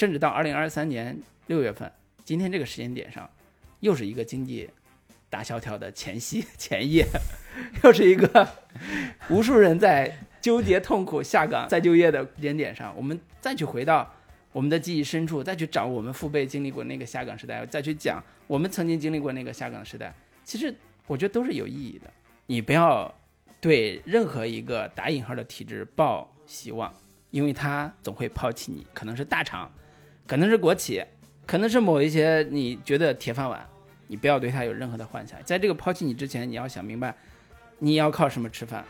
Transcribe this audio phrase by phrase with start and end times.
[0.00, 1.92] 甚至到二零二三年六月份，
[2.24, 3.28] 今天这个时间点上，
[3.80, 4.70] 又是一个经济
[5.28, 7.06] 大萧条的前夕 前夜，
[7.84, 8.48] 又是一个
[9.28, 14.10] 无数人在纠结痛苦下岗再就业的时间点上，我们再去回到
[14.52, 20.74] 我们的记忆深处，再去找我们父辈经历过那个下岗时代，再去讲我们曾经经历过那个下岗时代，其实
[21.06, 22.10] 我觉得都是有意义的。
[22.46, 23.14] 你不要
[23.60, 26.90] 对任何一个打引号的体制抱希望，
[27.30, 28.86] 因为它总会抛弃你。
[28.94, 29.70] 可能是大厂，
[30.26, 31.04] 可能是国企，
[31.46, 33.66] 可能是某一些你觉得铁饭碗，
[34.06, 35.42] 你不要对他有任何的幻想。
[35.44, 37.14] 在这个抛弃你之前，你要想明白，
[37.78, 38.84] 你要靠什么吃饭。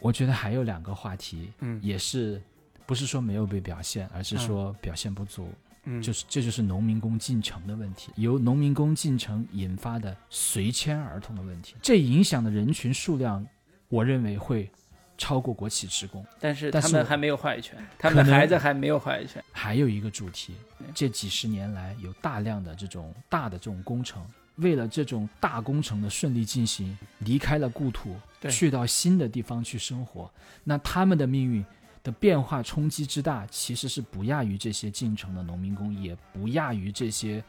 [0.00, 2.40] 我觉得还有两个话题，嗯也是
[2.86, 5.48] 不是说没有被表现，而是说表现不足。
[5.90, 13.46] 嗯就是这就是农民工进城的问题，由农民工进城引发的随迁儿童的问题，这影响的人群数量，
[13.88, 14.70] 我认为会
[15.18, 16.24] 超过国企职工。
[16.40, 19.44] 但是他们还没有话语权，他们的孩子还没有话语权。
[19.52, 20.54] 还有一个主题，
[20.94, 24.24] 这几十年来有大量的这种大的这种工程，
[24.56, 28.16] 为了这种大工程的顺利进行，离开了故土，
[28.48, 30.30] 去到新的地方去生活，
[30.64, 31.64] 那他们的命运
[32.02, 37.42] 的变化冲击之大，其实是不亚于这些进城的农民工，也不亚于这些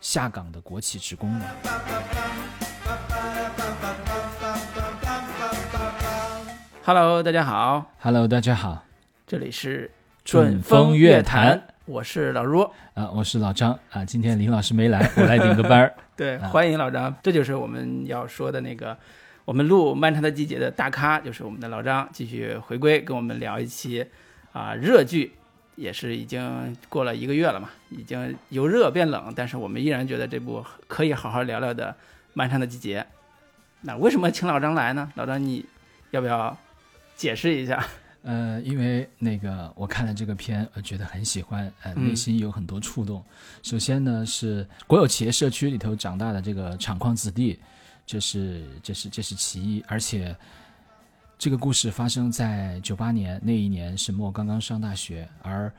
[0.00, 2.43] 下岗的国企职工的。
[6.86, 8.84] Hello，大家好，Hello，大家好，
[9.26, 9.90] 这里是
[10.22, 12.60] 准风乐坛，我是老卢。
[12.92, 15.94] 啊，我是老张啊，今天林老师没来， 我来顶个班儿。
[16.14, 18.94] 对，啊欢迎老张，这就是我们要说的那个，
[19.46, 24.04] 我们录《漫长的季节》的大咖，就是我们的老张，继续回归，跟我们聊一期
[24.52, 25.32] 啊、热剧，
[25.76, 31.92] 也是已经过了一个月了嘛，已经由热变冷，但是我们依然觉得这部可以好好聊聊的
[32.34, 33.00] 《漫长的季节》。
[33.80, 35.10] 那为什么请老张来呢？
[35.14, 35.64] 老张，你
[36.10, 36.54] 要不要
[37.16, 37.86] 解释一下？
[38.22, 43.22] 呃，因为那个我看了这个片，我觉得很喜欢，呃，嗯内心有很多触动。
[43.62, 47.58] 首先呢，是国有企业社区里头长大的这个厂矿子弟，
[48.06, 50.34] 这是这是这是其一，而且
[51.38, 55.70] 这个故事发生在九八年那一年，沈墨刚刚上大学，而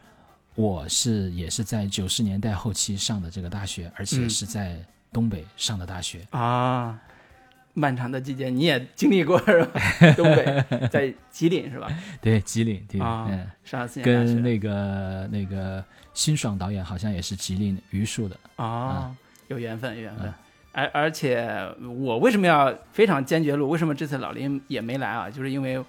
[0.53, 4.77] 我是也是在九十年代后期上的这个大学，而且嗯是在
[5.11, 6.27] 东北上的大学。
[6.29, 7.01] 啊，
[7.75, 9.81] 漫长的季节你也经历过是吧？
[10.17, 11.87] 东北，在吉林是吧？
[12.19, 13.47] 对，吉林，吉林，啊嗯。
[13.63, 15.83] 上四年大学跟那个那个
[16.13, 18.35] 辛爽导演好像也是吉林榆树的。
[18.55, 19.15] 啊，
[19.49, 20.39] 有缘分，有缘分啊。
[20.71, 21.47] 而而且
[22.01, 23.69] 我为什么要非常坚决录？
[23.69, 25.29] 为什么这次老林也没来啊？
[25.29, 25.83] 就是因为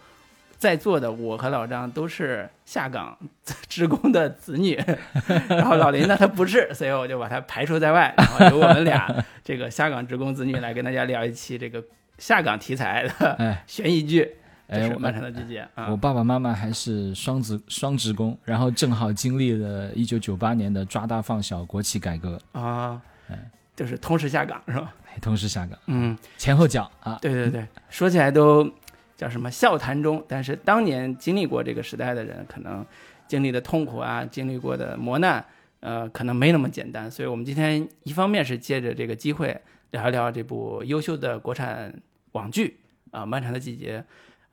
[0.58, 3.16] 在座的我和老张都是下岗
[3.68, 4.74] 职工的子女，
[5.48, 9.06] 然后老林呢他不是，所以我就把他排除在外，然后由我们俩
[9.44, 11.82] 这个下岗职工子女来跟大家聊一期这个
[12.18, 14.24] 下岗题材的哎悬疑剧，
[14.68, 15.96] 就哎，我是漫长的季节啊我。
[15.96, 23.38] 爸爸妈妈还是双职双职工，然后正好经历了一九九八年的抓大放小国企改革，啊哎，
[23.76, 24.94] 就是同时下岗是吧？
[25.12, 27.18] 哎同时下岗，嗯，前后脚啊。
[27.22, 28.70] 对对对，说起来都
[29.16, 32.84] 叫什么笑谈中，但是当年经历过这个时代的人，可能
[33.26, 35.44] 经历的痛苦啊，经历过的磨难，
[35.80, 37.10] 呃，可能没那么简单。
[37.10, 39.58] 所以，我们今天一方面是借着这个机会
[39.92, 41.92] 聊一聊这部优秀的国产
[42.32, 42.78] 网剧
[43.10, 44.00] 啊，漫长的季节》，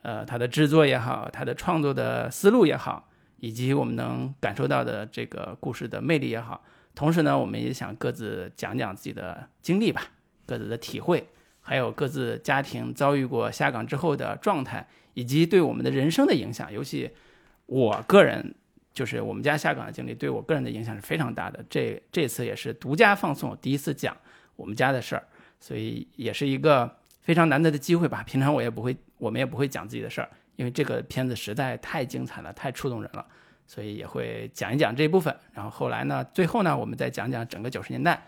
[0.01, 3.09] 呃，它的制作也好，它的创作的思路也好，
[3.41, 6.63] 以及我们能感受到的这个故事的魅力也好。
[6.95, 10.03] 同时呢，我们也想各自讲讲自己的经历吧，
[10.45, 11.27] 各自的体会。
[11.65, 16.71] 还有各自家庭遭遇过下岗之后的状态，以及对我们的人生的影响。
[16.71, 17.09] 尤其
[17.65, 18.53] 我个人，
[18.93, 21.63] 就是我们家下岗的经历，对我个人的影响是非常大的。
[21.69, 24.15] 这这次也是独家放送，第一次讲
[24.57, 25.23] 我们家的事儿，
[25.59, 28.21] 所以也是一个非常难得的机会吧。
[28.23, 33.25] 平常我也不会，我们也不会讲自己的事儿，因为这个片子实在太精彩了，太触动人了，
[33.65, 35.33] 所以也会讲一讲这一部分。
[35.53, 38.21] 然后后来呢，最后呢，我们再讲讲整个九十年代。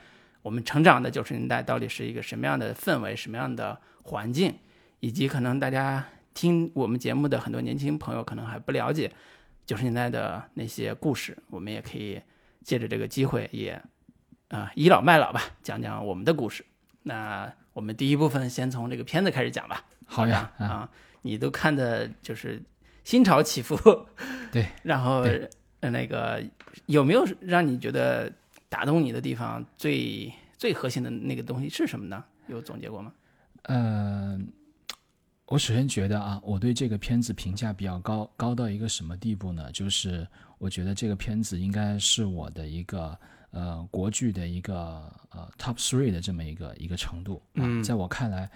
[0.46, 4.54] 我们成长的九十年代到底是一个什么样的氛围、什么样的环境，
[5.00, 6.06] 以及可能大家
[6.36, 9.12] 听我们节目的很多年轻朋友可能还不了解
[9.66, 12.22] 九十年代的那些故事，我们也可以
[12.62, 13.82] 借着这个机会也
[14.50, 16.64] 啊、倚老卖老吧，讲讲我们的故事。
[17.02, 19.84] 那我们第一部分先从这个片子开始讲吧。
[20.06, 20.90] 好呀啊，啊，
[21.24, 22.62] 你都看的就是
[23.04, 23.76] 心潮起伏，
[24.52, 25.26] 对， 然后
[25.80, 26.44] 呃那个
[26.86, 28.32] 有没有让你觉得
[28.76, 32.22] 打动你的地方最最核心的那个东西是什么呢？
[32.48, 33.14] 有总结过吗？
[33.64, 34.38] 呃，
[35.46, 39.72] 我首先觉得啊，我对这个片子评价比较高，高到一个什么地步呢？
[39.72, 40.28] 就是
[40.58, 43.18] 我觉得这个片子应该是我的一个
[43.52, 44.76] 呃国剧的一个
[45.30, 47.42] 呃 top three 的这么一个一个程度。
[47.54, 48.52] 啊嗯在我看来，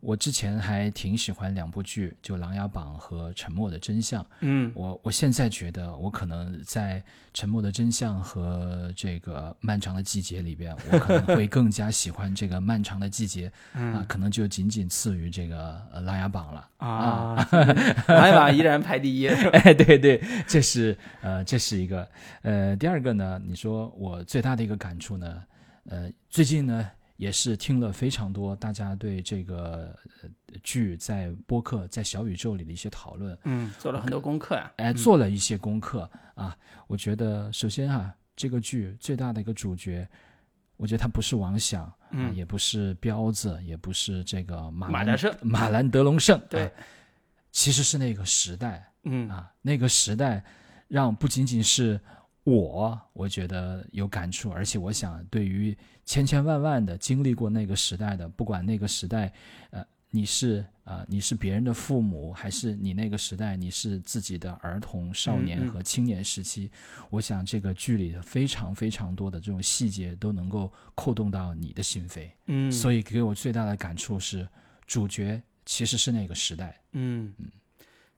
[0.00, 4.22] 我之前还挺喜欢两部剧，就《琅琊榜》和《沉默的真相》。
[4.40, 7.00] 嗯我我现在觉得，我可能在
[7.34, 13.48] 《沉默的真相》和这个《漫长的季节》里边，我可能会更加喜欢这个《漫长的季节》
[13.78, 16.68] 啊，嗯可能就仅仅次于这个呃《琅琊榜》了。
[16.78, 17.34] 啊，
[18.08, 19.28] 琅琊榜依然排第一。
[19.52, 22.08] 哎，对对，这是呃，这是一个
[22.42, 25.42] 呃，第二个呢，你说我最大的一个感触呢，
[25.90, 30.28] 呃，最近呢也是听了非常多大家对这个呃
[30.62, 34.72] 剧在播客在小宇宙里的一些讨论，嗯，做了很多功课呀。
[34.76, 36.56] 哎，做了一些功课啊。
[36.86, 40.08] 我觉得首先啊，这个剧最大的一个主角，
[40.78, 46.70] 我觉得他不是王响，啊，嗯也不是彪子，也不是这个马兰马兰胜马兰德龙胜，对啊
[47.52, 48.90] 其实是那个时代。
[49.04, 50.42] 嗯啊，那个时代
[50.88, 52.00] 让不仅仅是
[52.44, 55.76] 我，我觉得有感触，而且我想对于
[56.10, 59.32] 千千万万的经历过那个时代的，不管那个时代，
[59.70, 59.80] 呃，
[60.10, 66.68] 你是呃、你是别人的父母，还是你那个时代你是自己的儿童、少嗯年嗯和青年时期，
[67.10, 74.48] 我想这个剧里的非常非常多的这种细节都能够扣动到你的心扉，嗯，所以给我最大的感触是，
[74.88, 76.76] 主角其实是那个时代。
[76.90, 77.32] 嗯。
[77.38, 77.46] 嗯，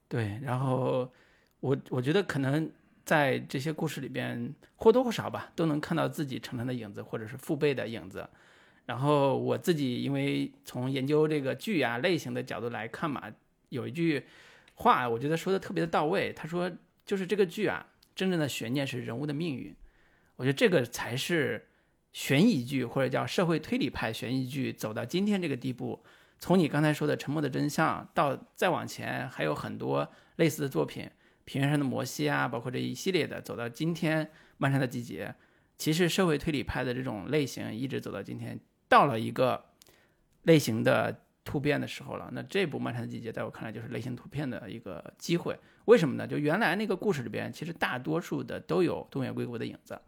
[0.08, 1.12] 对，然后
[1.60, 2.72] 我我觉得可能
[3.04, 8.28] 在这些故事里边或多或少吧，都能看到自己成长的影子，或者是父辈的影子。
[8.86, 13.24] 然后我自己因为从研究这个剧啊类型的角度来看嘛，
[13.68, 14.24] 有一句
[14.74, 16.70] 话我觉得说的特别的到位，他说
[17.06, 19.74] 就是这个剧啊，真正的悬念是人物的命运。
[20.36, 21.68] 我觉得这个才是
[22.12, 26.02] 悬疑剧或者叫社会推理派悬疑剧走到今天这个地步，
[26.40, 31.04] 从你刚才说的《沉默的真相》到再往前，还有很多类似的作品，
[31.44, 34.24] 《平原上的摩西》啊，包括这一系列的，走到今天
[34.58, 35.34] 《漫长的季节》，
[35.76, 38.58] 其实社会推理派的这种类型一直走到今天，
[38.88, 39.64] 到了一个
[40.42, 42.30] 类型的突变的时候了。
[42.32, 45.58] 那这部《漫长的季节》在我看来就是类型突变的一个机会。
[45.86, 46.26] 为什么呢？
[46.26, 50.00] 就原来那个故事里边，其实大多数的都有东野圭吾的影子，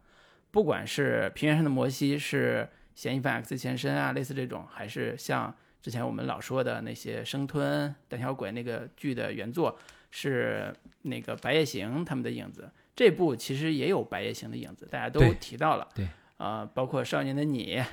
[0.51, 9.77] 不管是《平原上的摩西》是嫌疑犯 X 前身啊，类似这种，还是像之前我们老说的那些生吞、胆小鬼那个剧的原作
[10.17, 12.71] 是那个白夜行他们的影子。
[12.95, 15.85] 这部其实也有白夜行的影子，大家都提到了。
[15.93, 16.07] 对，
[16.37, 17.83] 啊、包括少年的你，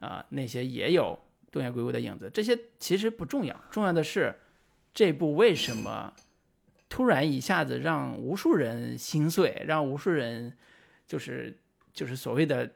[0.00, 1.16] 啊、那些也有
[1.52, 2.28] 东野圭吾的影子。
[2.34, 4.34] 这些其实不重要，重要的是
[4.92, 6.12] 这部为什么
[6.88, 10.56] 突然一下子让无数人心碎，让无数人
[11.06, 11.56] 就是
[11.92, 12.72] 就是所谓的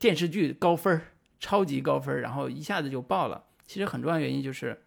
[0.00, 3.44] 电视剧高分儿超级高分儿，然后一下子就爆了。
[3.64, 4.82] 其实很重要原因就是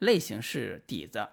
[0.00, 1.28] 类型是底子，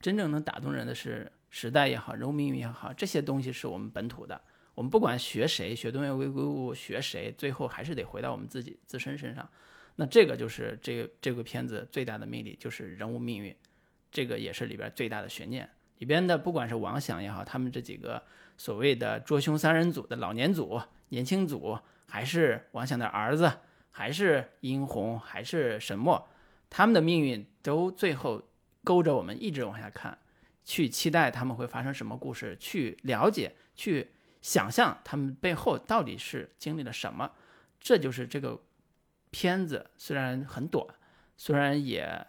[0.00, 4.40] 真正能打动人的是时代也好，人物命运也好，这些东西是我们本土的。
[4.74, 9.46] 我们不管学谁，学东野圭吾，学谁，最后还是得回到我们自己自身身上。
[9.96, 13.54] 那这个就是这这个片子最大的魅力，就是人物命运，
[14.10, 15.68] 这个也是里边最大的悬念。
[15.98, 18.22] 里边的不管是王响也好，他们这几个
[18.56, 20.80] 所谓的捉凶三人组的老年组、
[21.10, 23.52] 年轻组，还是王响的儿子，
[23.90, 26.26] 还是殷红，还是沈墨，
[26.70, 28.40] 他们的命运都最后
[28.84, 30.18] 勾着我们一直往下看，
[30.64, 34.10] 去期待他们会发生什么故事，去了解，去
[34.40, 37.32] 想象他们背后到底是经历了什么。
[37.78, 38.60] 这就是这个
[39.30, 40.86] 片子虽然很短，
[41.36, 42.26] 虽然也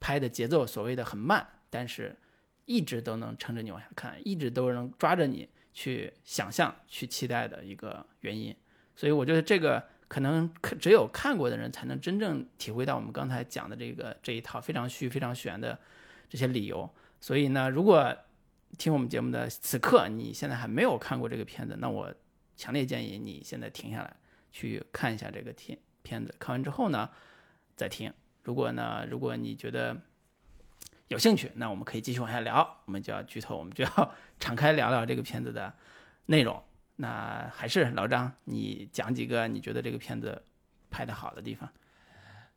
[0.00, 2.16] 拍的节奏所谓的很慢，但是
[2.64, 8.54] 一直都能撑着你往下看，一直都能抓着你去想象、去期待的一个原因。
[8.96, 9.84] 所以我觉得这个
[10.14, 15.76] 可能可只有看过的人才能真正体会到我们刚才讲的这个这一套非常虚、非常玄的
[16.28, 16.88] 这些理由。
[17.20, 18.16] 所以呢，如果
[18.78, 22.14] 听我们节目的此刻你现在还没有看过这个片子，那我
[22.56, 24.16] 强烈建议你现在停下来
[24.52, 27.10] 去看一下这个片片子，看完之后呢
[27.74, 28.12] 再听。
[28.44, 30.00] 如果呢，如果你觉得
[31.08, 35.74] 有兴趣，那我们可以继续往下聊，我们就要剧透，我们就要 敞开聊聊这个片子的
[36.26, 36.62] 内容。
[36.96, 40.42] 那还是老张，你讲几个你觉得这个片子
[40.90, 41.68] 拍的好的地方？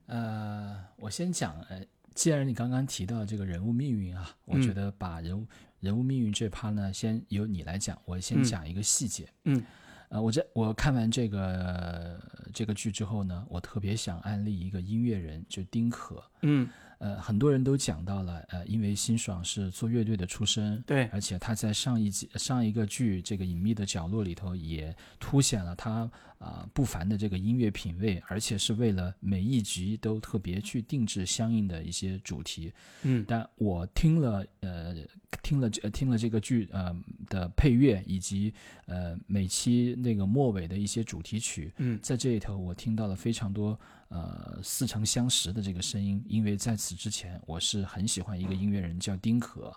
[0.06, 5.46] 呃，我先讲，呃，既然你刚刚提到这个人物命运啊，我嗯觉得把人物、
[5.80, 9.28] 人物命运这趴呢，先由你来讲，我先嗯讲一个细节。
[9.44, 9.62] 嗯，
[10.10, 12.22] 呃，我这我看完这个
[12.54, 16.24] 这个剧之后呢，我特别想安利一个音乐人，就丁可。
[16.44, 32.72] 嗯，呃，很多人都讲到了，呃，因为辛爽是做乐队的出身，对，而且他在上一集上一个剧这个隐秘的角落里头也凸显了他啊、不凡的这个音乐品味，而且是为了每一集都特别去定制相应的一些主题。
[33.02, 34.96] 嗯但我听了呃
[35.42, 36.96] 听了呃听了这个剧呃
[37.28, 38.54] 的配乐以及
[38.86, 49.74] 呃每期那个末尾的一些主题曲，嗯在这里头我听到了非常多呃似曾相识的这个声音，因为在此之前我是很喜欢一个音乐人叫丁可。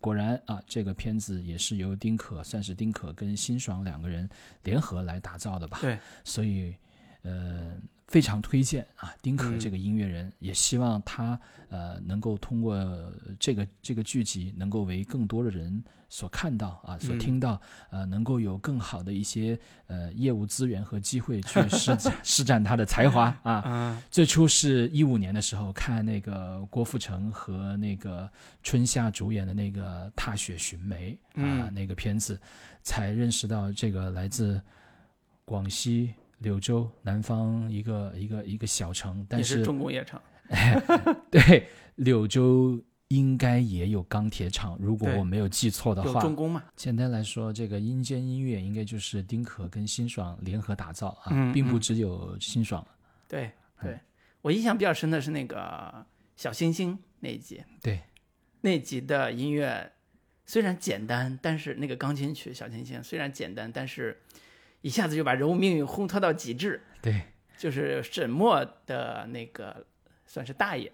[0.00, 4.28] 果然啊，这个片子也是由丁可，算是丁可跟辛爽两个人
[4.62, 5.78] 联合来打造的吧。
[5.80, 6.76] 对，所以
[7.22, 7.76] 呃
[8.08, 11.38] 非常推荐啊，丁可这个音乐人，也希望他
[11.68, 12.74] 呃能够通过
[13.38, 17.60] 这个这个剧集，能够为更多的人所看到啊，所听到，
[17.90, 24.02] 呃，能够有更好的一些呃业务资源和机会去施展 施展他的才华啊。
[24.10, 28.26] 最初是一五年的时候看那个郭富城和那个
[28.62, 32.40] 春夏主演的那个《踏雪寻梅》啊那个片子，
[32.82, 34.58] 才认识到这个来自
[35.44, 36.14] 广西。
[36.38, 40.20] 柳州南方一个一个一个小城，但是重工业城。
[41.30, 41.66] 对，
[41.96, 46.20] 柳州应该也有钢铁厂，如果我没有记错的话。
[46.20, 46.62] 重工嘛。
[46.76, 52.86] 简单来说，这个阴间音乐应该就是丁可跟辛爽联合打造啊，并不只有辛爽。
[53.26, 53.50] 对
[53.82, 53.98] 对，
[54.40, 57.62] 我印象比较深的是那个小星星那一集。
[57.82, 58.00] 对，
[58.60, 59.92] 那集的音乐
[60.46, 64.16] 虽然简单，但是那个钢琴曲小星星虽然简单，但是。
[64.80, 66.82] 一下子就把人物命运烘托到极致。
[67.02, 67.22] 对，
[67.56, 69.86] 就是沈墨的那个
[70.26, 70.92] 算是大爷，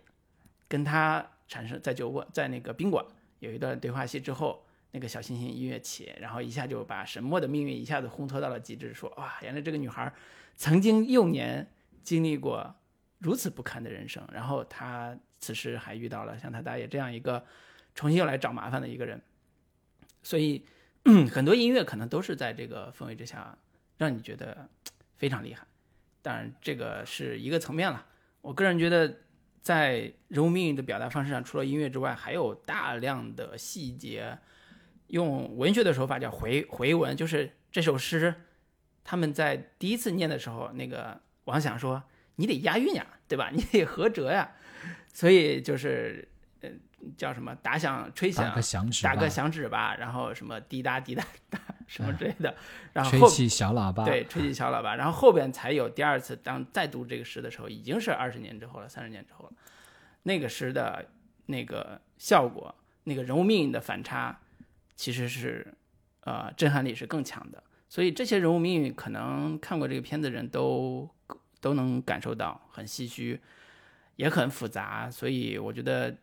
[0.69, 3.05] 跟他产生在酒窝在那个宾馆
[3.41, 8.95] 有一段对话戏之后，那个小星星音乐起，然后一下就把沈墨的命运一下子烘托到了极致。
[8.95, 10.13] 说哇，原来这个女孩
[10.57, 11.71] 曾经幼年
[12.03, 12.75] 经历过
[13.19, 17.45] 如此不堪的人生，然后她此时还遇到了像他大爷这样一个
[17.95, 19.21] 重新又来找麻烦的一个人，
[20.23, 20.65] 所以
[21.31, 23.57] 很多音乐可能都是在这个氛围之下。
[23.97, 24.69] 让你觉得
[25.17, 25.67] 非常厉害，
[26.23, 28.07] 当然这个是一个层面了。
[28.41, 29.21] 我个人觉得，
[29.63, 34.39] 在人物命运的表达方式上，除了音乐之外，还有大量的细节。
[35.09, 38.35] 用文学的手法叫回回文，就是这首诗，
[39.05, 42.03] 他们在第一次念的时候，那个王想说
[42.37, 43.51] ：“你得押韵呀，对吧？
[43.53, 44.51] 你得合辙呀。”
[45.13, 46.27] 所以就是，
[46.63, 46.71] 呃，
[47.19, 47.55] 叫什么？
[47.57, 49.95] 打响吹响，打个响指，打个响指吧。
[49.95, 51.61] 然后什么滴答滴答答。
[51.87, 52.55] 什么之类的，
[52.93, 59.53] 然后吹起小喇叭，对，吹起小喇叭，然后后边才有第二次，当再读这个诗的时候，已经是二十年之后了，三十年之后了。
[60.23, 61.07] 那个诗的
[61.47, 62.75] 那个效果，
[63.05, 64.41] 那个人物命运的反差，
[64.97, 65.75] 其实是
[66.21, 67.63] 呃震撼力是更强的。
[67.89, 71.09] 所以这些人物命运，可能看过这个片子的人都
[71.61, 73.41] 都能感受到，很唏嘘，
[74.17, 75.11] 也很复杂。
[75.11, 76.17] 所以我觉得，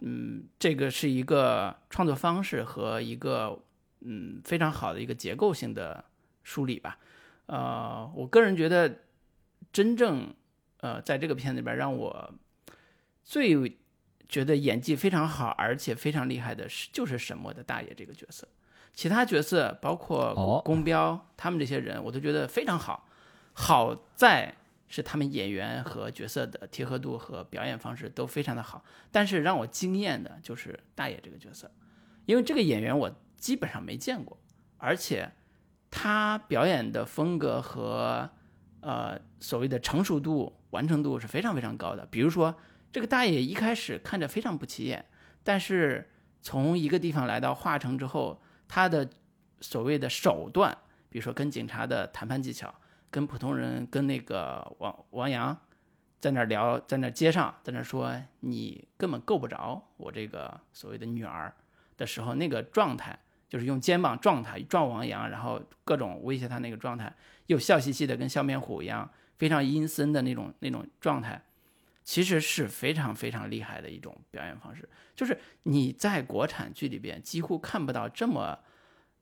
[0.00, 3.58] 嗯，这个是一个创作方式和一个。
[4.00, 6.04] 嗯，非常好的一个结构性的
[6.44, 6.98] 梳理吧。
[7.46, 9.00] 呃，我个人觉得，
[9.72, 10.34] 真正
[10.80, 12.34] 呃，在这个片子里边让我
[13.24, 13.78] 最
[14.28, 18.46] 觉得演技非常好，而且非常厉害的是，就是沈墨的大爷这个角色。
[18.92, 23.08] 其他角色包括宫彪他们这些人，我都觉得非常好。
[23.54, 24.54] 好在
[24.86, 28.84] 是他们演员和角色的贴合度和表演方式都非常的好。
[29.10, 31.70] 但是让我惊艳的就是大爷这个角色，
[32.26, 33.10] 因为这个演员我。
[33.38, 34.36] 基本上没见过，
[34.76, 35.30] 而且
[35.90, 38.28] 他表演的风格和
[38.80, 42.04] 呃所谓的成熟度、完成度是非常非常高的。
[42.06, 42.54] 比如说，
[42.92, 45.04] 这个大爷一开始看着非常不起眼，
[45.42, 46.10] 但是
[46.42, 49.08] 从一个地方来到华城之后，他的
[49.60, 50.76] 所谓的手段，
[51.08, 52.74] 比如说跟警察的谈判技巧，
[53.10, 55.56] 跟普通人、跟那个王王阳
[56.20, 61.54] 在那聊，在那街上在那说，你根本够不着我这个所谓的女儿
[61.96, 63.18] 的时候，那个状态。
[63.48, 67.14] 就是用肩膀撞他，撞王阳，然后各种威胁他那个状态，
[67.46, 71.42] 又笑嘻嘻的，跟笑面虎一样，非常阴森的那种那种状态，
[72.04, 74.86] 其实是非常非常厉害的一种表演方式。
[75.16, 78.58] 就是你在国产剧里边几乎看不到这么，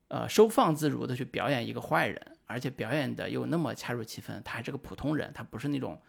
[0.09, 4.43] 呃，收放自如的去表演一个坏人，而且表演的又那么恰如其分。
[4.45, 6.01] 他还是个普通人，他不是那种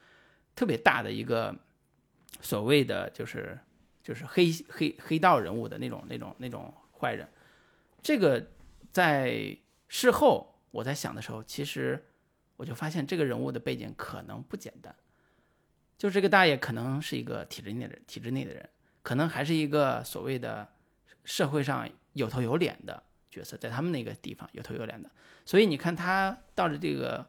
[0.55, 1.55] 特别大的一个
[2.41, 3.57] 所谓的就是
[4.01, 7.27] 就是黑黑黑道人物的那种那种那种坏人。
[8.01, 8.51] 这个
[8.91, 12.05] 在事后我在想的时候，其实
[12.55, 14.95] 我就发现这个人物的背景可能不简单。
[15.97, 18.69] 就这个大爷可能是一个体制内的体制内的人，
[19.01, 20.67] 可能还是一个所谓的
[21.23, 23.01] 社会上有头有脸的
[23.31, 25.09] 角色，在他们那个地方有头有脸的。
[25.43, 27.27] 所以你看他到了这个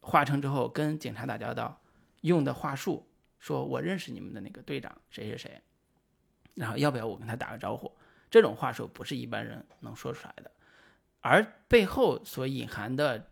[0.00, 1.80] 华城之后，跟警察打交道
[2.22, 3.06] 用的话术，
[3.38, 5.60] 说我认识你们的那个队长谁谁谁，
[6.54, 7.92] 然后要不要我跟他打个招呼？
[8.30, 10.50] 这种话术不是一般人能说出来的，
[11.20, 13.26] 而背后所隐含的，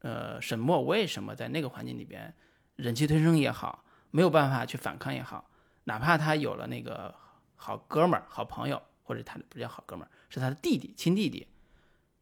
[0.00, 2.34] 呃，沈墨为什么在那个环境里边
[2.76, 5.50] 忍气吞声也好，没有办法去反抗也好，
[5.84, 7.14] 哪怕他有了那个
[7.56, 11.46] 好哥们儿、好朋友，或者他不叫好哥们儿，是他的弟弟、亲弟弟，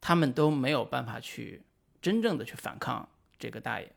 [0.01, 1.63] 他们都没有办法去
[2.03, 3.93] 真正的去反抗这个大爷，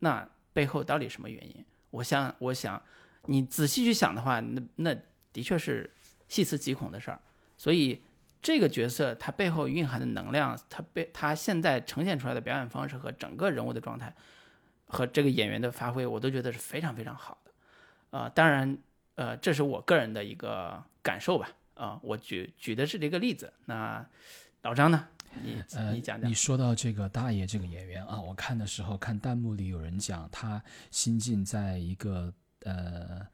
[0.00, 1.64] 那背后到底什么原因？
[1.90, 2.82] 我想，我想，
[3.26, 4.96] 你仔细去想的话，那那
[5.32, 5.90] 的确是
[6.28, 7.20] 细思极恐的事儿。
[7.64, 8.02] 所以
[8.42, 14.14] 这个角色他背后蕴含的能量，他被他现在呈现出来的表演方式和整个人物的状态，
[14.84, 18.18] 和这个演员的发挥，我都觉得是非常非常好的。
[18.18, 18.76] 啊，当然，
[19.14, 21.48] 呃，这是我个人的一个感受吧。
[21.72, 23.50] 啊，我举举的是这个例子。
[23.64, 24.04] 那
[24.60, 25.08] 老张呢？
[25.42, 25.54] 你
[25.94, 26.28] 你讲讲。
[26.28, 32.30] 你说到这个大爷这个演员啊，我看的时候看弹幕里有人讲他新晋在一个
[32.60, 33.26] 呃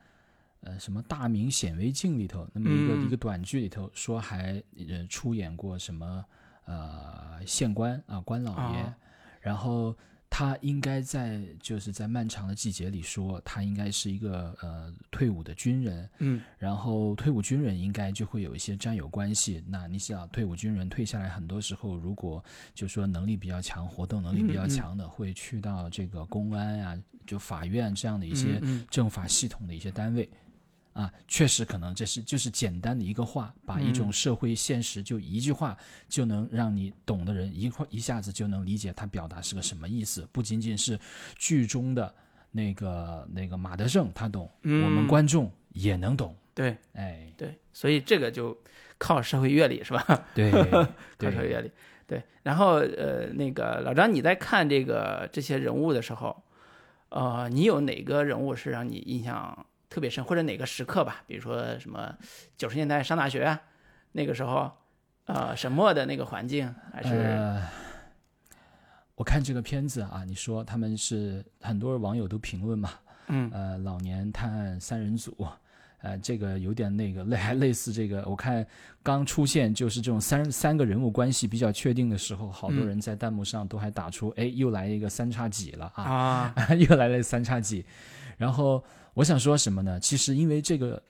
[0.61, 6.25] 呃什么大明显微镜里头，那么一个一个短剧里头说还呃出演过什么
[6.65, 8.95] 呃县官啊官老爷，
[9.41, 9.97] 然后。
[10.33, 19.61] 他应该在就是在漫长的季节里说，他应该是一个呃退伍的军人，嗯，然后退伍军人应该就会有一些战友关系。
[19.67, 30.31] 那你想，退伍军人退下来，很多时候如果就说能力比较强、活动能力比较强的，会去到这个公安啊、就法院这样的一些政法系统的一些单位。
[31.01, 35.75] 啊，确实可能这是就是简单的一个话，把一种社会现实就一句话
[36.11, 40.29] 就能让你懂的人一块一下子就能理解他表达是个什么意思。
[40.31, 41.01] 不仅仅是
[41.37, 42.15] 剧中的
[42.51, 46.37] 那个那个马德胜他懂，我们观众也能懂。
[46.53, 48.55] 对，哎，对，所以这个就
[48.99, 50.05] 靠社会阅历是吧？
[50.35, 50.51] 对，
[51.17, 51.71] 靠社会阅历。
[52.07, 56.43] 对，然后呃，那个老张，你在看这个这些人物的时候，
[57.09, 59.67] 呃，你有哪个人物是让你印象？
[59.91, 62.17] 特别深，或者哪个时刻吧，比如说什么
[62.57, 63.61] 九十年代上大学啊
[64.13, 64.71] 那个时候，
[65.25, 67.61] 呃，沈墨的那个环境，还是
[69.17, 72.91] 我看这个片子啊，你说他们是很多网友都评论嘛，
[73.27, 75.37] 嗯，呃，老年探案三人组，
[76.03, 78.65] 呃，这个有点那个类，还 类似这个，我看
[79.03, 87.85] 刚出现就是这种三三个人物关系比较确定的时候，好多人在弹幕上都还打出，哎，又来一个三叉戟了啊， 又来了三叉戟，
[88.39, 88.83] 然后。
[89.15, 89.99] 我想说什么呢？
[89.99, 91.03] 其实因为这个，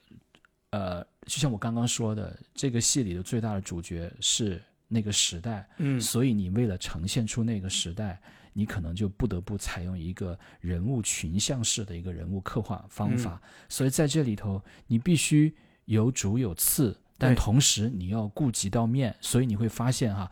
[0.71, 8.21] 呃，就像我刚刚说的，这个戏里的最大的主角是那个时代，嗯，所以你为了呈现出那个时代，
[8.52, 13.41] 你可能就不得不采用一个人物群像式的一个人物刻画方法。
[13.69, 19.15] 所以在这里头，你必须有主有次，但同时你要顾及到面。
[19.21, 20.30] 所以你会发现哈，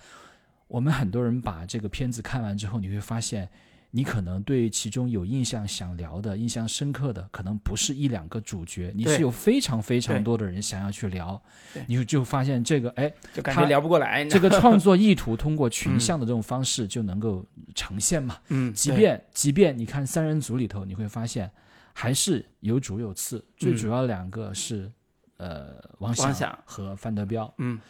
[0.67, 3.49] 我们很多人把这个片子看完之后，你会发现。
[3.91, 11.41] 你可能对其中有印象、想聊的、印象深刻的，可能不是一两个主角，你是有非常非常多的人想要去聊，
[11.87, 14.25] 你就就发现这个，哎，就感觉聊不过来。
[14.27, 18.37] 这个创作意图通过群像的这种方式就能够呈现嘛？
[18.49, 21.51] 嗯，即便即便你看三人组里头，你会发现
[21.95, 24.93] 还是有主有次，最主要两个是
[25.39, 27.81] 呃王想和范德彪，嗯。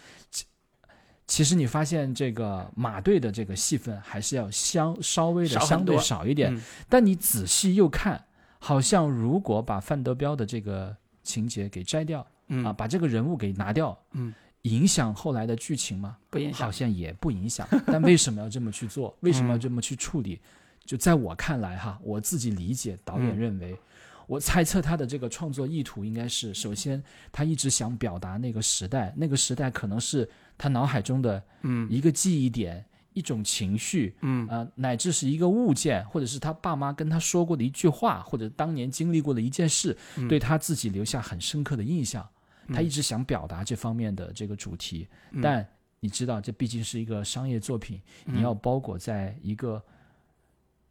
[1.29, 8.25] 其实你发现这个马队的这个戏份还是要相稍微的相对少一点，但你仔细又看，
[8.59, 12.27] 好像如果把范德彪的这个情节给摘掉，
[12.65, 16.17] 啊，把这个人物给拿掉，嗯，影响后来的剧情吗？
[16.31, 17.69] 不影响，好像也不影响。
[17.87, 19.15] 但为什么要这么去做？
[19.21, 20.41] 为什么要这么去处理？
[20.87, 23.79] 就在我看来哈，我自己理解，导演认为。
[24.27, 31.43] 我猜测他的这个创作意图应该是：首先，他一直想表达那个时代，那个时代可能是他脑海中的
[31.89, 34.47] 一个记忆点、一种情绪，嗯。
[34.49, 39.97] 啊，乃至是一个物件，或者是他爸妈跟他说过的一句话，或者当年经历过的一件事，
[40.29, 42.29] 对他自己留下很深刻的印象。
[42.75, 45.09] 他一直想表达这方面的这个主题，
[45.43, 45.67] 但
[46.01, 49.83] 你知道，这毕竟是一个商业作品，你要包裹在一个。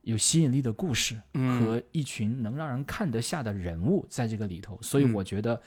[0.03, 5.61] 有吸引力的故事和一群能让人看得下的人物在这个里头，所以我觉得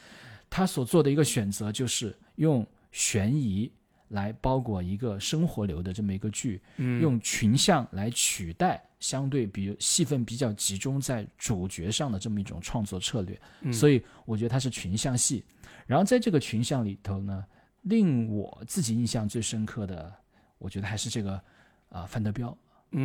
[0.48, 3.70] 他所做的一个选择就是用悬疑
[4.10, 13.40] 来包裹一个生活流的这么一个剧，用群像来取代相对比戏份比较集中在主角上的这么一种创作策略。
[13.72, 15.44] 所以我觉得它是群像戏。
[15.86, 17.44] 然后在这个群像里头呢，
[17.82, 20.12] 令我自己印象最深刻的，
[20.58, 21.40] 我觉得还是这个
[21.88, 22.56] 啊范德彪。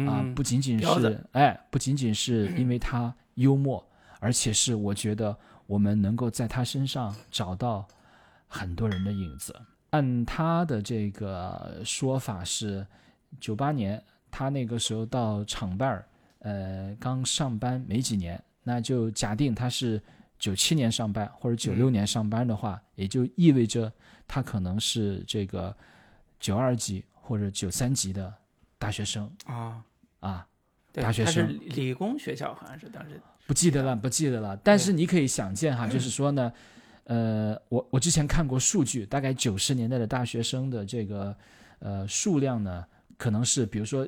[0.07, 3.87] 啊，不仅仅是哎，不仅仅是因为他幽默，
[4.19, 5.37] 而且是我觉得
[5.67, 7.87] 我们能够在他身上找到
[8.47, 9.55] 很多人的影子。
[9.95, 12.85] 按他的这个说法是，
[13.39, 16.07] 九八年他那个时候到厂办儿，
[16.39, 20.01] 呃，刚上班没几年，那就假定他是
[20.37, 23.91] 九七年上班或者九六年上班的话，也就意味着
[24.27, 25.75] 他可能是这个
[26.39, 28.33] 九二级或者九三级的。
[28.77, 29.81] 大学生啊
[30.19, 30.45] 啊，
[30.91, 34.55] 大学生，理工学校好像是当时不记得了，不记得了。
[34.57, 36.51] 但是你可以想见哈，就是 说呢，
[37.05, 41.35] 呃，我我之前看过数据，大概九十年代的大学生的这个
[41.79, 42.85] 呃数量呢，
[43.17, 44.07] 可能是比如说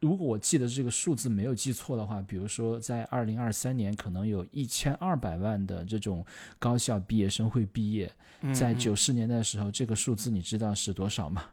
[0.00, 6.26] 如果我记得这个数字没有记错的话，比如说在二零二三年，可能有一千二百万的这种
[6.58, 8.12] 高校毕业生会毕业。
[8.52, 11.44] 在九十年代的时候，这个数字你知道是多少吗？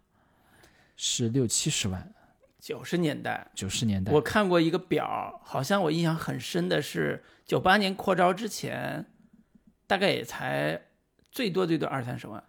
[0.95, 2.11] 是六七十万。
[2.59, 9.05] 九十年代，九十年代，我看过一个表，好像我印象很深的是九八年扩招之前，
[9.89, 10.79] 大概也才
[11.31, 12.43] 最多最多二三十万。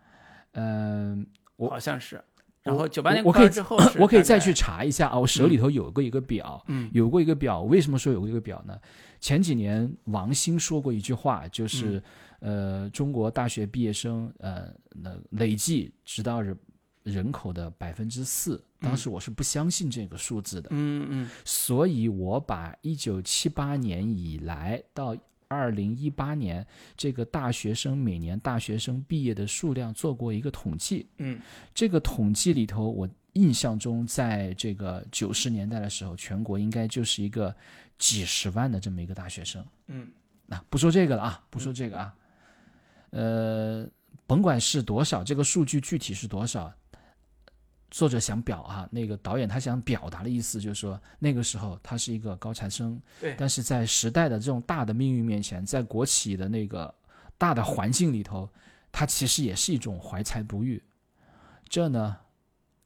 [0.53, 1.27] 嗯，
[1.57, 2.23] 我好像是。
[2.63, 5.19] 然后九八年我可以之后，我可以再去查一下啊。
[5.19, 7.63] 我手里头有过一个表，嗯，有过一个表。
[7.63, 8.79] 为什么说有过一个表呢？
[9.19, 12.03] 前几年王兴说过一句话，就是
[12.41, 16.59] 呃，中国大学毕业生呃，那累计直到人
[17.05, 18.63] 人口的百分之四。
[18.79, 25.17] 当时我是不相信这个数字的，嗯嗯，所以我把一九七八年以来到
[25.51, 26.65] 二零一八年
[26.97, 31.41] 这个大学生每年大学生毕业的数量做过一个统计，嗯，
[31.75, 37.55] 这个统计里头，我印象中在这个九十年代的时候，全国应该就是一个
[37.99, 40.09] 几十万的这么一个大学生，嗯，
[40.47, 42.15] 那不说这个了啊，不说这个啊，
[43.11, 43.89] 呃，
[44.29, 46.73] 甭管是多少，这个数据具体是多少。
[47.91, 56.95] 作者想表啊，那个导演他想表达的意思就是说，那个时候他是一个高材生，对，但是在时代的这种大的命运面前，在国企的那个
[57.37, 58.49] 大的环境里头，
[58.93, 60.83] 他其实也是一种怀才不遇。
[61.69, 62.17] 这呢，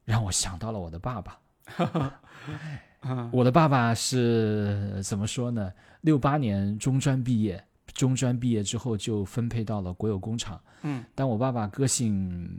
[0.04, 1.38] 让我想到了我的爸爸。
[3.30, 5.72] 我的爸爸是怎么说呢？
[6.00, 7.62] 六八年中专毕业。
[7.94, 12.50] 中专毕业之后就分配到了国有工厂，嗯，但我爸爸个性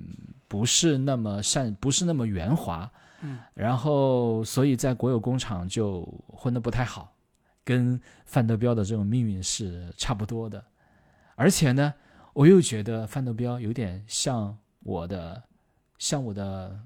[0.48, 2.90] 不是那么善，不是那么圆滑，
[3.22, 7.14] 嗯，然后所以在国有工厂就混得不太好，
[7.66, 10.64] 跟范德彪的这种命运是差不多的，
[11.36, 11.94] 而且呢，
[12.32, 15.44] 我又觉得范德彪有点像我的，
[15.98, 16.80] 像我的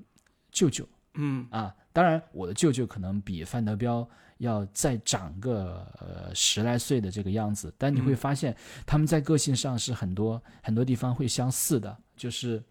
[0.52, 1.48] 舅舅，嗯。
[1.52, 4.10] 啊，当然我的舅舅可能比范德彪。
[4.40, 12.64] 要再长个呃十来岁的这个样子，但你会发现他们在个性上是很多很多地方会相似的，就是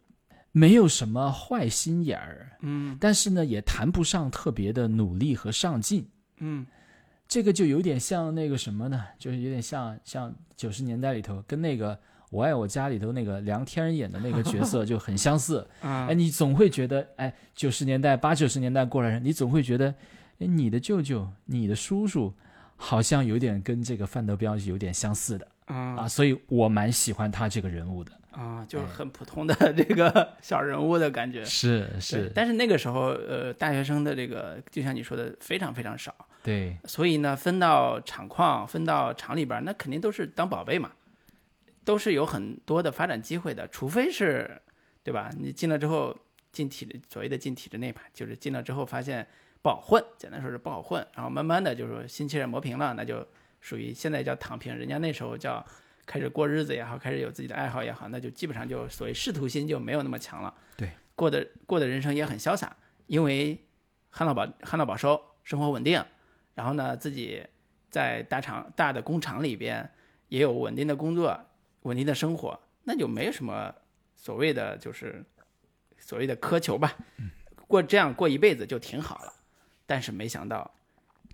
[0.51, 6.67] 没有什么坏心眼儿，嗯，但是呢也谈不上特别的努力和上进，嗯，
[7.29, 9.05] 这个就有点像那个什么呢？
[9.19, 11.95] 就是有点像像九十年代里头跟那个
[12.31, 19.95] 《我爱我家》里头那个梁天演的那个角色 就很相似，哎，你总会觉得哎九十年代八九十年代过来人，你总会觉得。
[20.39, 22.33] 哎，你的舅舅、你的叔叔，
[22.77, 31.45] 好像有点跟这个范德彪有点相似的啊，所以我蛮喜欢他这个人物的啊，就是很普通的这个 小人物的感觉。
[31.45, 36.15] 是是，但是那个时候，呃，大学生的这个，就像你说的，非常非常少。
[36.45, 40.93] 对，所以呢，分到厂矿、分到厂里边，那肯定都是当宝贝嘛，
[41.85, 44.63] 都是有很多的发展机会的，除非是，
[45.03, 45.31] 对吧？
[45.37, 46.17] 你进了之后
[46.53, 49.27] 进体所谓的进体制内吧，就是进了之后发现。
[49.69, 53.23] 不好混，简单说是不好混，然后慢慢的就是心气磨平了，那就
[53.61, 55.63] 属于现在叫躺平，人家那时候叫
[56.07, 60.55] 开始过日子也好，开始有自己的爱好也好，那就基本上就所谓仕途心就没有那么强了。
[60.75, 62.75] 对，过的过的人生也很潇洒，
[63.09, 63.63] 因为
[64.09, 66.03] 旱涝保旱涝保收，生活稳定，
[66.55, 67.47] 然后呢自己
[67.91, 69.87] 在大厂大的工厂里边
[70.29, 71.39] 也有稳定的工作，
[71.83, 73.75] 稳定的生活，那就没有什么
[74.17, 75.23] 所谓的就是
[75.99, 76.97] 所谓的苛求吧，
[77.67, 79.35] 过这样过一辈子就挺好了。
[79.89, 80.71] 但是没想到，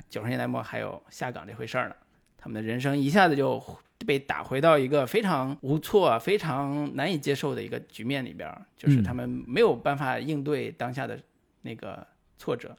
[0.08, 1.96] 九十年代末还有下岗这回事儿呢。
[2.38, 3.60] 他们的人生一下子就
[4.06, 11.18] 被打回到一个非常无措、非常难以接受的一个局面里边，就是他们没有办法应对当下的
[11.62, 12.06] 那个
[12.38, 12.76] 挫折。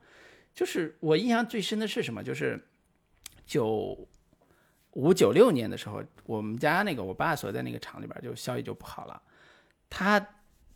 [0.53, 2.23] 就是我印象最深的是什么？
[2.23, 2.57] 就是
[3.45, 4.07] 九
[4.91, 9.21] 五九六年的时候，我们家那个我爸所在那个厂里边就效益就不好了。
[9.89, 10.25] 他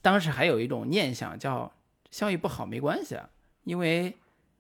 [0.02, 1.72] 当时还有一种念想，叫
[2.12, 3.30] 效益不好没关系，啊，
[3.64, 4.14] 因为。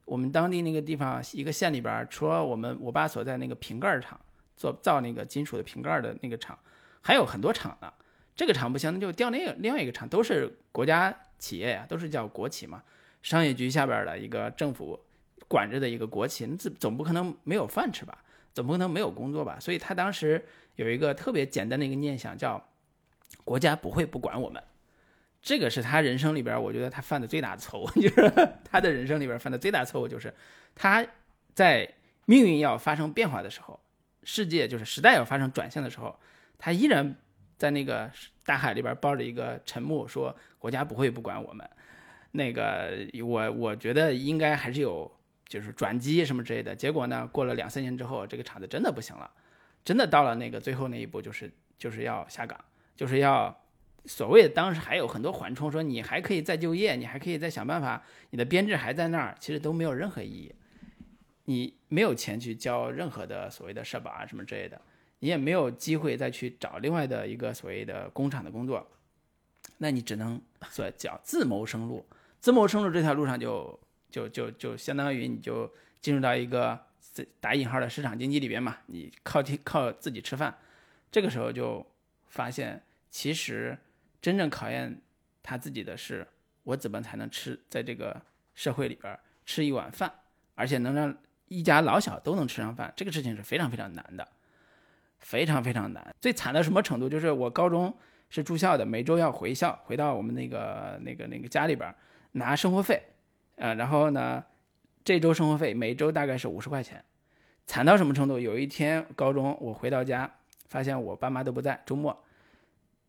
[0.09, 4.19] 我们当地那个地方一个县里边，除了我们我爸所在那个瓶盖厂
[4.57, 6.57] 做造那个金属的瓶盖的那个厂，
[6.99, 7.93] 还有很多厂呢。
[8.35, 12.81] 这个厂不行，那就调那个另外一个厂，都是国家企业呀，都是叫国企嘛，
[13.21, 14.99] 商业局下边的一个政府
[15.47, 18.17] 管着的一个国企，总总不可能没有饭吃吧？
[18.51, 19.59] 总不可能没有工作吧？
[19.59, 20.43] 所以他当时
[20.75, 22.59] 有一个特别简单的一个念想，叫
[23.43, 24.63] 国家不会不管我们。
[25.41, 30.34] 这个是他人生里边，我觉得他犯的最大的错误， 就是他的人生里边犯的最大错误，就是
[30.75, 31.06] 他
[31.54, 31.89] 在
[32.25, 33.80] 命运要发生变化的时候，
[34.23, 36.19] 世界就是时代要发生转向的时候，
[36.58, 37.15] 他依然
[37.58, 38.12] 在那个
[38.45, 41.67] 大海里边抱着一个沉默，说国家不会不管我们。
[42.32, 42.91] 那个
[43.25, 45.10] 我我觉得应该还是有
[45.47, 46.75] 就是转机什么之类的。
[46.75, 49.32] 结果呢，过了两三年之后，这个厂子真的不行了，
[49.86, 52.60] 真的到了那个最后那一步，就是就是要下岗，
[52.97, 53.58] 就是要。
[54.05, 60.53] 所谓的当时还有很多缓冲，说你还可以再就业，你还可以再想办法，你的编制还在那儿，其实都没有任何意义。
[61.45, 64.79] 你没有钱去交任何的所谓的社保啊什么之类的，
[65.19, 68.88] 你也没有机会再去找另外的一个所谓的工厂的工作，
[69.79, 72.05] 那你只能所叫自谋生路。
[72.39, 73.79] 自谋生路这条路上就
[74.12, 76.79] 就就就相当于你就进入到一个
[77.39, 80.55] 打引号的市场经济里边嘛，你靠靠自己吃饭。
[81.12, 81.85] 这个时候就
[82.27, 83.75] 发现，其实
[84.21, 85.01] 真正考验
[85.41, 86.27] 他自己的是，
[86.63, 88.21] 我怎么才能吃在这个
[88.53, 90.12] 社会里边吃一碗饭，
[90.55, 91.15] 而且能让
[91.47, 94.27] 一家老小都能吃上饭，这个事情是非常非常难的，
[95.19, 96.15] 非常非常难。
[96.19, 97.10] 最惨到什么程度？
[97.10, 97.95] 就是我高中
[98.29, 101.93] 是住校的，每周要回校，回到我们那个那个那个家里边
[102.34, 103.01] 拿生活费，
[103.55, 104.43] 呃，然后呢，
[105.03, 107.03] 这周生活费每周大概是五十块钱，
[107.65, 108.39] 惨到什么程度？
[108.39, 110.29] 有一天高中我回到家。
[110.69, 112.15] 发现我爸妈都不在，周末，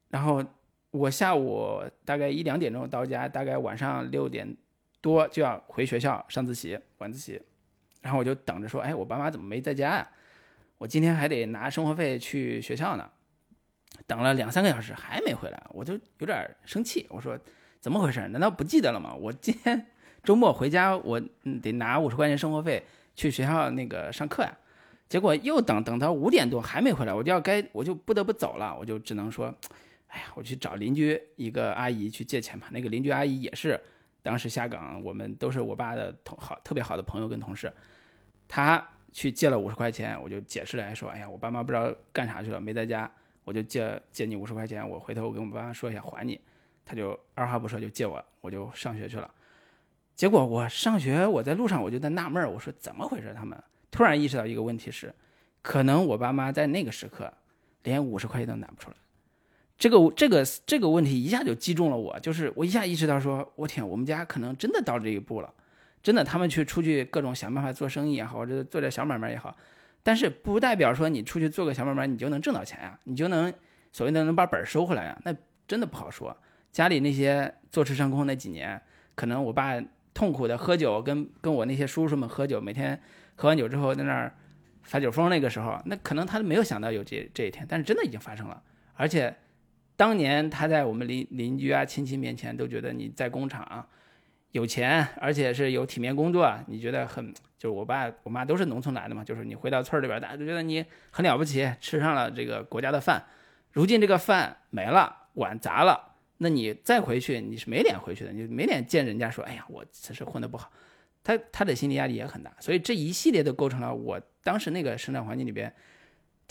[0.09, 0.43] 然后
[0.91, 4.57] 我下午大概一两点钟到家，大概晚上六点
[5.01, 7.41] 多就要回学校上自习、晚自习，
[8.03, 10.09] 然后我就等着说，哎，我爸妈怎么没在家呀？
[10.79, 13.09] 我今天还得拿生活费去学校呢，
[14.07, 17.39] 等了两三个小时还没回来，我就有点生气，我说
[17.81, 18.21] 怎么回事？
[18.29, 19.15] 难道不记得了吗？
[19.15, 19.87] 我今天
[20.25, 21.21] 周末回家，我
[21.63, 22.83] 得拿五十块钱生活费
[23.15, 24.57] 去学校那个上课呀。
[25.09, 29.55] 结果又等等到五点多还没回来，我就要该我就不得不走了，我就只能说，
[30.11, 32.69] 哎呀，我去找邻居一个阿姨去借钱吧。
[32.71, 33.81] 那个邻居阿姨也是
[34.23, 37.73] 当时下岗，我们都是我爸的同好特别好的朋友跟同事，
[38.47, 43.11] 她去借了五十块钱，我就解释来说，哎呀，我爸妈不知道干啥去了，没在家，
[43.45, 46.41] 我就借借你五十块钱，我回头我跟我爸妈说一下还你。
[46.85, 49.31] 他就二话不说就借我，我就上学去了。
[50.17, 53.57] 结果我上学我在路上我就在纳闷，我说怎么回事他们？
[53.93, 55.15] 突然意识到一个问题是，
[55.63, 57.33] 可能我爸妈在那个时刻
[57.85, 58.97] 连五十块钱都拿不出来。
[59.81, 65.53] 这个这个这个问题一下就击中了我，就是我一下意识到，说我天，我们家可能真的到这一步了。
[66.03, 69.57] 真的，他们去出去各种想办法做生意也好，或者做点小买卖也好，
[70.03, 73.53] 但是不代表说你出去做个小买卖你就能挣到钱呀，你就能
[73.91, 75.35] 所谓的能把本收回来呀，那
[75.67, 76.37] 真的不好说。
[76.71, 78.81] 家里那些坐吃山空那几年，
[79.15, 83.01] 可能我爸痛苦的喝酒，跟跟我那些叔叔们喝酒，每天。
[83.35, 84.35] 喝完酒之后在那儿
[84.83, 88.63] 发酒疯，那个时候，那可能他没有想到有这这一天，但是真的已经发生了。
[88.93, 89.35] 而且
[90.01, 93.87] 当年他在我们邻邻居啊、亲戚面前都觉得你在工厂
[94.53, 103.23] 有钱，而且是有体面工作，你觉得很就是我爸我妈都是农村来的嘛，就是你回到村里边，大家都觉得你很了不起，吃上了这个国家的饭。
[103.73, 110.73] 如今这个饭没了，碗砸了，那你再回去你是没脸回去的，你没脸见人家说，哎呀，我此时混得不好。
[111.23, 115.71] 他他的心理压力也很大，所以这一系列都构成了我当时那个生长环境里边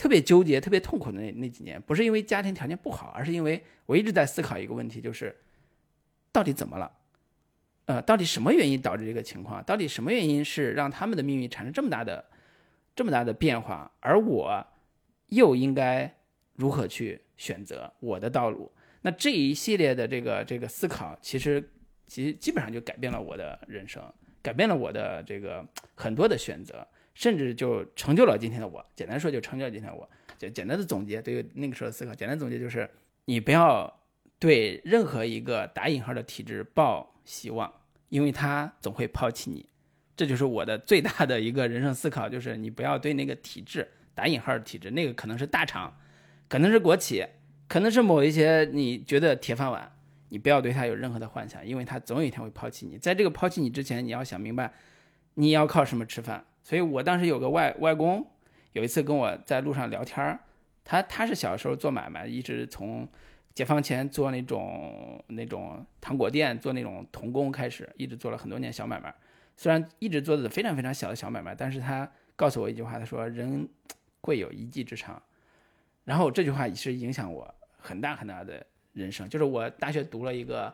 [0.00, 1.78] 特别纠结、特别痛苦的那那几年。
[1.82, 5.36] 不是因为家庭条件不好，而是因为我一直在思考一个问题，就是
[6.32, 6.90] 到底怎么了？
[7.84, 9.62] 呃，到底什么原因导致这个情况？
[9.64, 12.24] 到底什么原因是让他们的命运产生这么大的、
[12.96, 13.92] 这么大的变化？
[14.00, 14.66] 而我
[15.26, 16.10] 又应该
[16.54, 18.72] 如何去选择我的道路？
[19.02, 21.62] 那这一系列的这个这个思考，其实
[22.06, 24.02] 其实基本上就改变了我的人生。
[24.42, 25.62] 改变了我的这个
[25.94, 26.86] 很多的选择，
[27.20, 28.82] 甚至就成就了今天的我。
[28.96, 30.08] 简单说，就成就了今天的我。
[30.38, 32.88] 就简单的总结，对于那个时候的思考，简单总结就是：
[33.26, 34.00] 你不要
[34.38, 37.70] 对任何一个打引号的体制抱希望，
[38.08, 39.68] 因为他总会抛弃你。
[40.16, 45.94] 这就是我的最大的一个人生思考，就是你不要对那个体制打引号的体制，那个可能是大厂，
[46.48, 47.26] 可能是国企，
[47.68, 49.92] 可能是某一些你觉得铁饭碗。
[50.30, 52.96] 你不要对他有任何的幻想，因为他总有一天会抛弃你。
[52.96, 54.72] 在这个抛弃你之前，你要想明白，
[55.34, 56.46] 你要靠什么吃饭。
[56.70, 58.24] 所以我当时有个外外公，
[58.74, 60.38] 有一次跟我在路上聊天儿，
[60.84, 63.08] 他他是小时候做买卖，一直从
[63.52, 69.12] 解放前做那种那种糖果店，做那种童工开始，一直做了很多年小买卖。
[69.56, 73.68] 虽然一直做的非常非常小的小买卖，但是他告诉我一句话，他说人
[74.20, 75.20] 贵有一技之长。
[76.04, 78.64] 然后这句话也是影响我很大很大的。
[78.92, 80.72] 人生就是我大学读了一个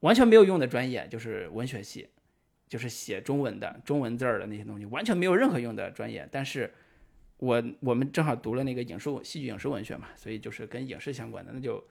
[0.00, 2.08] 完全没有用的专业，就是文学系，
[2.68, 6.28] 就是写中文的中文字儿的那些东西，完全没有任何用的专业。
[6.30, 6.72] 但是，
[7.38, 11.82] 我我们正好读了那个影视戏剧影视文学嘛，所以就是跟影视相关的，那就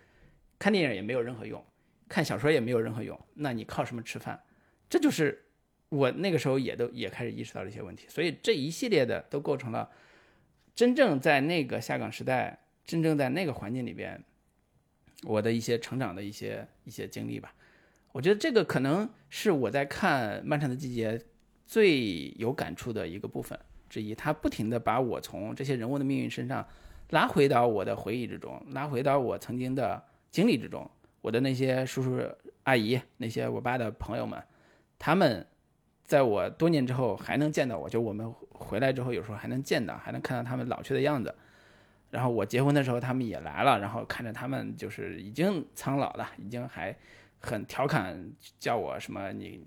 [0.60, 1.64] 看电影也没有任何用，
[2.08, 3.20] 看小说也没有任何用。
[3.36, 4.42] 那你靠什么吃饭？
[4.90, 5.46] 这就是
[5.90, 8.06] 我那个时候也都也开始意识到这些问题。
[8.10, 9.90] 所以这一系列的都构成了
[10.76, 14.24] 真正在那个下岗时代，真正在那个环境里边。
[15.24, 17.56] 我的一些成长的一些一些经历吧，
[18.16, 21.18] 我觉得这个可能是我在看《漫长的季节》
[21.66, 24.16] 最有感触的一个部分之一。
[24.16, 26.66] 他不停的把我从这些人物的命运身上
[27.10, 30.02] 拉回到我的回忆之中，拉回到我曾经的
[30.32, 30.90] 经历之中。
[31.20, 32.18] 我的那些叔叔
[32.64, 34.42] 阿姨，那些我爸的朋友们，
[34.98, 35.46] 他们
[36.06, 41.36] 在我多年之后还能见到我，就我们回来之后有时候还能见到，还能看到他们老去的样子。
[42.12, 46.96] 然后我结婚的时候他们也来了，然后看着他们就是已经苍老了，已经还
[47.40, 49.62] 很调侃叫我什么你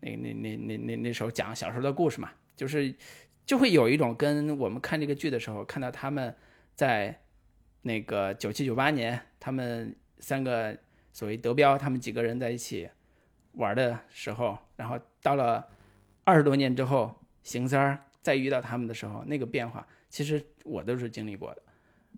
[0.00, 2.94] 你那那那那那那时候讲小时候的故事嘛，就是
[3.44, 6.34] 就会有一种跟我们看这个剧的时候看到他们
[6.74, 7.22] 在
[7.82, 10.76] 那个九七九八年他们三个
[11.12, 12.88] 所谓德彪，他们几个人在一起
[13.52, 15.66] 玩的时候，然后到了
[16.24, 21.62] 二十多年之后，邢三儿再遇到他们的时候，那个变化，其实我都是经历过的。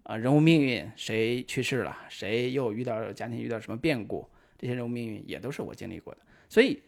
[0.05, 4.27] 啊，人物命运，谁去世了，谁又遇到家庭遇到什么变故，
[4.59, 6.21] 这些人物命运也都是我经历过的。
[6.49, 6.83] 所以，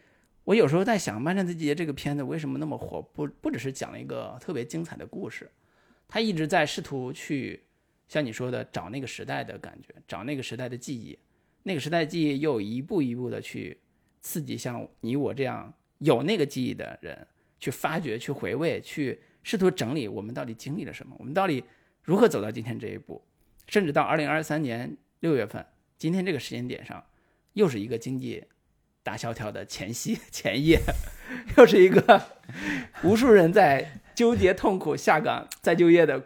[0.45, 3.01] 我有时候在想，《漫长的季节》这个片子为什么那么火？
[3.01, 5.51] 不，不只是讲了一个特别精彩的故事，
[6.09, 7.63] 他一直在试图去
[8.09, 11.19] 像你说的找那个时代的感觉，找那个时代的记忆，
[11.63, 13.79] 那个时代记忆又一步一步的去
[14.21, 17.27] 刺激像你我这样有那个记忆的人
[17.59, 21.63] 去发掘、去回味、去试图整理我们到底经历了什么，我们到底。
[22.03, 23.23] 如何走到今天这一步，
[23.69, 25.65] 甚至到二零二三年六月份，
[25.99, 27.05] 今天这个时间点上，
[27.55, 28.45] 又是一个经济
[29.03, 30.81] 大萧条的前夕 前夜，
[31.57, 32.23] 又是一个
[33.03, 36.23] 无数人在纠结痛苦下岗再就业的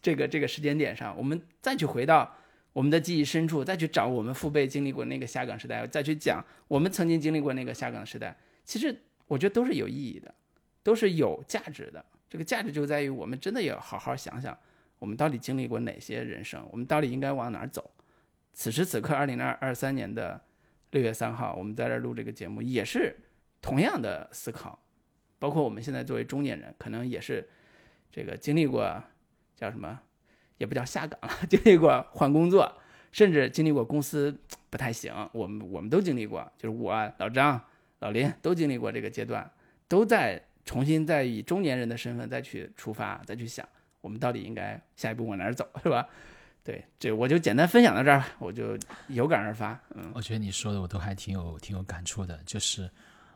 [0.00, 2.34] 这个这个时间点上，我们再去回到
[2.72, 10.34] 我们的记忆深处，再去找我们父辈经历过那个下岗时代，再去讲我们曾经经历过那个下岗时代，其实我觉得都是有意义的，
[10.82, 12.04] 都是有价值的。
[12.28, 14.56] 这个价值就在于我们真的要好好想想。
[14.98, 16.66] 我们到底经历过哪些人生？
[16.72, 17.90] 我们到底应该往哪儿走？
[18.54, 20.40] 此时此刻，二零二二三年的
[20.90, 23.16] 六月三号，我们在这录这个节目，也是
[23.60, 24.78] 同样的思考。
[25.38, 27.46] 包括我们现在作为中年人，可能也是
[28.10, 29.02] 这个经历过
[29.54, 30.00] 叫什么，
[30.56, 32.72] 也不叫下岗，经历过换工作，
[33.12, 34.34] 甚至经历过公司
[34.70, 35.12] 不太行。
[35.32, 37.60] 我们我们都经历过，就是我、老张、
[37.98, 39.50] 老林都经历过这个阶段，
[39.88, 43.68] 都在重新再以中年人的身份再去出发，再去想。
[44.00, 46.08] 我们到底应该下一步往哪儿走，是吧？
[46.66, 48.76] 对，这我就简单分享到这儿，我就
[49.06, 49.80] 有感而发。
[49.94, 52.90] 嗯，我觉得你说的我都还挺有挺有感触的，就是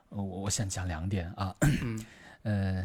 [0.08, 1.54] 我我想讲两点啊。
[2.42, 2.84] 呃，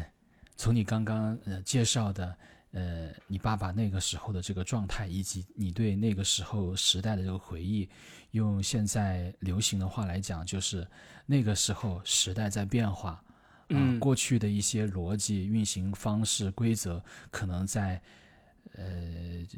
[0.54, 2.36] 从你刚刚呃介绍的
[2.70, 7.88] 呃你爸爸那个时候的这个状态，以及你对那个时候时代的这个回忆，
[8.30, 10.86] 用现在流行的话来讲，就是
[11.26, 13.20] 那个时候时代在变化。
[13.70, 18.00] 嗯，过去的一些逻辑、运行方式、规则，可能在
[18.76, 18.84] 呃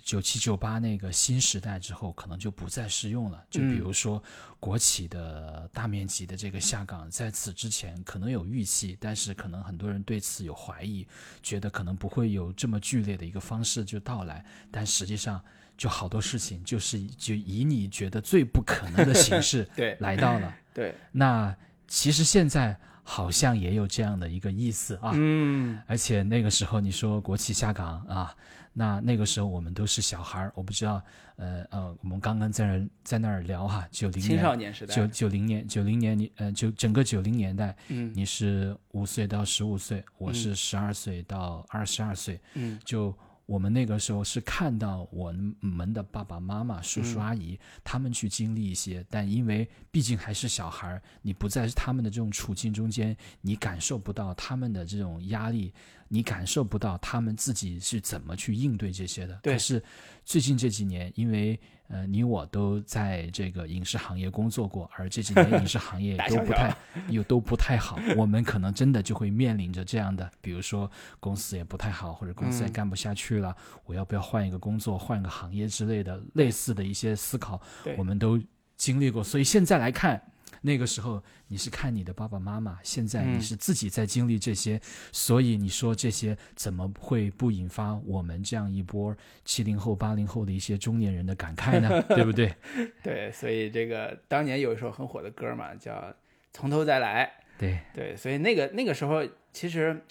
[0.03, 3.45] 九七九八那个新时代之后，可能就不再适用了。
[3.51, 4.23] 就比如说
[4.61, 11.07] 国企的大面积的这个下岗，在此之前可能有预期，但是可能很多人对此有怀疑，
[11.43, 14.45] 觉得可能不会有这么剧烈的一个方式就到来。
[14.71, 15.43] 但实际上，
[15.77, 20.55] 就好多事情就是就以你觉得最不可能的形式 对来到了。
[20.73, 22.79] 对，那其实现在。
[23.11, 28.37] 好像也有这样的一个意思啊，嗯，而且那个时候你说国企下岗啊，
[28.79, 31.03] 那那个时候我们都是小孩儿，我不知道，
[31.35, 43.13] 呃呃，我们刚刚在那在那儿聊哈，九零青少年时代，九九零年九零年你呃就整个九零年代，嗯，你是五岁到十五岁，我是十二岁到二十二岁，嗯，就。
[43.49, 55.73] 我们那个时候是看到我们的爸爸妈妈、叔叔阿姨他们去经历一些，但因为毕竟还是小孩儿，你不在他们的这种处境中间，你感受不到他们的这种压力，
[56.09, 59.41] 你感受不到他们自己是怎么去应对这些的。
[59.43, 59.83] 可是
[60.25, 66.77] 最近这几年，因为呃，你我都在这个影视行业工作过，而这几年影视行业 都不太
[67.09, 70.91] 又都不太好，我们可能真的就会面临着这样的，比如说
[71.21, 77.61] 公司也不太好，或者公司也干不下去了，我要不要换一个工作、换个行业之类的类似的一些思考，
[77.97, 78.39] 我们都
[78.77, 79.25] 经历过。
[79.25, 80.23] 所以现在来看。
[80.63, 84.81] 那个时候你是看你的爸爸妈妈，现在你是自己在经历这些，
[85.13, 92.03] 所以你说这些怎么会不引发我们这样一波七零后、八零后的一些中年人的感慨呢？
[92.09, 92.55] 对不对？
[93.03, 95.93] 对，所以这个当年有一首很火的歌嘛，叫
[96.53, 97.27] 《从头再来》。
[97.61, 100.05] 对对，所以那个那个时候，其实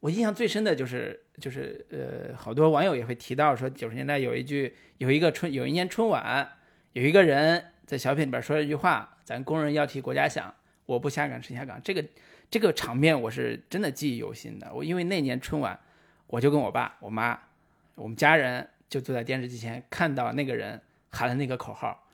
[0.00, 6.48] 我印象最深的就是就是呃，好多网友也会提到说，九十年代有一句有一个春有一年春晚，
[6.94, 9.16] 有一个人在小品里边说了一句话。
[9.24, 10.54] 咱工人要替国家想，
[10.86, 11.80] 我不下岗谁下岗？
[11.82, 12.04] 这个
[12.48, 14.72] 这个场面我是真的记忆犹新的。
[14.72, 15.76] 我因为那年春晚，
[16.28, 17.36] 我就跟我爸、我妈，
[17.96, 22.06] 我们家人就坐在电视机前，看到那个人喊了那个口号，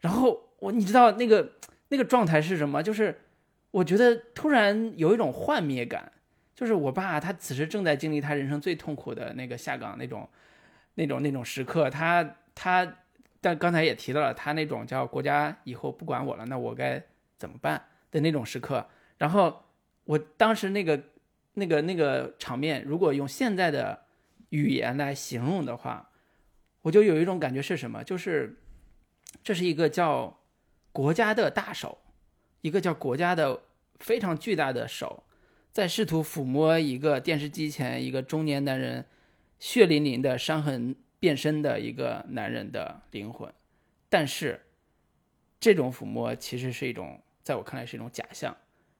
[0.00, 1.52] 然后我你知道那个
[1.88, 2.82] 那个状态是什么？
[2.82, 3.18] 就是
[3.70, 6.12] 我觉得突然有一种幻灭感，
[6.54, 10.28] 就是我爸他此时正在经历他人生最痛苦的那个下岗那种
[10.96, 12.98] 那种那种时刻，他他。
[13.42, 17.02] 但刚才也提到了他那种叫国家以后不管我了，那我该
[17.36, 18.86] 怎么办的那种时刻。
[19.18, 19.64] 然后
[20.04, 21.02] 我当时那个
[21.54, 24.04] 那个那个场面，如果用现在的
[24.50, 26.10] 语言来形容的话，
[26.82, 28.04] 我就有一种感觉是什么？
[28.04, 28.60] 就是
[29.42, 30.40] 这是一个叫
[30.92, 31.98] 国家的大手，
[32.60, 33.60] 一个叫国家的
[33.98, 35.24] 非常巨大的手，
[35.72, 39.04] 在试图抚摸一个电视机前一个中年男人
[39.58, 43.48] 血淋淋的伤痕变身的一个男人的灵魂，
[44.08, 44.60] 但是
[45.60, 48.56] 这种抚摸其实是一种，在我看来是一种假象，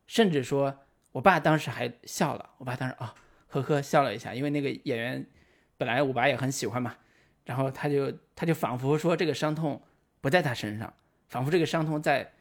[0.06, 0.72] 甚至说，
[1.10, 3.12] 我爸当时还笑了，我爸当时啊
[3.48, 5.26] 呵呵笑了一下，因为那个演员
[5.76, 6.96] 本来我爸也很喜欢嘛，
[7.44, 9.82] 然后他就他就仿佛说这个伤痛
[10.20, 10.94] 不在他身上，
[11.26, 12.34] 仿佛这个伤痛在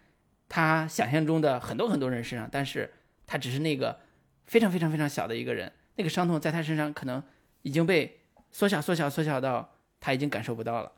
[0.48, 2.94] 他想象中的很多很多人身上，但是
[3.26, 4.00] 他只是那个
[4.46, 7.24] 非常非常非常小的一个人，那个伤痛在他身上可能
[7.64, 8.21] 已经被
[8.52, 10.92] 缩小缩小缩小到他已经感受不到了。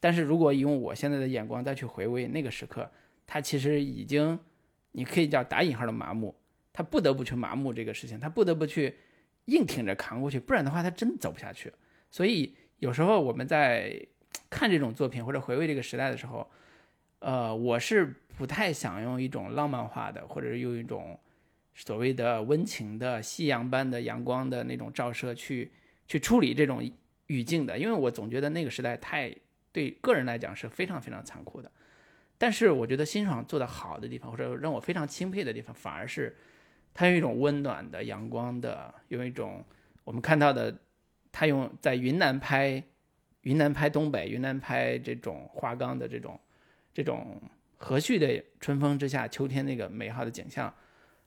[0.00, 2.90] 但是如果用我现在的眼光再去回味那个时刻，
[3.26, 4.38] 他其实已经，
[4.92, 6.34] 你可以叫打引号的麻木，
[6.72, 8.94] 他不得不去麻木这个事情，他不得不去
[9.46, 11.72] 硬挺着扛过去，不然的话他真走不下去。
[12.10, 14.00] 所以有时候我们在
[14.48, 16.48] 看这种作品或者回味这个时代的时候，
[17.18, 21.18] 呃，我是不太想用一种浪漫化的，或者是用一种
[21.74, 25.72] 所谓的温情的夕阳般的阳光的那种照射去
[26.06, 26.82] 去处理这种
[27.26, 29.34] 语境的，因为我总觉得那个时代太。
[29.72, 31.70] 对个人来讲是非常非常残酷的，
[32.38, 36.34] 但是我觉得辛爽做的好的地方，或者让我非常钦佩的地方，反而是
[36.94, 39.62] 他用一种温暖的、阳光的，用一种
[40.02, 40.74] 我们看到的，
[41.30, 42.82] 他用在云南拍
[43.42, 46.40] 云南拍东北、云南拍这种花岗的这种
[46.94, 47.38] 这种
[47.76, 50.74] 和煦的春风之下、秋天那个美好的景象，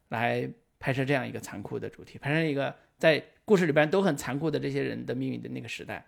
[0.08, 0.50] 来
[0.80, 6.06] 拍摄这样一个残酷的主题，拍摄一个在故事里边都很残酷的这些人的命运的那个时代。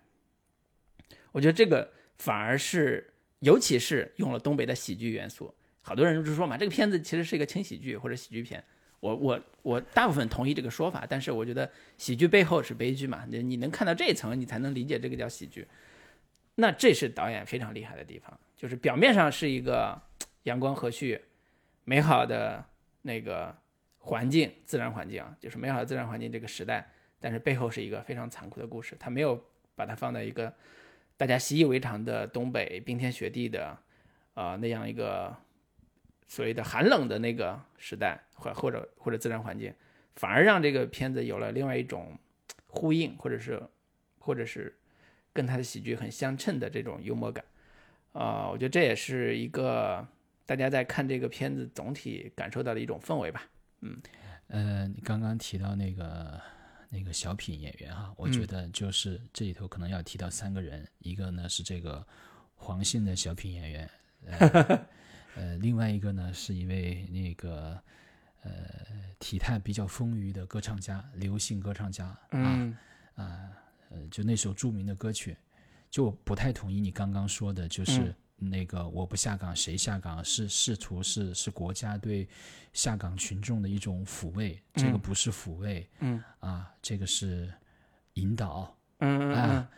[1.31, 1.91] 我觉得这个。
[2.21, 8.63] 反而是，尤其是用了东北的喜剧元素，好多人就说嘛，这个片子其实是一个轻喜剧或者喜剧片。
[8.99, 11.67] 我我我大部分同意这个说法，但是我觉得
[11.97, 15.67] 喜剧背后是悲剧嘛，你你能看到这一层，你才能理解这个叫喜剧。
[16.53, 19.99] 那这是导演非常厉害的地方，就是表面上是一个
[20.43, 21.19] 阳光和煦、
[21.85, 22.63] 美好的
[23.01, 23.57] 那个
[23.97, 26.87] 环境，自然环境，就是美好的自然环境这个时代，
[27.21, 29.41] 但是背后是一个非常残酷的故事，他没有
[29.75, 30.53] 把它放在一个。
[31.17, 33.77] 大家习以为常的东北冰天雪地的，
[34.33, 35.37] 呃，那样一个
[36.27, 39.71] 所谓的寒冷的那个时代，或或者或者自然环境，
[40.15, 42.17] 反而让这个片子有了另外一种
[42.65, 43.61] 呼应，或者是
[44.17, 44.75] 或者是
[45.31, 47.45] 跟他的喜剧很相称的这种幽默感，
[48.13, 50.03] 啊，我觉得这也是一个
[50.47, 53.43] 大家在看这个片子总体感受到的一种氛围吧。
[53.81, 54.01] 嗯，
[54.47, 56.41] 呃，你刚刚提到那个。
[56.93, 62.05] 那个小品演员哈，我觉得就是这里头可能要提到三个人，一个呢是这个
[62.53, 63.89] 黄姓的小品演员，
[64.25, 64.85] 呃，
[65.35, 67.81] 呃另外一个呢是一位那个
[68.43, 68.51] 呃
[69.19, 72.75] 体态比较丰腴的歌唱家，刘姓歌唱家啊
[73.15, 73.49] 啊
[73.89, 75.37] 呃，就那首著名的歌曲，
[75.89, 78.13] 就不太同意你刚刚说的，就是。
[78.43, 82.27] 那个我不下岗谁下岗是试图是是国家对
[82.73, 86.23] 下岗群众的一种抚慰，这个不是抚慰，嗯。
[86.39, 87.53] 啊，这个是
[88.13, 89.69] 引导，嗯啊，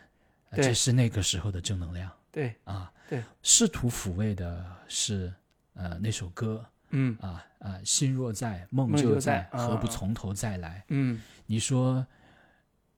[0.52, 5.30] 这是那个时候的正能量，对啊，对，试图抚慰的是
[5.74, 7.14] 呃那首歌，嗯。
[7.20, 10.82] 啊啊，心若在，梦就在，何不从头再来？
[10.88, 12.06] 嗯，你说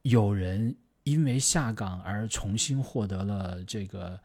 [0.02, 4.20] 有人因为下岗而重新获得了这个。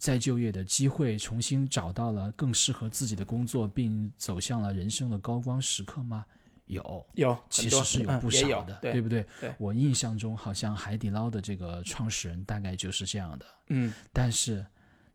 [0.00, 6.24] 再就业的机会，重新找到了更适合自己的工作，并走向了人生的高光时刻吗？
[6.66, 9.24] 有，有，其实是有不少的，对不对？
[9.58, 13.46] 我印象中，好像海底捞的这个创始人大概就是这样的。
[13.68, 14.64] 嗯，但是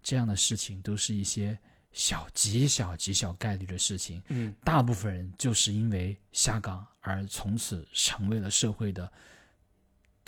[0.01, 1.57] 这样的事情都是一些
[1.91, 4.21] 小、极小、极小概率的事情。
[4.27, 9.11] 嗯，大部分人就是因为下岗而从此成为了社会的。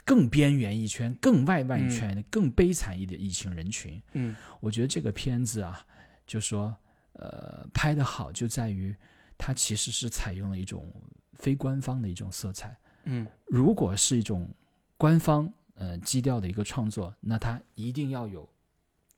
[0.03, 4.01] 更边缘一圈，更外外一圈，更悲惨一点一群人群。
[4.13, 5.85] 嗯，我觉得这个片子啊，
[6.25, 6.75] 就说，
[7.13, 8.95] 呃，拍的好就在于
[9.37, 10.91] 它其实是采用了一种
[11.33, 12.75] 非官方的一种色彩。
[13.05, 14.49] 嗯，如果是一种
[14.97, 18.47] 官方呃基调的一个创作，那它一定要有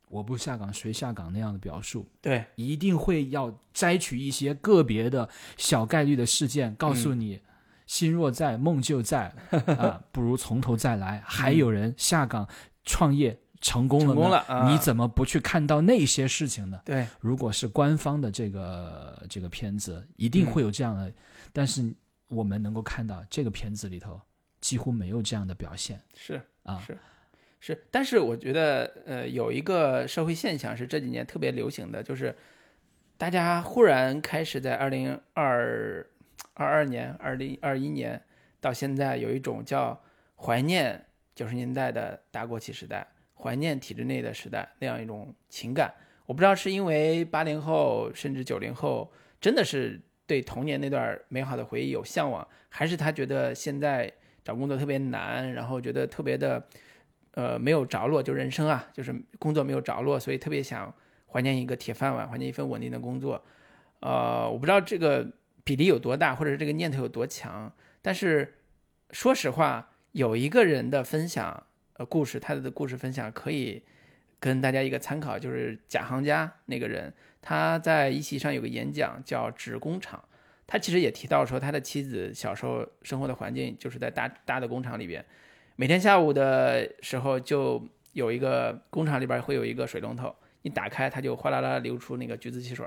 [0.09, 2.07] 我不下岗谁下岗那样的表述。
[2.21, 5.27] 对，一定会要摘取一些个别的
[5.57, 7.41] 小概率的事件，告诉你。
[7.85, 9.33] 心若在，梦就在
[9.77, 10.01] 啊！
[10.11, 11.21] 不如从头再来。
[11.25, 12.47] 还有人下岗
[12.85, 16.81] 创业成功了，成功了，你怎么不去看到那些事情呢？
[16.85, 21.11] 对，如果是官方的这个这个片子，一定会有这样的。
[21.51, 21.93] 但是
[22.29, 24.19] 我们能够看到这个片子里头
[24.61, 26.01] 几乎没有这样的表现。
[26.15, 26.97] 是啊，是
[27.59, 27.83] 是。
[27.91, 32.35] 但是我觉得，呃，有一个社会现象是这几年特别流行的，就是
[33.17, 36.05] 大家忽然开始在二零二。
[36.53, 38.21] 二二年、二零二一年
[38.59, 39.99] 到现在，有一种叫
[40.35, 45.93] 怀念九十年代的大国企时代，怀念体制内的时代那样一种情感。
[46.25, 54.11] 我不知道是因为八零后甚至九零后真的是对童年那段美好的回忆有向往，还是他觉得现在
[54.43, 56.65] 找工作特别难，然后觉得特别的
[57.31, 60.93] 呃没有着落，就人生啊，就是工作没有着落，所以特别想
[61.27, 63.43] 怀念一个铁饭碗，怀念一份稳定的工作。
[63.99, 65.29] 呃，我不知道这个
[65.63, 68.55] 比例有多大，或者这个念头有多强，但是
[69.11, 73.83] 说实话，有一个人的分享呃故事，他的故事分享可以。
[74.39, 80.21] 跟大家一个参考，就是贾行家那个人，他在一席上有个演讲叫《纸工厂》，
[80.67, 85.23] 他其实也提到说，他的妻子小时候生活的环境就是在大大的工厂里边，
[85.77, 92.85] 每天下午的时候就有一个工厂里边会有一个水龙头，你打开它就哗啦啦流出那个橘子汽水，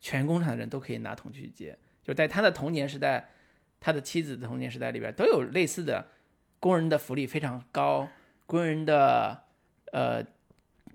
[0.00, 1.76] 全工厂的人都可以拿桶去接。
[2.08, 3.28] 就在他的童年时代，
[3.78, 6.08] 他的妻子的童年时代里边都有类似的，
[6.58, 8.08] 工人的福利非常高，
[8.46, 9.44] 工人的
[9.92, 10.24] 呃。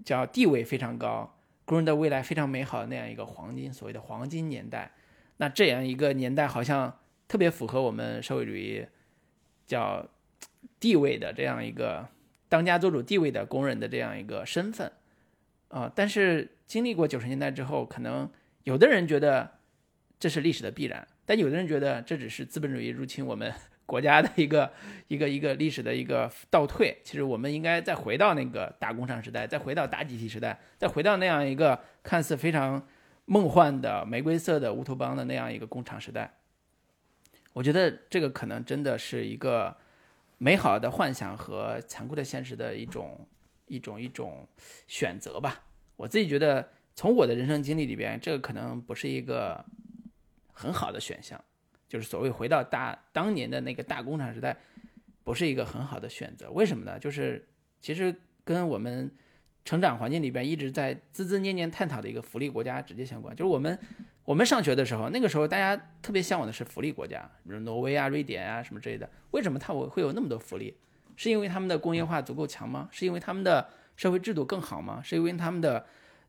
[0.04, 4.92] 叫地位非常高，工人的未来非常美好那样一个黄金所谓的黄金年代，
[5.38, 8.86] 那这样一个年代好像特别符合我们社会主义
[9.66, 10.06] 叫
[10.78, 12.10] 地位的这样一个
[12.50, 14.92] 当家做主地位的工人的这样一个身份
[15.70, 15.90] 啊。
[15.96, 18.30] 但是经历过九十年代之后，可能
[18.64, 19.53] 有的人觉得
[20.24, 23.54] 这是历史的必然，但有的人觉得这只是资本主义入侵我们。
[23.86, 24.72] 国家的一个
[25.10, 32.88] 一个一个历史的一个倒退，其实我们应该再回到那个大工厂时代，再回到大集体时代，再回到那样一个看似非常
[33.26, 36.34] 梦幻的玫瑰色的乌托邦的那样一个工厂时代。
[37.52, 39.76] 我觉得这个可能真的是一个
[40.38, 43.28] 美好的幻想和残酷的现实的一种
[43.68, 44.48] 一种一种
[44.88, 45.62] 选择吧。
[45.98, 49.64] 我自己觉得，从我的人生经历里边，这个可能不是一个
[50.54, 51.44] 很好的选项。
[51.90, 54.58] 就是所谓回到大当年的那个大工厂时代，
[55.24, 56.50] 不是一个很好的选择。
[56.52, 56.98] 为什么呢？
[56.98, 57.46] 就是
[57.82, 59.12] 其实跟我们
[59.64, 63.36] 成长环境里边一直在孜孜念念探讨的一个福利国家直接相关。
[63.36, 63.78] 就是我们
[64.26, 69.08] 我们上学的时候，那个时候大家特别向往的是福利国家，比如挪威啊、瑞典啊什么之类的。
[69.32, 70.76] 为什么它会会有那么多福利？
[71.16, 72.90] 是因为他们的工业化足够强吗？
[72.92, 75.00] 是因为他们的社会制度更好吗？
[75.04, 75.86] 是因为他们的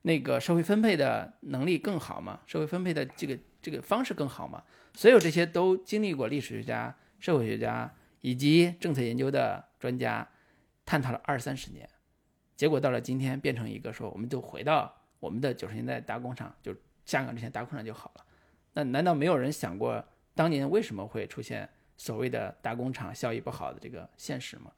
[0.07, 2.40] 那个社会分配的能力更好吗？
[2.46, 4.62] 社会分配的这个这个方式更好吗？
[4.92, 7.90] 所有这些都经历过历史学家、社会学家
[8.20, 10.28] 以及政策研究的专家
[10.84, 11.88] 探讨了二三十年，
[12.55, 16.76] 结果到了今天变成一个说，我们就回到我们的九十年代大工厂，就
[17.07, 18.24] 香港之前大工厂就好了。
[18.74, 24.70] 那难道没有人想过当年为什么会出现所谓的大工厂效益不好的这个现实吗？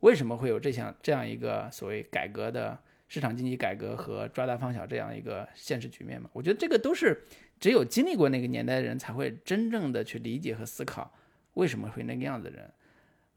[0.00, 2.80] 为什么会有这项这样一个所谓改革的
[3.12, 6.30] 市场经济改革和抓大放小这样一个现实局面嘛？
[6.32, 7.22] 我觉得这个都是。
[7.60, 11.12] 只有经历过那个年代的人，才会真正的去理解和思考
[11.52, 12.72] 为什么会那个样子的人。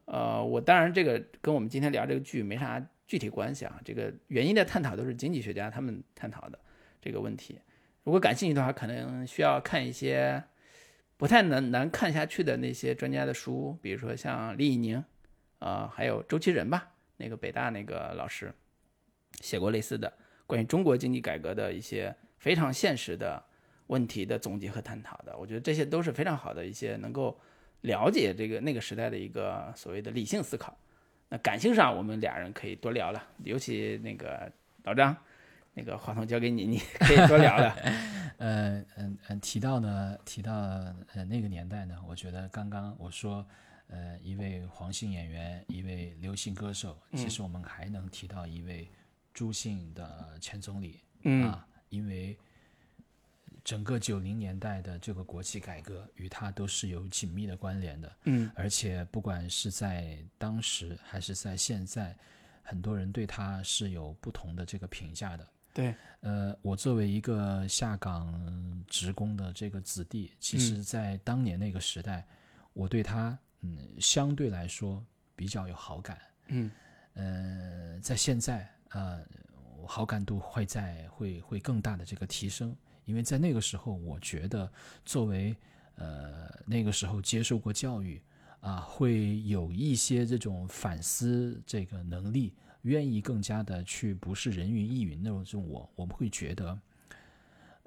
[0.06, 3.78] 呃，我当然这个跟我们今天聊这个剧没啥具体关系啊。
[3.84, 6.58] 这个原因的探讨都是经济学家他们探讨的
[7.02, 7.60] 这个问题。
[8.04, 10.42] 如果感兴趣的话，可能需要看一些
[11.18, 15.04] 不太难难看下去的那些专家的书，比如说像李以宁，
[15.60, 18.52] 啊，还有周其仁吧，那个北大那个老师
[19.42, 20.12] 写过类似的
[20.46, 23.44] 关于中国经济改革的一些非常现实的。
[23.88, 27.40] 问题的总结和探讨的，我觉得这些都是非常好的一些能够
[27.82, 30.76] 了解这个那个时代的一个所谓的理性思考。
[31.30, 34.52] 那感性上，我们俩人可以多聊了，尤其那个
[34.86, 35.16] 老张，
[35.76, 37.76] 那个话筒交给你，你可以多聊了。
[38.42, 40.52] 呃嗯嗯，提到呢，提到
[41.14, 43.46] 呃那个年代呢，我觉得刚刚我说
[43.90, 48.90] 呃一位黄姓演员，一位流行歌手，其实我们还能提到一位
[49.36, 51.44] 朱姓的前总理嗯。
[51.52, 52.36] 啊，因为。
[53.64, 62.16] 整个九零年代的这个国企改革与他都是有紧密的关联的，嗯，而且不管是在当时还是在现在，
[62.62, 65.48] 很多人对他是有不同的这个评价的。
[65.74, 72.24] 对，呃，我作为一个下岗职工的这个子弟，其实，在当年那个时代，
[72.74, 75.04] 我对他，嗯，相对来说
[75.36, 76.72] 比较有好感，嗯，
[77.16, 79.20] 呃，在现在，呃，
[79.86, 82.74] 好感度会在会会更大的这个提升。
[83.04, 84.72] 因为在那个时候，我觉得
[85.04, 85.54] 作为
[85.96, 88.22] 呃那个时候接受过教育
[88.62, 96.80] 啊，会有一些这种反思这个能力，愿意更加的去不是人云亦云那种我，我们会觉得，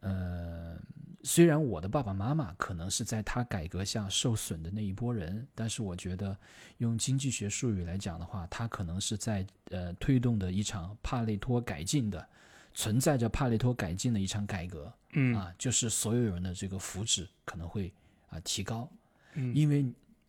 [0.01, 0.77] 呃，
[1.23, 6.37] 虽然我的爸爸妈妈可能是在他改革下受损的那一波人，但是我觉得
[6.79, 12.29] 用经济学术语来讲的话，他可能是在呃推动的一场帕累托改进的。
[12.75, 17.93] 存在着帕累托改进的一场改革，嗯啊，就是所有人的这个福祉可能会
[18.29, 18.89] 啊提高。
[19.35, 19.85] 嗯因为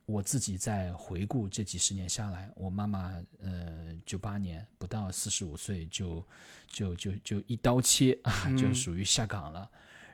[0.08, 6.26] 我自己在回顾这几十年下来，我妈妈呃九八年不到四十五岁就
[6.66, 9.70] 就就就一刀切啊，就属于下岗了。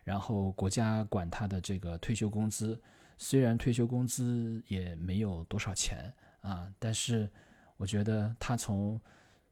[0.06, 2.80] 然后国家管他的这个退休工资，
[3.18, 7.30] 虽然退休工资也没有多少钱啊，但是
[7.76, 8.98] 我觉得他从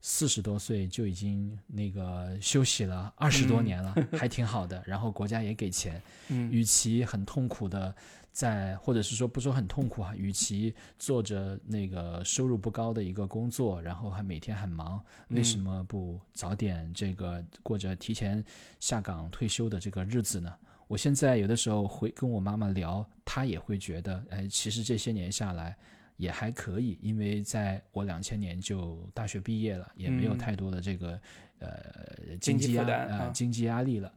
[0.06, 4.84] 四十多岁就已经那个休息了二十多年了，还挺好的。
[4.86, 7.96] 然后国家也给钱， 嗯与其很痛苦的
[8.34, 18.44] 在，或者是说不说很痛苦啊，与其做着那个收入不高的一个工作，然后还每天很忙，为什么不早点这个过着提前
[18.82, 20.54] 下岗退休的这个日子呢？
[20.90, 25.78] 我现在有的时候会跟我妈妈聊，她也会觉得，哎，其实这些年下来
[26.18, 31.20] 也还可以，因为在我两千年就大学毕业了，也没有嗯太多的这个、
[31.60, 34.14] 呃经济负担啊呃经济压力了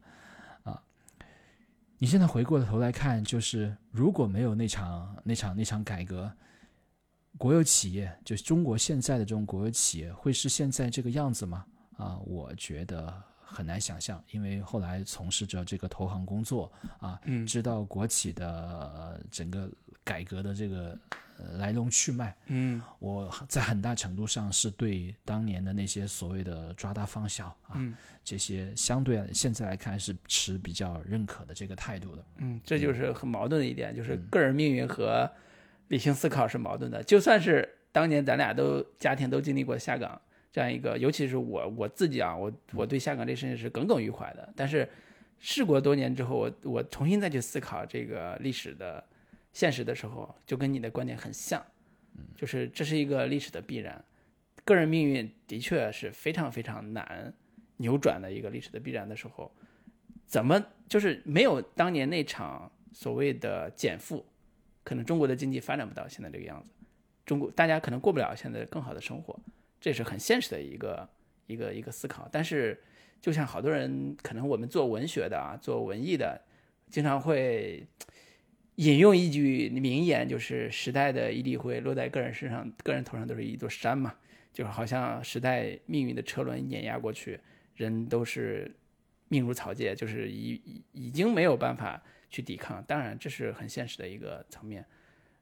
[0.63, 0.81] 啊。
[1.97, 6.31] 你现在回过头来看，就是如果没有那场那场那场改革，
[7.37, 11.65] 国有企业就是中国现在的这种国有企业会是现在这个样子吗？
[11.97, 19.69] 啊，我觉得很难想象，因为后来从事着这个投行工作啊，嗯知道国企的、呃整个
[20.03, 21.17] 改革的这个、呃
[21.57, 32.25] 来龙去脉，嗯我在很大程度上是对当年的那些所谓的抓大放小啊，嗯这些相对现在来看是持比较认可的这个态度的。
[32.37, 35.29] 嗯，这就是很矛盾的一点，就是嗯个人命运和
[35.89, 37.03] 理性思考是矛盾的。
[37.03, 40.19] 就算是当年咱俩都家庭都经历过下岗
[40.51, 44.51] 这样一个，尤其是我我自己啊，我我对下岗这事情是耿耿于怀的。
[44.55, 44.89] 但是
[45.39, 49.03] 事过多年之后，我我重新再去思考这个历史的
[49.57, 51.65] 现实的时候，就跟你的观点很像，
[52.35, 54.05] 就是这是一个历史的必然。
[54.63, 57.33] 个人命运的确是非常非常难
[57.77, 59.51] 扭转的一个历史的必然的时候，
[60.27, 64.23] 怎么就是没有当年那场所谓的减负，
[64.83, 66.69] 可能中国的经济发展不到现在这个样子，
[67.25, 69.39] 中国大家可能过不了现在更好的生活，
[69.81, 71.09] 这是很现实的一个
[71.47, 72.29] 一个一个思考。
[72.31, 72.79] 但是，
[73.19, 76.39] 就像好多人，可能我们做文学的啊，做文艺的，
[76.91, 77.87] 经常会
[78.77, 84.13] 引用一句名言，就是“时代的一粒灰落在个人身上，个人头上都是一座山”嘛，
[84.53, 87.39] 就是好像时代命运的车轮碾压过去，
[87.75, 88.71] 人都是
[89.29, 91.99] 命如草芥，就是已已经没有办法
[92.29, 92.83] 去抵抗。
[92.83, 94.85] 当然，这是很现实的一个层面。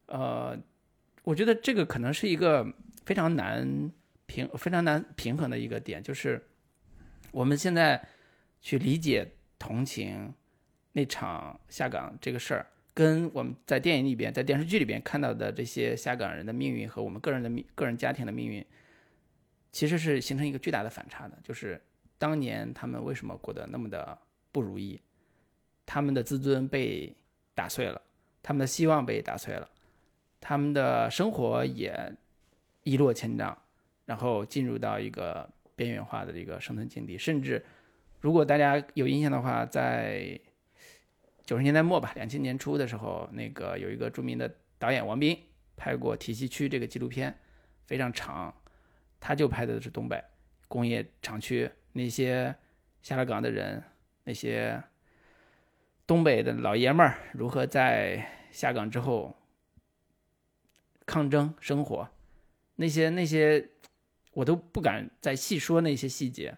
[0.06, 0.58] 呃，
[1.24, 2.66] 我觉得这个可能是一个
[3.06, 3.92] 非常难
[4.28, 6.42] 平、非常难平衡的一个点，就是
[7.32, 8.02] 我们现在
[8.62, 9.28] 去理解、
[9.60, 10.34] 同情
[10.94, 12.66] 那场下岗这个事儿，
[12.96, 18.66] 跟我们在电影里边、在电视剧里边看到的这些下岗人的命运和我们个人的命、个人家庭的命运，
[19.74, 21.38] 其实是形成一个巨大的反差的。
[21.44, 21.80] 就是
[22.18, 24.18] 当年他们为什么过得那么的
[24.54, 24.98] 不如意，
[25.86, 27.14] 他们的自尊被
[27.54, 28.02] 打碎了，
[28.42, 29.70] 他们的希望被打碎了，
[30.40, 31.94] 他们的生活也
[32.84, 33.58] 一落千丈，
[34.06, 37.18] 然后进入到一个边缘化的一个生存境地。
[37.18, 37.62] 甚至，
[38.22, 40.40] 如果大家有印象的话，在
[41.46, 45.40] 九十年代末吧，两千年初的时候，那个有一个著名的导演王斌
[45.76, 47.38] 拍过《体系区》这个纪录片，
[47.86, 48.52] 非常长，
[49.20, 50.24] 他就拍的是东北
[50.68, 52.56] 工业厂区那些
[53.04, 53.84] 下了岗的人，
[54.24, 54.82] 那些
[56.08, 59.36] 东北的老爷们儿如何在下岗之后
[61.06, 62.10] 抗争生活，
[62.78, 63.70] 那些那些
[64.32, 66.58] 我都不敢再细说那些细节，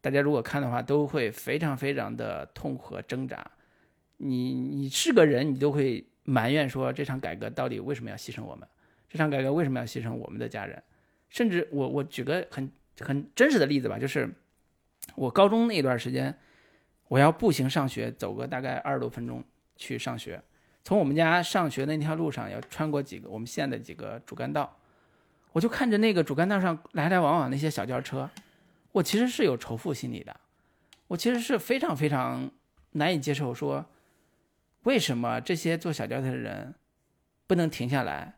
[0.00, 3.50] 大家如果看的话，都会非常非常的痛苦和挣扎。
[4.16, 8.66] 你你是个人，你都会埋怨说这场改革到底为什么要牺牲我们？
[9.08, 10.82] 这场改革为什么要牺牲我们的家人？
[11.28, 14.28] 甚至我我举个很很真实的例子吧，就是
[15.14, 16.36] 我高中那段时间，
[17.08, 19.44] 我要步行上学，走个大概二十多分钟
[19.76, 20.42] 去上学。
[20.82, 24.76] 从我们家上学的那条路上，要穿过几个我们县的几个主干道，
[25.52, 28.30] 我就看着那个主干道上来来往往那些小轿车，
[28.92, 30.34] 我其实是有仇富心理的，
[31.08, 32.50] 我其实是非常非常
[32.92, 33.84] 难以接受说，
[34.86, 36.72] 为什么这些坐小轿车的人
[37.48, 38.36] 不能停下来？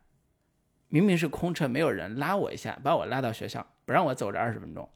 [0.87, 4.89] 明明是空车，没有人拉我一下，把我拉到学校，不让我走这二十分钟。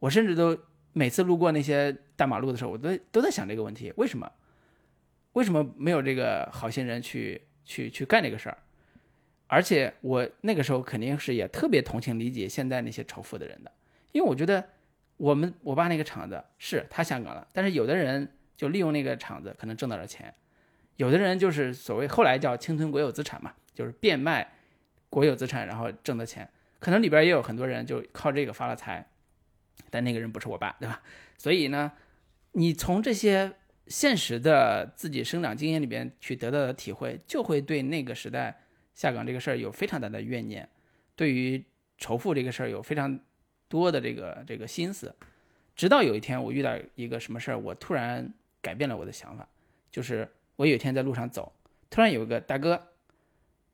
[0.00, 0.58] 我甚至都
[0.92, 4.28] 每次路过那些大马路的时候，我都都在想这个问题：为什么？
[5.34, 8.58] 为什么没有这个好心人去去去干这个事儿？
[9.46, 13.70] 而且我那个时候肯定是也特别同情理解现在那些仇富的人的，
[14.10, 14.68] 因为我觉得
[15.16, 20.34] 我们我爸那个厂子是他下岗了，但是有的人就利用那个厂子可能挣到了钱，
[21.00, 24.52] 有的人就是所谓后来叫侵吞国有资产嘛，就是变卖
[25.08, 26.46] 国有资产然后挣的钱，
[26.78, 29.08] 可能里边也有很多人就靠这个发了财，
[29.88, 31.00] 但那个人不是我爸，对吧？
[31.38, 31.90] 所以呢，
[32.52, 33.50] 你从这些
[33.86, 38.60] 现实的自己生长经验里边去得到的体会，就会对那个时代
[38.94, 40.68] 下岗这个事儿有非常大的怨念，
[41.16, 41.64] 对于
[41.96, 43.18] 仇富这个事儿有非常
[43.68, 45.16] 多的这个这个心思。
[45.74, 48.30] 直到有一天我遇到一个什么事儿，我突然
[48.60, 49.48] 改变了我的想法，
[49.90, 50.28] 就是
[50.60, 51.50] 我有一天在路上走，
[51.88, 52.88] 突然有个大哥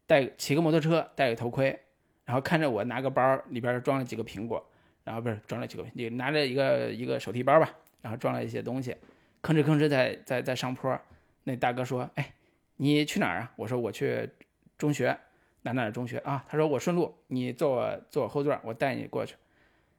[0.07, 1.77] 带骑个摩托车，戴个头盔，
[2.25, 4.65] 然后看着我拿个包，里边装了几个苹果，
[5.03, 8.97] 然后不是装了几个，你拿着一个一个手提包吧，然后装了一些东西。
[9.43, 10.97] 吭哧吭哧在在在上坡，
[11.43, 12.35] 那大哥说：“哎，
[12.77, 14.31] 你去哪儿啊？”我说：“我去
[14.79, 15.19] 中学，
[15.63, 19.35] 哪哪中学啊？”他说：“我顺路，你坐我坐我后座，我带你过去。”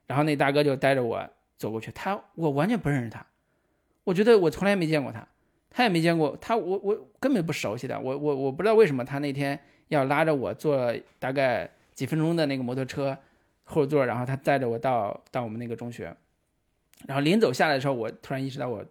[0.07, 3.25] 然后那大哥就带着我走过去，他我完全不认识他，
[4.05, 5.27] 我觉得我从来没见过他，
[5.77, 9.59] 他也没见过他，我我根本不熟悉的，我我我不知道为什么他那天
[9.89, 13.15] 要拉着我坐大概几分钟的那个摩托车
[13.63, 16.15] 后座，然后他带着我到到我们那个中学，
[17.05, 18.83] 然后临走下来的时候，我突然意识到我。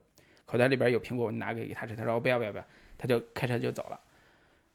[0.48, 1.96] 口袋里边有苹果，我拿给他吃。
[1.96, 2.64] 他说我：“不要不要不要。”
[2.96, 3.98] 他就开车就走了。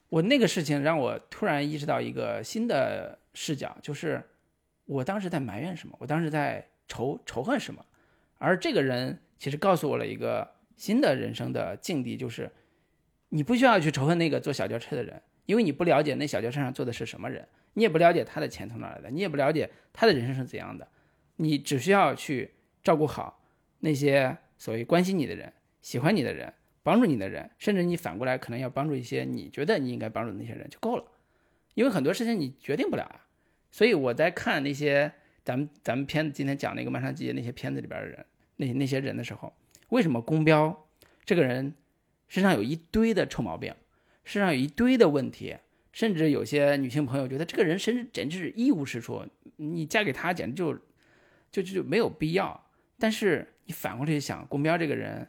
[0.09, 4.21] 我那个事情让我突然意识到一个新的视角，就是
[4.83, 7.85] 我当时在埋怨什么，我当时在仇仇恨什么。
[8.37, 10.45] 而这个人其实告诉我了一个
[10.81, 12.51] 新的人生的境地，就是
[13.29, 20.87] 你不需要去仇恨那个坐小轿车的人，因为你不了解那小轿车上坐的是什么人，你也不了解他的钱从哪来的，你也不了解他的人生是怎样的。
[21.35, 22.49] 你只需要去
[22.81, 23.43] 照顾好
[23.81, 25.53] 那些所谓关心你的人。
[25.83, 26.51] 喜欢你的人，
[26.81, 31.05] 帮助你的人，甚至你反过来可能要帮助一些你觉得你应该帮助的那些人就够了，
[31.75, 33.27] 因为很多事情你决定不了啊。
[33.69, 35.11] 所以我在看那些
[35.43, 38.25] 咱们咱们片子今天讲那个《漫长季节》那些片子里边的人，
[38.55, 39.53] 那那些人的时候，
[39.91, 40.89] 为什么公标
[41.23, 41.73] 这个人
[42.27, 43.73] 身上有一堆的臭毛病，
[44.23, 45.55] 身上有一堆的问题，
[45.93, 49.25] 甚至有些女性朋友觉得这个人身上简直是一无是处，
[49.55, 50.73] 你嫁给他简直就
[51.51, 52.69] 就就就没有必要。
[52.97, 55.27] 但是你反过来想，公标这个人。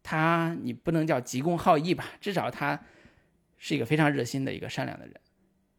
[0.00, 2.02] 他，你不能叫急公好义吧？
[2.18, 2.80] 至少他
[3.58, 5.14] 是一个非常热心的一个善良的人。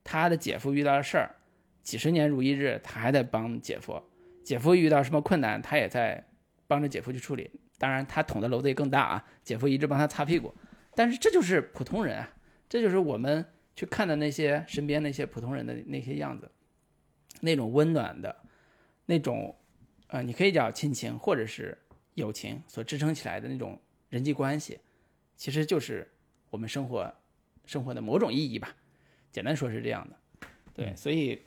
[0.03, 1.36] 他的姐夫遇到了事儿，
[1.82, 3.99] 几十年如一日，他还在帮姐夫。
[4.43, 6.24] 姐夫遇到什么困难，他也在
[6.67, 7.49] 帮着姐夫去处理。
[7.80, 9.25] 当然，他捅的篓子也更大啊！
[9.43, 10.53] 姐夫一直帮他擦屁股。
[10.93, 12.32] 但是这就是普通人啊，
[12.67, 13.43] 这就是我们
[13.75, 16.51] 去看的那些身边那些普通人的那些样子，
[17.41, 18.36] 那种温暖的，
[19.07, 19.55] 那种，
[20.07, 21.75] 呃，你可以叫亲情或者是
[22.13, 23.80] 友情所支撑起来的那种。
[24.09, 24.80] 人际关系，
[25.36, 26.11] 其实就是
[26.49, 27.13] 我们生活
[27.67, 28.75] 生活的某种意义吧。
[29.32, 30.95] 简单说是这样的，对。
[30.95, 31.39] 所以，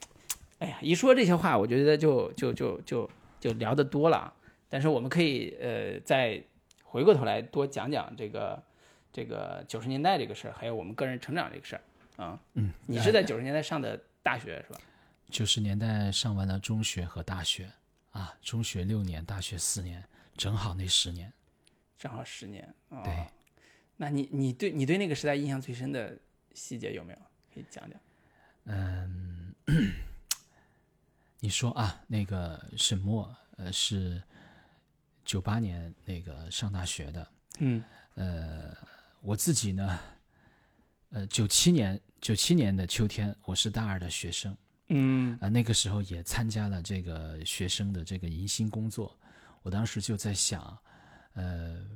[0.60, 3.10] 哎呀，一说这些话，我觉得就就就就
[3.40, 4.32] 就聊得多了。
[4.72, 6.42] 但是我们可以呃再
[6.82, 8.62] 回过头来多讲讲这个
[9.12, 11.82] 这个九十年代这个事儿，还有我们个人成长这个事儿
[12.24, 12.40] 啊。
[12.54, 14.80] 嗯，你是在九十年代上的大学是吧？
[15.28, 17.70] 九十年代上完了中学和大学
[18.12, 20.02] 啊，中学六年，大学四年，
[20.38, 21.30] 正好那十年。
[21.98, 23.02] 正好十年啊！
[23.04, 23.26] 对，
[23.98, 26.18] 那你你对你对那个时代印象最深的
[26.54, 27.18] 细节有没有？
[27.52, 28.00] 可以讲讲。
[28.64, 29.54] 嗯，
[31.40, 34.22] 你说啊，那个沈墨呃是
[35.24, 37.82] 九八年那个上大学的，嗯，
[38.14, 38.76] 呃，
[39.20, 39.98] 我自己呢，
[41.10, 44.56] 呃，九七年九七年的秋天，我是大二的学生，
[44.88, 49.16] 嗯啊，那个时候也参加了这个学生的这个迎新工作，
[49.62, 50.78] 我当时就在想。
[51.34, 51.86] 呃，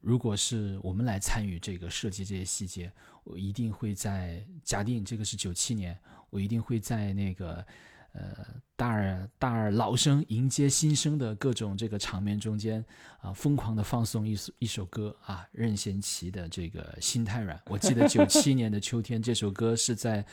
[0.00, 2.90] 如果是我们来参与这个设计这些细节，
[3.24, 5.96] 我一定会在假定这个是九七年，
[6.28, 7.64] 我一定会在那个。
[8.12, 8.44] 呃，
[8.80, 12.82] 大二大二老生迎接新生的各种这个场面中间
[13.20, 17.54] 啊，疯狂的放送一首一首歌啊，任贤齐的这个《心太软》。
[17.66, 20.24] 我记得九七年的秋天，这首歌是在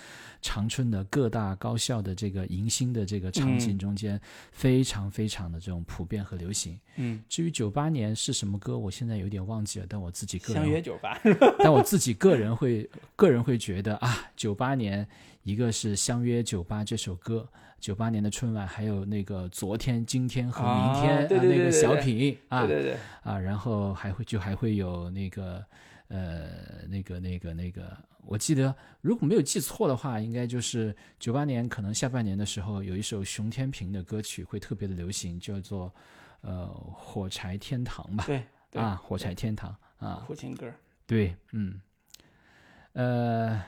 [0.41, 4.17] 长春的各大高校的这个迎新的这个场景中间
[4.53, 6.79] 非常非常的这种普遍和流行。
[6.95, 11.19] 嗯，至于九八年是什么歌，我现在有点忘记了，但我自己个人相约九八，
[11.59, 15.05] 但我自己个人会个人会觉得啊，九八年
[15.43, 17.45] 一个是《相约九八》这首歌。
[17.79, 25.63] 九八年的春晚，还有那个昨天、今天和明天啊，那个小品啊，对对对，啊，然后还会就还会有那个
[26.07, 35.93] 呃那个那个那个，我记得如果没有记错的话，应该就是九八年可能下半年的时候，有一首熊天平的歌曲会特别的流行，叫做
[36.41, 40.71] 呃火柴天堂吧，对啊火柴天堂啊苦情歌，
[41.05, 41.79] 对，嗯，
[42.93, 43.61] 呃。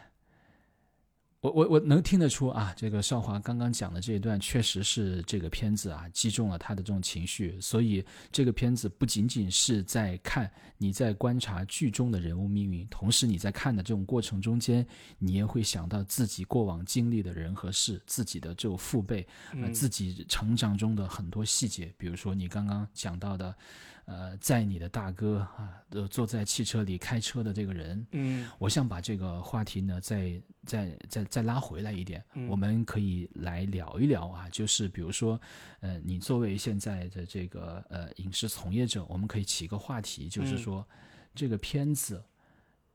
[1.41, 14.85] 我我我能听得出啊，这个少华刚刚讲的这一段确实是这个片子啊击中了他的这种情绪，所以这个片子不仅仅是在看你在观察剧中的人物命运，同时你在看的这种过程中间，
[15.17, 19.25] 你也会想到自己过往经历的人和事，自己的这种父辈，
[19.61, 23.55] 呃，自己成长中的很多细节，比如说你刚刚讲到的。
[24.09, 35.39] 呃，在你的大哥啊，呃，坐在汽车里开车的这个人，嗯我想把这个话题呢，再再再再拉回来一点，嗯我们可以来聊一聊啊，就是比如说，
[35.81, 40.87] 呃，你作为现在的这个呃影视从业者，我们可以起一个话题，就是嗯说、
[41.35, 42.23] 这个片子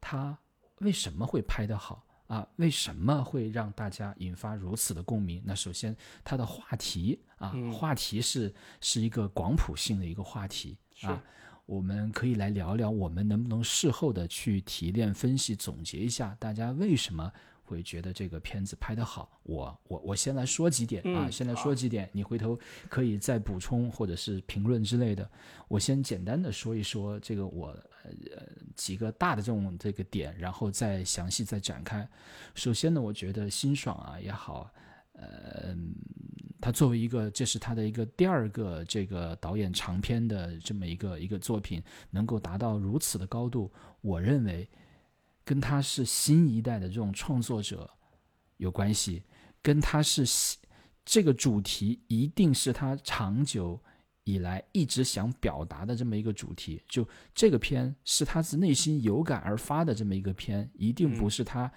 [0.00, 0.36] 它
[0.80, 2.44] 为什么会拍得好啊？
[2.56, 5.40] 为什么会让大家引发如此的共鸣？
[5.46, 11.22] 那首先它的话题啊，嗯话题是是一个广谱性的一个话题是啊。
[11.66, 17.32] 我们可以来聊聊，我们能不能事后的去提炼、分析、总结一下，大家为什么
[17.62, 19.40] 会觉得这个片子拍得好？
[19.44, 22.58] 我我我先来说几点啊，嗯先来说几点，你回头
[22.90, 25.26] 可以再补充或者是评论之类的。
[25.66, 27.68] 我先简单的说一说这个我
[28.02, 28.42] 呃
[28.76, 32.06] 几个大的这种这个点，然后再详细再展开。
[32.54, 34.70] 首先呢，我觉得辛爽啊也好，
[35.14, 35.74] 呃，
[36.64, 44.66] 他作为一个这是他的一个第二个这个导演长篇的这么一个一个作品，能够达到如此的高度，我认为
[45.44, 47.90] 跟他是新一代的这种创作者
[48.56, 49.22] 有关系，
[49.60, 50.58] 跟他是新
[51.04, 53.78] 这个主题一定是他长久
[54.22, 56.82] 以来一直想表达的这么一个主题。
[56.88, 61.70] 就这个片是他自内心有感而发的这么一个片，一定不是他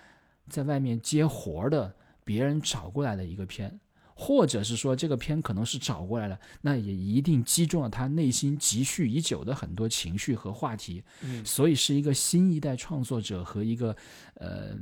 [0.47, 3.77] 在外面接活儿的别人找过来的一个片。
[4.20, 11.45] 或者是说这个片可能是找过来了，那也一定击中了他内心积蓄已久的很多情绪和话题，嗯。
[11.45, 13.95] 所以是一个新一代创作者和一个
[14.34, 14.76] 呃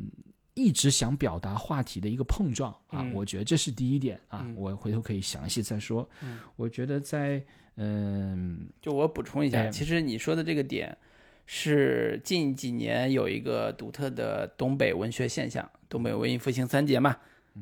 [0.53, 3.13] 一直想表达话题的一个碰撞啊，嗯。
[3.13, 4.55] 我觉得这是第一点啊，嗯。
[4.55, 6.09] 我回头可以详细再说。
[6.21, 6.39] 嗯。
[6.55, 7.43] 我觉得在
[7.77, 9.69] 嗯、就我补充一下，哎。
[9.69, 10.97] 其实你说的这个点
[11.45, 17.17] 是近几年有一个独特的东北文学现象，东北文艺复兴三杰嘛，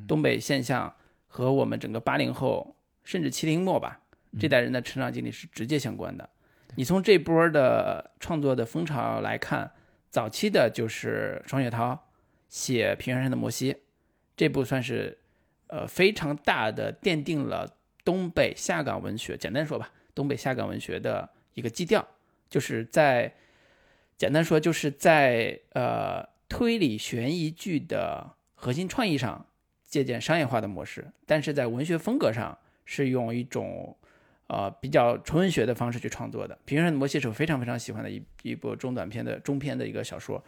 [0.06, 0.94] 东北现象
[1.34, 4.00] 和我们整个八零后甚至七零末吧
[4.38, 6.30] 这代人的成长经历是直接相关的。
[6.76, 9.72] 你从这波的创作的风潮来看，
[10.10, 12.08] 早期的就是双雪涛
[12.48, 13.72] 写《平原上的摩西》，
[14.36, 15.18] 这部算是
[15.66, 17.68] 呃非常大的奠定了
[18.04, 22.06] 东北下岗文学，简单说吧，东北下岗文学的一个基调，
[22.48, 23.34] 就是在
[24.16, 29.46] 简单说就是在呃推理悬疑剧的核心创意上
[29.94, 33.96] 借鉴商业化的模式，但是在文学风格上是用一种
[34.48, 36.52] 呃比较纯文学的方式去创作的。
[36.64, 40.44] 《平原的摩西》是我非常非常喜欢的一一部中短篇的中篇的一个小说，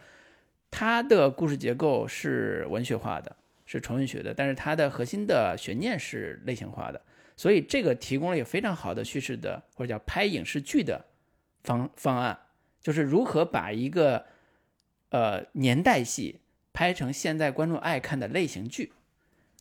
[0.69, 3.33] 它的故事结构是文学化的，
[3.65, 7.01] 是纯文学的，但是它的核心的悬念是类型化的。
[7.37, 11.05] 所以这个提供了一个非常好的叙事的或者叫拍影视剧的
[11.63, 12.37] 方方案，
[12.81, 14.25] 就是如何把一个
[15.11, 16.41] 呃年代戏
[16.73, 18.91] 拍成现在观众爱看的类型剧，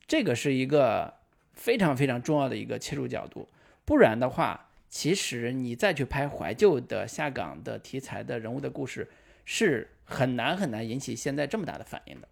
[0.06, 1.14] 这个是一个
[1.52, 3.48] 非常非常重要的一个切入角度。
[3.84, 9.08] 不然的话，其实你再去拍怀旧的下岗的题材的人物的故事，
[9.44, 12.28] 是很难很难引起现在这么大的反应的。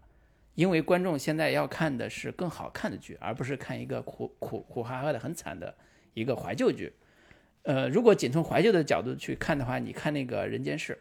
[0.55, 5.75] 因为观众现在要看的是更好看的剧，而不是看一个苦苦苦哈哈的很惨的
[6.13, 6.93] 一个怀旧剧。
[7.63, 10.93] 呃，如果仅从怀旧的角度去看的话，你看那个《人间世》，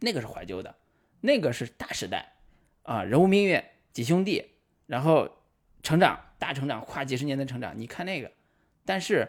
[0.00, 0.74] 那个是怀旧的，
[1.20, 2.32] 那个是大时代
[2.84, 4.52] 啊，人物命运几兄弟，
[4.86, 5.28] 然后
[5.82, 8.30] 成长大成长，跨几十年的成长，你看那个。
[8.84, 9.28] 但是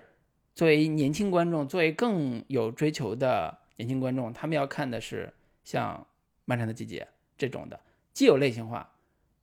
[0.56, 5.34] 作为年轻观众，作为更有追求的年轻观众，他们要看的是
[5.64, 5.96] 像
[6.46, 7.02] 《漫长的季节》
[7.38, 7.80] 这种的，
[8.14, 8.90] 既有类型化，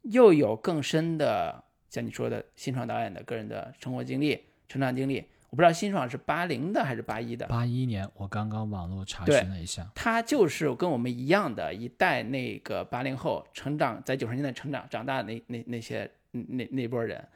[0.02, 5.24] 又有更深的，像你说的新爽导演的个人的生活经历、成长经历。
[5.50, 17.26] 我不知道辛爽是八零的还是八一的，八一年我刚刚网络查询了一下，他就是跟我们一样的一代那个八零后成长在九十年代成长长大的那那那些那那波人，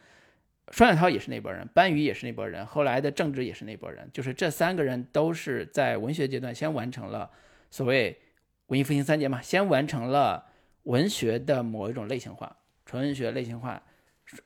[0.71, 7.31] 双雪涛也是那波人，班宇也是那波人，后来的郑执也是那波人，就是这三个人都是在文学阶段先完成了
[7.71, 8.19] 所谓
[8.67, 10.47] 文艺复兴三杰嘛，先完成了
[10.85, 13.83] 文学的某一种类型化，纯文学类型化。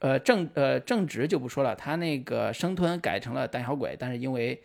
[0.00, 4.60] 呃，正呃正直就不说了，他那个生吞改成了胆小鬼，但是因为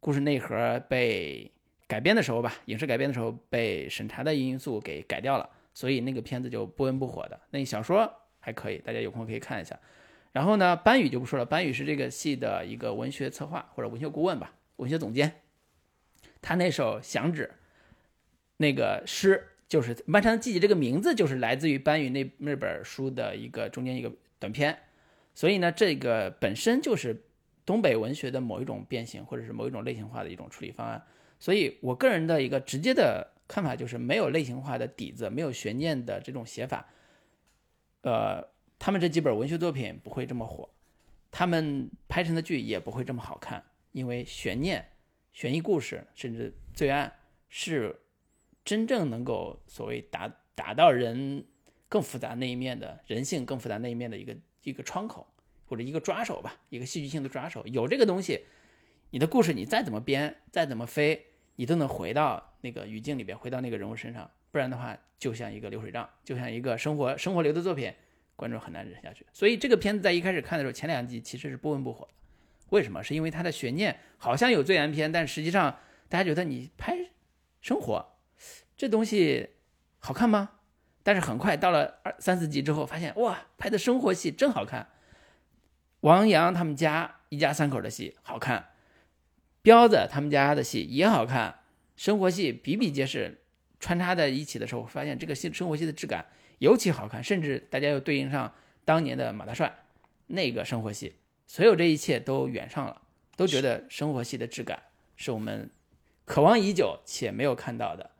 [0.00, 1.50] 故事内核被
[1.86, 7.40] 改编的时候吧，影视改编的时候被审查的因素给改掉了，所以那个片子就不温不火的。
[7.50, 8.12] 那小说
[8.46, 9.76] 还可以，大家有空可以看一下。
[10.30, 15.40] 然后呢，班宇就不说了，班宇是这个戏的一个文学策划或者文学顾问吧，文学总监。
[16.40, 17.50] 他那首《响指》
[18.58, 24.78] 那个诗，就是《漫长的季节》这个名字，就是来自于班宇那那本书的一个中间一个短篇。
[25.34, 27.24] 所以呢，这个本身就是
[27.64, 31.02] 东北文学的某一种变形，或者是某一种类型化的一种处理方案。
[31.40, 36.88] 所以我个人的一个直接的看法就是，没有类型化的底子，没有悬念的这种写法，
[38.06, 38.40] 呃，
[38.78, 40.70] 他们这几本文学作品不会这么火，
[41.32, 44.92] 他们拍成的剧也不会这么好看，因为悬念、
[45.32, 47.12] 悬疑故事，甚至罪案
[47.48, 48.00] 是
[48.64, 51.44] 真正能够所谓达达到人
[51.88, 55.26] 更复杂那一面的人性更复杂那一面的一个一个窗口
[55.66, 57.66] 或者一个抓手吧，一个戏剧性的抓手。
[57.66, 58.44] 有这个东西，
[59.10, 61.26] 你的故事你再怎么编，再怎么飞，
[61.56, 64.30] 你都能回到那个语境里边，回到那个人物身上。
[64.56, 67.92] 不然的话，就像一个流水账，就像一个生活生活流的作品，
[68.36, 69.26] 观众很难忍下去。
[69.30, 72.08] 所以这个片子在一开始看的时候，前两集其实是不温不火。
[72.70, 73.02] 为什么？
[73.02, 75.78] 是因为它的悬念好像有罪案片，但实际上
[76.08, 76.96] 大家觉得你拍
[77.60, 78.16] 生活
[78.78, 79.50] 这东西
[79.98, 80.52] 好看吗？
[81.02, 84.88] 但是很快到了二三四集之后，发现哇，拍的生活戏真好看。
[86.00, 88.70] 王阳他们家一家三口的戏好看，
[89.60, 91.58] 彪子他们家的戏也好看，
[91.94, 93.42] 生活戏比比皆是。
[93.78, 96.24] 穿插在一起的时候，发现这个戏生活戏的质感
[96.58, 98.52] 尤其好看，甚至大家又对应上
[98.84, 99.84] 当年的马大帅
[100.26, 101.14] 那个生活戏，
[101.46, 103.02] 所有这一切都远上了，
[103.36, 104.82] 都觉得生活戏的质感
[105.16, 105.70] 是我们
[106.24, 108.10] 渴望已久且没有看到的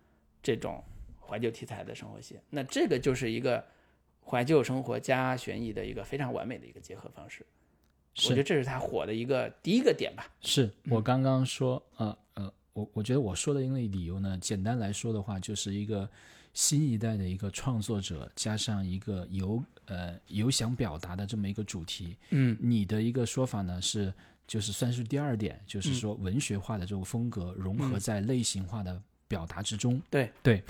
[0.42, 0.84] 这种
[1.20, 2.38] 怀旧题材的生活戏。
[2.50, 3.64] 那这个就是一个
[4.24, 7.44] 怀旧生活加悬疑的一个非常完美的一个结合方式。
[8.24, 10.30] 我觉得这是他火的一个第一个点吧。
[10.40, 12.18] 是我刚刚说，呃呃。
[12.76, 16.08] 我我觉得我说的因为理由呢，简单来说的话，就是一个
[16.52, 22.18] 新一代的一个创作者，加上一个有呃有想表达的这么一个主题。
[22.30, 24.12] 嗯，你的一个说法呢是，
[24.46, 30.00] 就是算是第二点，就是说文学化的这种风格融合在类型化的表达之中。
[30.10, 30.62] 对对。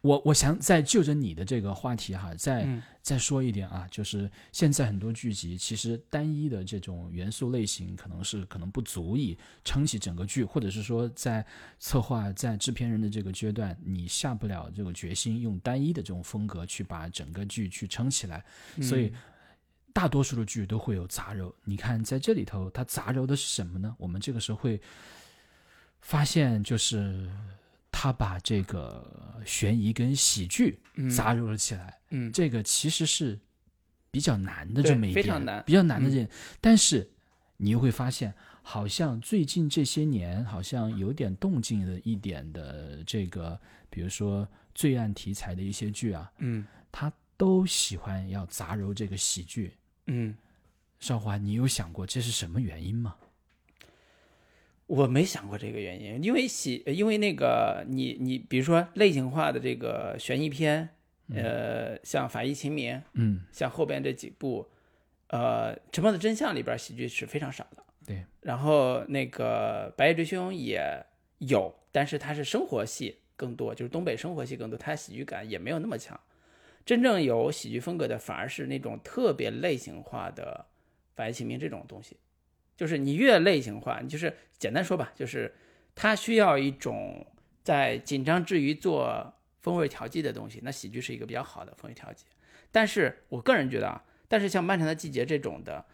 [0.00, 2.68] 我我想再就着你的这个话题哈，再
[3.02, 11.44] 再说一点啊，就是现在很多剧集其实单一的这种元素类型可能是可能不足以撑起整个剧，或者是说在
[11.80, 18.44] 策划在制片人的这个阶段，你下不了这个决心用单一的这种风格去把整个剧去撑起来，
[18.80, 19.12] 所以
[19.92, 21.52] 大多数的剧都会有杂糅。
[21.64, 23.96] 你看在这里头，它杂糅的是什么呢？
[23.98, 24.80] 我们这个时候会
[26.00, 27.28] 发现就是。
[27.90, 30.78] 他把这个悬疑跟喜剧
[31.14, 33.38] 杂糅了起来，嗯，这个其实是
[34.10, 36.28] 比较难的这么一点，非常难，比较难的这。
[36.60, 37.10] 但是
[37.56, 38.32] 你又会发现，
[38.62, 43.58] 好像最近这些年，好像有点动静的一点的这个，
[43.90, 49.76] 比如说罪案题材的一些剧啊，嗯，他都喜欢要杂糅这个喜剧，
[50.06, 50.36] 嗯，
[51.00, 53.16] 少华，你有想过这是什么原因吗？
[54.88, 60.88] 我没想过这个原因，因为喜，因为那个你你比如说类型化的这个悬疑片，
[61.34, 64.66] 呃，像《法医秦明》，嗯，像后边这几部，
[65.26, 68.24] 呃，《沉默的真相》里边喜剧是非常少的，对。
[68.40, 70.82] 然后那个《白夜追凶》也
[71.36, 76.18] 有，但是它是生活戏更多，就是东北生活戏更多，它喜剧感也没有那么强。
[76.86, 80.64] 真正有喜剧风格的，反而是那种特别类型化的
[81.16, 82.16] 《法医秦明》这种东西。
[82.78, 85.52] 就是你越类型化，你就是简单说吧，就是
[85.96, 87.26] 它需要一种
[87.64, 90.60] 在紧张之余做风味调剂的东西。
[90.62, 92.24] 那喜剧是一个比较好的风味调剂，
[92.70, 95.84] 但是我个人觉得啊，但是像《漫长的季节》这种的，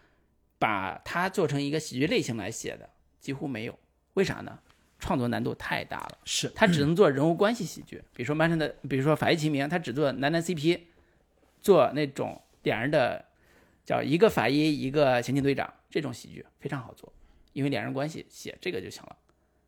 [0.59, 2.87] 把它做成一个喜剧类型来写的
[3.19, 3.79] 几乎没有。
[4.13, 4.59] 为啥呢？
[4.99, 6.19] 创作难度太大了。
[6.23, 10.81] 是，他只能做人物关系喜剧，比如说《漫长的》，比如说《法医秦明》，他只做男男 CP，
[11.61, 13.25] 做那种两人的。
[13.85, 17.13] 叫一个法医，一个刑警队长，这种喜剧非常好做，
[17.53, 19.15] 因为两人关系写这个就行了，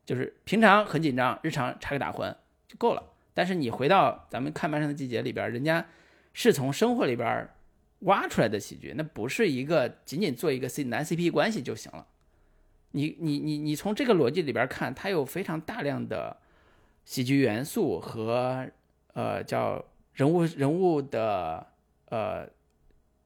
[0.04, 2.36] 就是平常很紧张，日常插个打诨
[2.68, 3.04] 就够了。
[3.34, 5.86] 但是你回到咱们看《漫长的季节》里边，人家
[6.34, 7.48] 是从生活里边
[8.00, 12.08] 挖出来的喜剧，那不是一个仅仅做一个 C 男 CP 关系就行了。
[12.92, 16.38] 你你你你从这个逻辑里边看，它有非常大量的
[17.06, 18.68] 喜剧元素和
[19.14, 21.68] 呃叫人物人物的
[22.10, 22.50] 呃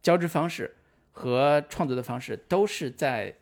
[0.02, 0.76] 交织方式。
[1.12, 3.36] 和创作的方式都是在，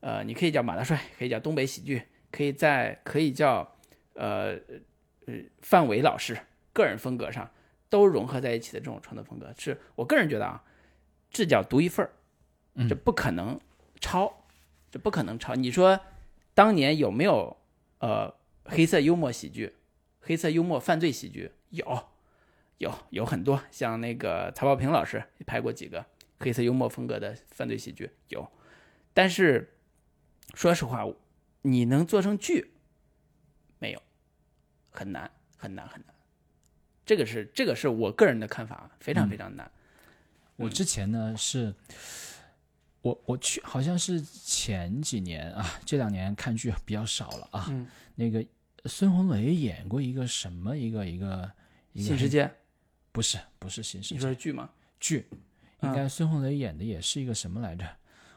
[0.00, 3.76] 呃，你可以叫马大帅，可以叫东北喜剧，可以在可以叫，
[4.14, 4.58] 呃
[5.26, 6.38] 呃范伟老师
[6.72, 7.50] 个人风格上
[7.88, 10.62] 都融合在一起的这种创作风格，是我个人觉得啊，
[11.30, 13.60] 这叫独一份儿，这不可能
[14.00, 14.44] 抄，
[14.90, 15.54] 这不可能抄。
[15.54, 16.00] 你说
[16.54, 17.56] 当年有没有
[17.98, 18.34] 呃
[18.64, 19.74] 黑色幽默喜剧、
[20.20, 21.50] 黑色幽默犯罪喜剧？
[21.70, 22.08] 有，
[22.78, 26.06] 有有很多，像那个曹保平老师也拍过几个。
[26.42, 28.50] 黑色幽默风格的犯罪喜剧有，
[29.14, 29.72] 但是
[30.54, 31.06] 说实话，
[31.62, 32.72] 你能做成剧
[33.78, 34.02] 没有？
[34.90, 36.14] 很难，很难，很难。
[37.06, 39.70] 这个是这个是我个人的看法，非常非常难。
[40.56, 41.74] 我之前呢是，
[43.00, 47.66] 我我去好像是前几年啊，这两年看剧比较少了啊。
[47.70, 47.86] 嗯。
[48.16, 48.44] 那个
[48.86, 51.50] 孙红雷演过一个什么一个一个
[51.94, 52.50] 新世界？
[53.12, 54.14] 不是不是新世界？
[54.16, 54.70] 你说是剧吗？
[55.00, 55.26] 剧。
[55.82, 57.84] 应该孙红雷演的也是一个什么来着？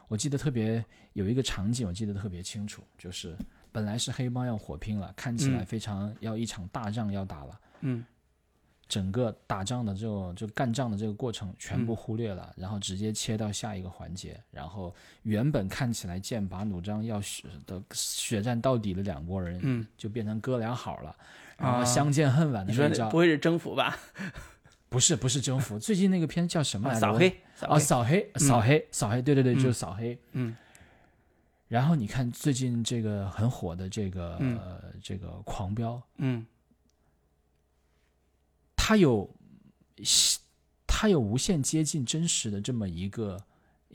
[0.08, 0.84] 我记得特别
[1.14, 3.36] 有一个场景，我记得特别清楚，就是
[3.72, 8.04] 本来是黑帮要火拼了，看起来非常要一场大仗要打了，嗯。
[8.88, 14.94] 整个打仗的这种就干仗的这个过程全部忽略了，然后直接切到下一个环节，然后
[15.24, 21.16] 原本看起来剑拔弩张要血的血战到底的两拨人，嗯，就变成哥俩好了，
[21.58, 23.98] 然后啊相见恨晚的你说那招，那不会是征服吧？
[24.88, 27.00] 不是不是征服， 最近那个片叫什么来着？
[27.00, 29.56] 扫黑，扫啊，黑，扫黑，扫黑，扫黑，对对对，嗯。
[29.56, 30.18] 就是扫黑。
[30.32, 30.56] 嗯。
[31.68, 34.40] 然后你看最近这个很火的这个、
[35.02, 36.46] 这个狂飙，嗯。
[38.76, 39.28] 它有
[40.86, 43.42] 它有无限接近真实的这么一个，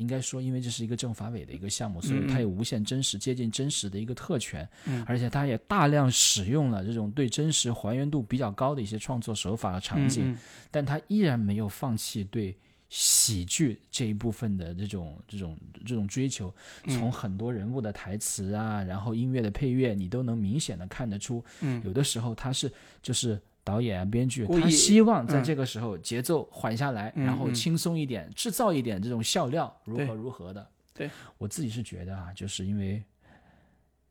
[0.01, 5.05] 应该说，因为这是一个政法委的一个项目，所以它有无限真实、接近真实的一个特权，嗯。
[5.07, 10.37] 而且它也大量使用了这种对真实还原度比较高的一些创作手法和场景，嗯。
[10.71, 12.57] 但它依然没有放弃对
[12.89, 16.53] 喜剧这一部分的这种这种这种追求，
[16.85, 16.97] 嗯。
[16.97, 21.81] 从很多人物的台词啊，然后音乐的配乐，你都能明显的看得出，嗯。
[21.85, 22.71] 有的时候它是
[23.01, 30.67] 就是导演啊编剧，他希望在嗯这个时候节奏缓下来，然后轻松一点，制造一点这种笑料，如何如何的。
[30.93, 33.03] 对我自己是觉得啊，就是因为。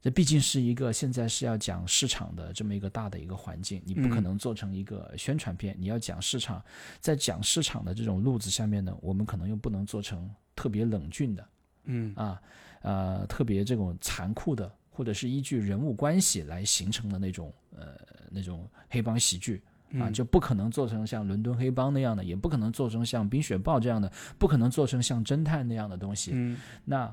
[0.03, 6.65] 这毕竟是一个现在是要讲市场的这么一个大的一个环境，你不可嗯能做成一个宣传片，你要讲市场，
[7.01, 11.47] 在讲市场的这种路子下面呢，我们可能又不能做成特别冷峻的
[11.85, 12.41] 嗯啊，
[12.81, 17.97] 呃，特别这种残酷的，或者是依据人物关系来形成的那种呃
[18.31, 19.63] 那种黑帮喜剧
[19.93, 26.33] 啊，嗯就不可能做成像伦敦黑帮那样的，也不可能做成像冰雪暴这样的，不可能做成像侦探那样的东西。
[26.35, 27.13] 嗯那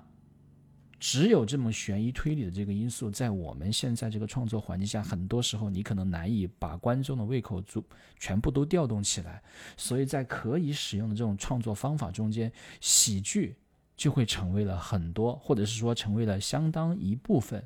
[0.99, 7.85] 只有这么悬疑推理的这个因素，在我们现在这个创作环境下，很多时候你可能难以把观众的胃口足
[8.17, 9.39] 全部都调动起来，
[9.77, 12.51] 所以在可以使用的这种创作方法中间，
[12.81, 13.55] 喜剧
[13.97, 17.61] 就会成为了很多，或者是说成为了相当一部分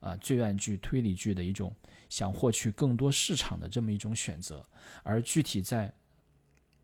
[0.00, 1.74] 啊、罪案剧、推理剧的一种
[2.10, 4.62] 想获取更多市场的这么一种选择，
[5.02, 5.90] 而具体在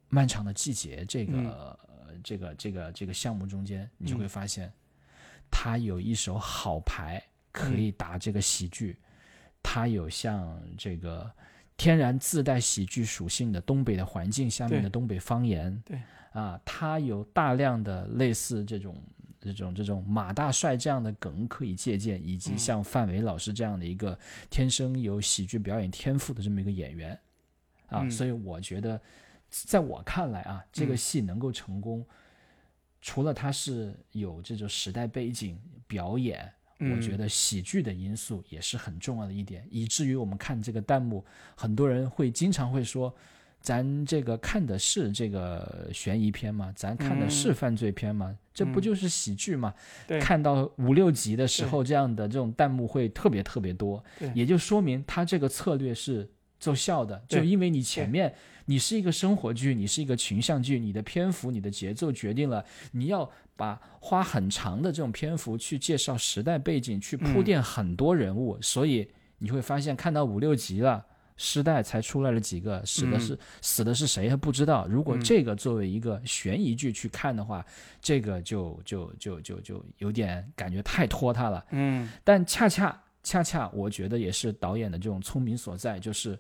[0.09, 1.47] 漫长的季节这个、嗯。
[1.51, 1.79] 呃
[2.23, 4.73] 这个这个这个项目中间，你就会发现。
[5.51, 8.97] 他有一手好牌可以打这个喜剧，
[9.63, 11.29] 他有像这个
[11.77, 16.01] 天然自带喜剧属性的东北的环境下面的东北方言，对。
[16.33, 18.97] 啊，他有大量的类似这种
[19.41, 22.59] 这种这种马大帅这样的梗可以借鉴，以及嗯。
[22.59, 24.19] 像范伟老师这样的一个
[24.49, 27.13] 天生有喜剧表演天赋的这么一个演员。
[27.89, 28.11] 啊，嗯。
[28.11, 29.01] 所以我觉得，
[29.51, 30.97] 在我看来啊，这个嗯。
[30.97, 32.07] 戏能够成功。
[33.05, 36.51] 除了它是有这种时代背景表演，
[36.91, 41.25] 我觉嗯得喜剧的因素也是很重要的一点，以至于我们看这个弹幕，
[41.55, 43.15] 很多人会经常会说，
[43.61, 46.73] 咱这个看的是这个悬疑片吗？
[46.75, 48.37] 咱看的是嗯犯罪片吗？
[48.53, 49.73] 这不就是喜剧吗？
[50.07, 56.29] 对看到五六集的时候，这样的这种弹幕会特别特别多对，也就说明他这个策略是
[56.59, 58.35] 奏效的，就因为你前面
[58.67, 71.07] 你是一个生活剧，你是一个群像剧，你的篇幅、你的节奏决定了你要把花很长的这种篇幅去介绍时代背景，去铺嗯垫很多人物，所以你会发现看到五六集了。
[71.39, 74.87] 时代才出来了几个，死的是、死的是谁还不知道。
[74.87, 77.65] 如果嗯这个作为一个悬疑剧去看的话，
[78.03, 81.65] 这个就就就就就有点感觉太拖沓了。
[81.71, 86.39] 嗯但恰恰恰恰，我觉得也是导演的这种聪明所在，就是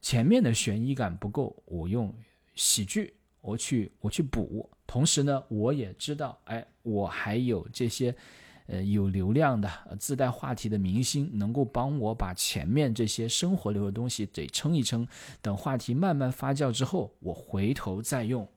[0.00, 2.12] 前面的悬疑感不够，我用
[2.56, 8.14] 喜剧我去我去补，同时呢，我也知道，哎，我还有这些。
[8.66, 9.70] 呃，有流量的、
[10.00, 15.06] 自带话题的明星，能够帮我把前面这些生活流的东西得撑一撑，
[15.42, 18.48] 等话题慢慢发酵之后，我回头再用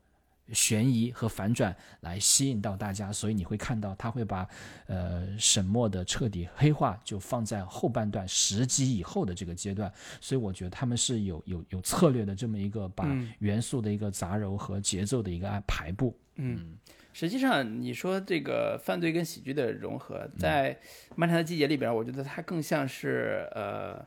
[0.54, 4.48] 悬疑和反转来吸引到大家，所以你会看到他会把
[4.86, 9.92] 呃沈墨的彻底黑化就放在后半段十集以后的这个阶段，
[10.22, 13.32] 所以我觉得他们是有有有策略的这么一个把嗯。
[13.40, 16.18] 元素的一个杂糅和节奏的一个安排布。
[16.36, 16.78] 嗯，
[17.14, 20.32] 实际上你说这个犯罪跟喜剧的融合，嗯。
[20.40, 20.74] 在
[21.16, 24.06] 《漫长的季节》里边，我觉得它更像是呃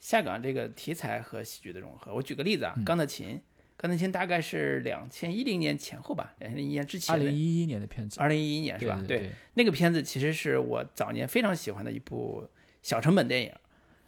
[0.00, 2.14] 下岗这个题材和喜剧的融合。
[2.14, 2.66] 我举个例子嗯。
[2.66, 3.36] 啊，钢的琴》，
[3.76, 9.02] 钢的琴大概是两千一零年前后吧，两千零一年之前的，二零一一年的片子，二零一一年是吧？
[9.06, 12.48] 对对，那个片子其实是我早年非常喜欢的一部
[12.82, 13.52] 小成本电影。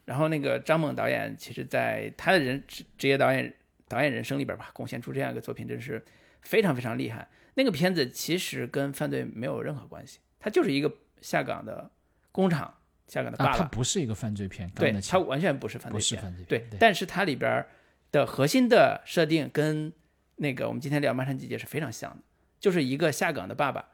[0.05, 3.53] 然后那个张猛导演，其实在他的人职职业导演
[3.86, 6.03] 导演人生里边吧，贡献出这样一个作品，真是
[6.40, 7.28] 非常非常厉害。
[7.53, 10.90] 那个片子其实跟犯罪没有任何关系，它就是一个
[11.20, 11.90] 下岗的
[12.32, 12.73] 工厂，
[13.07, 17.62] 下岗的啊，爸爸，它不是一个犯罪片，对它完全不是犯罪片，是犯罪对片，，但是它里边
[18.10, 19.93] 的核心的设定跟
[20.36, 22.22] 那个我们今天聊《漫山季节》是非常像的，
[22.60, 23.86] 就是一个下岗的爸爸，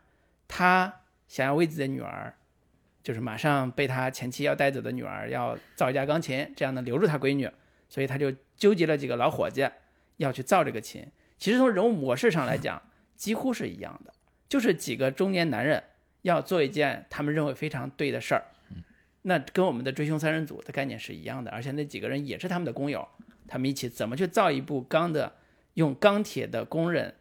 [0.46, 2.34] 他想要为自己的女儿
[3.02, 7.50] 就是马上被他前妻要带走的女儿要造一架钢琴，这样能留住他闺女，
[7.88, 9.68] 所以他就纠集了几个老伙计
[10.18, 11.06] 要去造这个琴。
[11.36, 12.80] 其实从人物模式上来讲，
[13.16, 14.12] 几乎是一样的，
[14.48, 15.82] 就是几个中年男人
[16.22, 18.44] 要做一件他们认为非常对的事儿。
[19.22, 23.06] 那跟我们的追凶三人组的概念是一样的，而且那几个人也是他们的工友，
[23.46, 25.36] 他们一起怎么去造一部钢的，
[25.74, 27.14] 用钢铁的工人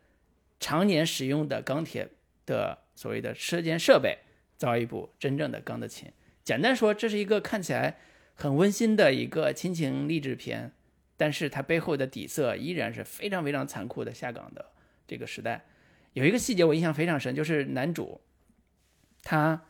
[0.59, 2.09] 常年使用的钢铁
[2.45, 4.19] 的所谓的车间设备，
[4.57, 6.11] 造一部真正的钢的琴。
[6.43, 7.97] 简单说，这是一个看起来
[8.35, 10.71] 很温馨的一个亲情励志片，
[11.17, 14.71] 但是它背后的底色依然是非常非常残酷的下岗的
[15.07, 15.65] 这个时代。
[16.13, 18.21] 有一个细节我印象非常深，就是男主
[19.21, 19.65] 他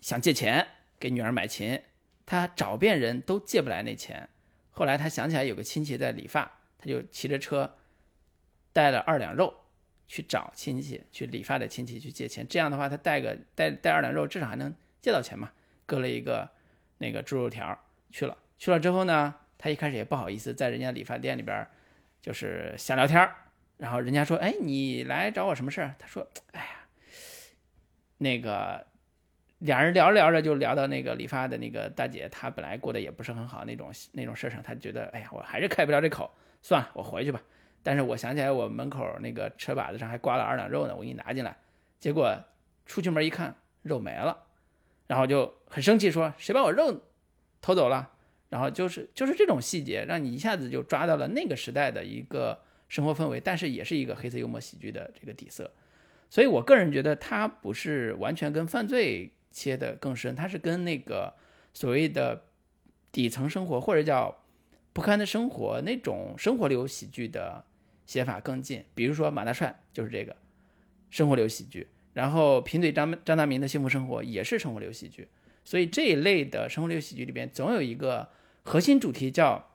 [0.00, 0.66] 想借钱。
[0.98, 1.82] 给女儿买琴，
[2.24, 4.30] 他找遍人都借不来那钱。
[4.76, 6.44] 后来他想起来有个亲戚在理发，
[6.76, 7.78] 他就骑着车
[8.74, 9.52] 带了二两肉
[10.06, 12.46] 去找亲戚，去理发的亲戚去借钱。
[12.46, 15.50] 这样的话，他带个带带二两肉，至少还能借到钱嘛。
[15.86, 16.46] 搁了一个
[16.98, 17.78] 那个猪肉条
[18.10, 21.66] 去了，去了之后呢，他一开始也不好意思在人家理发店里边
[22.20, 23.26] 就是瞎聊天
[23.78, 26.86] 然后人家说：“哎，你来找我什么事儿？”他说：“哎呀，
[28.18, 28.86] 那个。”
[29.58, 36.30] 两人聊着聊着就聊到那个理发的那个大姐，她本来过得也不是很好那种那种事上，她觉得哎呀，我还是开不了这口，
[36.60, 37.40] 算了，我回去吧。
[37.82, 41.56] 但是我想起来，我门口那个车把子上还挂了二两肉呢，我给你拿进来。
[41.98, 42.36] 结果
[42.84, 44.36] 出去门一看，肉没了，
[45.06, 47.00] 然后就很生气，说谁把我肉
[47.62, 48.10] 偷走了？
[48.50, 55.72] 然后就是就是这种细节，让你一下子就抓到了那个时代的一个生活氛围，但是也是一个黑色幽默喜剧的这个底色。
[56.28, 59.32] 所以我个人觉得，它不是完全跟犯罪。
[59.56, 61.32] 切的更深，它是跟那个
[61.72, 62.44] 所谓的
[63.10, 64.42] 底层生活或者叫
[64.92, 67.64] 不堪的生活那种生活流喜剧的
[68.04, 68.84] 写法更近。
[68.94, 70.36] 比如说马大帅就是这个
[71.08, 75.26] 生活流喜剧，然后贫嘴张张大民的幸福生活也是生活流喜剧。
[75.64, 78.28] 所以这一类的生活流喜剧里边总有一个
[78.62, 79.70] 核心主题，叫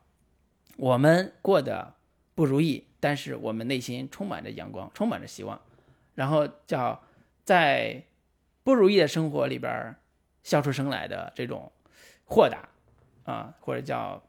[0.77, 1.95] 我们过得
[2.35, 5.59] 不如意，但是我们内心充满着阳光，充满着希望。
[6.13, 7.01] 然后叫
[7.43, 8.03] 在。
[8.63, 9.95] 不如意的生活里边
[10.43, 11.71] 笑出声来的这种
[12.25, 12.69] 豁达
[13.23, 14.23] 啊，或者叫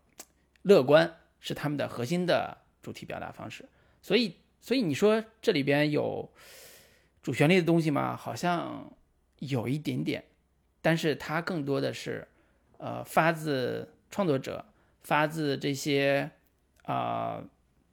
[0.63, 3.69] 乐观，是他们的核心的主题表达方式。
[4.01, 6.31] 所以，所以你说这里边有
[7.23, 8.17] 主旋律的东西吗？
[8.17, 8.93] 好像
[9.39, 10.25] 有一点点，
[10.81, 12.27] 但是它更多的是
[12.79, 14.65] 呃发自创作者，
[15.03, 16.31] 发自这些
[16.85, 17.43] 啊，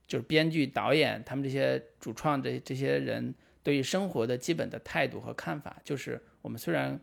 [0.08, 3.34] 就是编剧、导演他们这些主创这这些人
[3.64, 6.22] 对于生活的基本的态度和看法，就是。
[6.42, 6.98] 我们虽然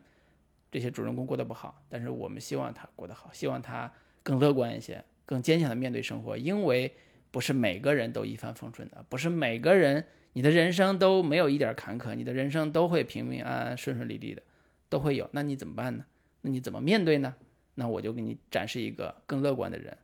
[0.71, 3.93] 这些主人公过得不好，但是我们希望他过得好，希望他
[4.23, 6.35] 更乐观一些，更坚强的面对生活。
[6.35, 6.91] 因为
[7.29, 10.03] 不是每个人都一帆风顺的，不是每个人
[10.33, 14.41] 你的人生都没有一点坎坷，你的人生都会平平安安、顺顺利利的，
[14.89, 15.29] 都会有。
[15.33, 16.03] 那你怎么办呢？
[16.41, 17.35] 那你怎么面对呢？
[17.75, 19.95] 那我就给你展示一个更乐观的人，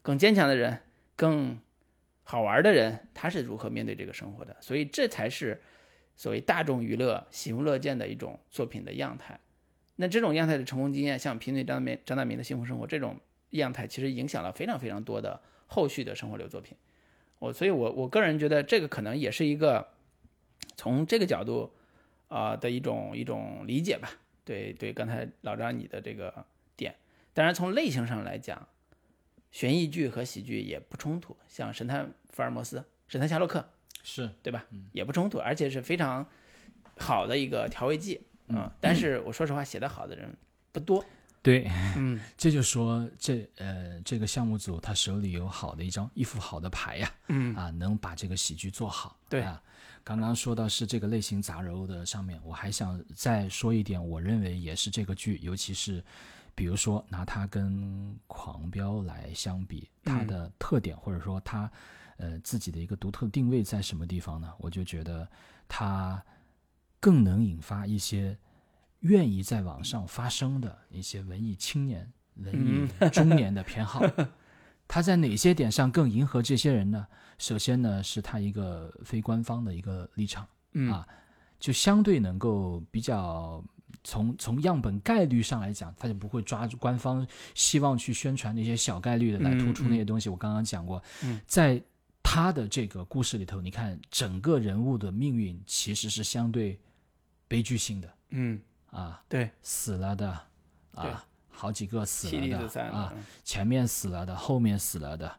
[0.00, 0.78] 更坚强的人，
[1.14, 1.60] 更
[2.22, 4.56] 好玩的人，他是如何面对这个生活的。
[4.62, 5.60] 所以这才是。
[6.18, 9.38] 所谓大众娱乐、喜闻乐见的一种作品的样态，
[9.94, 13.16] 那这种样态的成功经验，像《贫嘴张大民》张大民的幸福生活这种
[13.50, 16.76] 样态，其实影响了非常非常多的后续的生活流作品。
[17.38, 19.86] 我所以，我我个人觉得这个可能也是一个
[20.74, 21.72] 从这个角度
[22.26, 24.10] 啊的一种一种理解吧。
[24.44, 26.44] 对对，刚才老张你的这个
[26.76, 26.96] 点，
[27.32, 28.66] 当然从类型上来讲，
[29.52, 33.60] 悬疑剧和喜剧也不冲突，像《神探福尔摩斯》《神探夏洛克》。
[34.10, 34.64] 是对吧？
[34.92, 36.26] 也不冲突，而且是非常
[36.96, 38.18] 好的一个调味剂
[38.48, 38.72] 啊。
[38.80, 40.34] 但是我说实话，写的好的人
[40.72, 41.04] 不多。
[41.42, 49.14] 对，嗯， 这就说这呃，这个项目组他手里有好的一张一副好的牌呀，嗯啊，能把这个喜剧做好。
[49.28, 49.62] 对啊，
[50.02, 56.02] 刚刚说到是这个类型杂糅的上面，我还想再说一点，我认为也是这个剧，尤其是
[56.54, 57.70] 比如说拿它跟
[58.26, 61.70] 《狂飙》来相比，它的特点或者说它。
[62.18, 64.52] 呃，自己的一个独特定位在什么地方呢？
[64.58, 65.26] 我就觉得
[65.66, 66.22] 它
[67.00, 68.36] 更能引发一些
[69.00, 74.02] 愿意在网上发声的一些文艺青年、文艺 中年的偏好。
[74.86, 77.06] 它在哪些点上更迎合这些人呢？
[77.38, 80.48] 首先呢，是它一个非官方的一个立场
[80.90, 81.06] 啊，
[81.60, 83.62] 就相对能够比较
[84.02, 87.24] 从从样本概率上来讲，他就不会抓住官方
[87.54, 90.28] 希望去宣传那些小概率的来突出那些东西。
[90.28, 91.00] 我刚刚讲过，
[91.46, 91.80] 在
[92.30, 96.78] 他的这个故事里头，你看整个人物的命运其实是相对
[97.48, 98.14] 悲剧性的。
[98.30, 98.60] 嗯。
[98.90, 100.38] 啊，对，死了的
[100.94, 103.14] 啊，好几个死了的啊，
[103.44, 105.34] 前面死了的，后面死了的，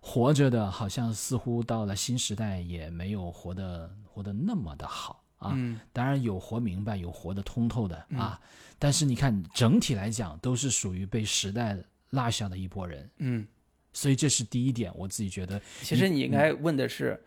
[0.00, 5.50] 活着的，好像似乎到了新时代也没有活得活得那么的好啊。
[5.56, 5.80] 嗯。
[5.92, 8.40] 当然有活明白，有活得通透的啊。
[8.78, 11.76] 但是你看整体来讲，都是属于被时代
[12.10, 13.46] 落下的一波人，嗯，
[13.92, 17.20] 所以这是第一点，我自己觉得其实你应该问的是，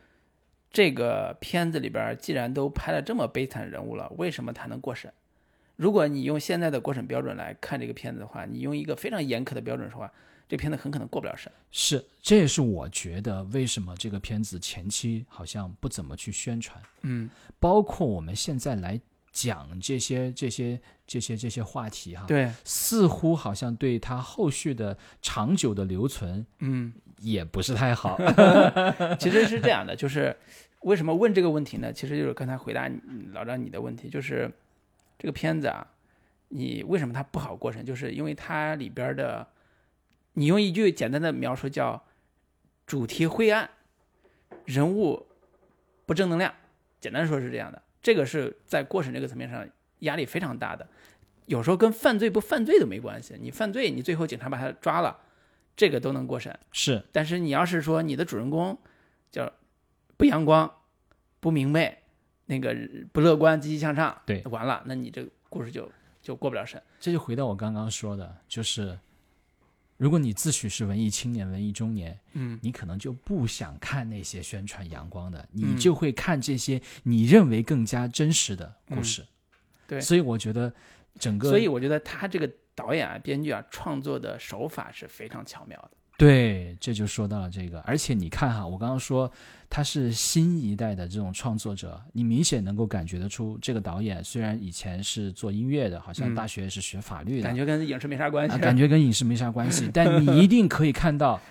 [0.72, 5.12] 这个片子里边儿既然都拍了这么悲惨人物了，为什么他能过审？
[5.76, 10.12] 如果你用现在的过审标准来看这个片子的话，你用一个非常严苛的标准说话，
[10.48, 11.52] 这片子很可能过不了审。
[11.72, 17.30] 是，这也是我觉得为什么这个片子前期好像不怎么去宣传，嗯
[17.60, 19.00] 包括我们现在来
[19.32, 28.20] 讲这些这些这些这些话题哈，对，似乎好像对他后续的长久的留存嗯，也不是太好。
[29.20, 30.36] 其实是这样的，就是
[30.82, 31.94] 为什么问这个问题呢？
[31.94, 32.90] 其实就是刚才回答
[33.32, 34.52] 老张你的问题，就是
[35.18, 35.88] 这个片子啊，
[36.50, 37.86] 你为什么它不好过审？
[37.86, 39.48] 就是因为它里边的，
[40.34, 42.04] 你用一句简单的描述叫
[42.86, 43.70] 主题灰暗，
[44.66, 45.26] 人物
[46.06, 46.54] 不正能量，
[47.00, 47.82] 简单说是这样的。
[48.02, 49.68] 这个是在过审这个层面上
[50.00, 50.88] 压力非常大的，
[51.46, 53.36] 有时候跟犯罪不犯罪都没关系。
[53.40, 55.20] 你犯罪，你最后警察把他抓了，
[55.76, 56.58] 这个都能过审。
[56.72, 58.78] 是，但是你要是说你的主人公
[59.32, 59.52] 叫
[60.18, 60.72] 不阳光、
[61.40, 62.00] 不明媚、
[62.48, 62.76] 那个
[63.12, 65.92] 不乐观、积极向上，对完了，那你这个故事就
[66.22, 66.82] 就过不了审。
[67.00, 68.98] 这就回到我刚刚说的，就是
[70.02, 79.22] 如果你自诩是文艺青年、文艺中年，嗯，你可能就不想看那些宣传阳光的，你嗯就会看这些你认为更加真实的故事。
[79.22, 79.28] 嗯
[79.88, 80.74] 对所以我觉得
[81.20, 85.92] 整个，所以我觉得他这个导演啊、编剧啊创作的手法是非常巧妙的。
[86.22, 87.80] 对，这就说到了这个。
[87.80, 89.32] 而且你看哈，我刚刚说
[89.68, 98.54] 他是新一代的这种创作者，你明显能够感觉得出，这个导演虽然以前是做音乐的，好像嗯大学是学法律的，感觉跟影视没啥关系。
[98.54, 101.42] 啊，感觉跟影视没啥关系， 但你一定可以看到，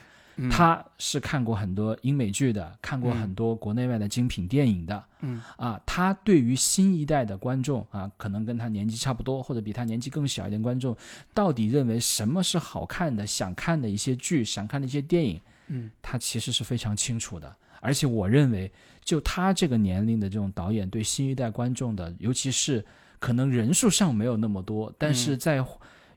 [0.41, 0.51] 嗯。
[0.51, 5.43] 他是看过很多英美剧的，看过嗯很多国内外的精品电影的，嗯。
[5.57, 10.97] 啊，他对于新一代的观众啊，可能跟他年纪差不多，或者比他年纪更小一点观众，
[11.35, 15.91] 到底认为什么是好看的、想看的一些剧、想看的一些电影，嗯。
[16.01, 17.55] 他其实是非常清楚的。
[17.83, 18.71] 而且我认为，
[19.03, 22.85] 就他这个年龄的这种导演，对新一代观众的，尤其是
[23.19, 25.65] 可能人数上没有那么多，但是在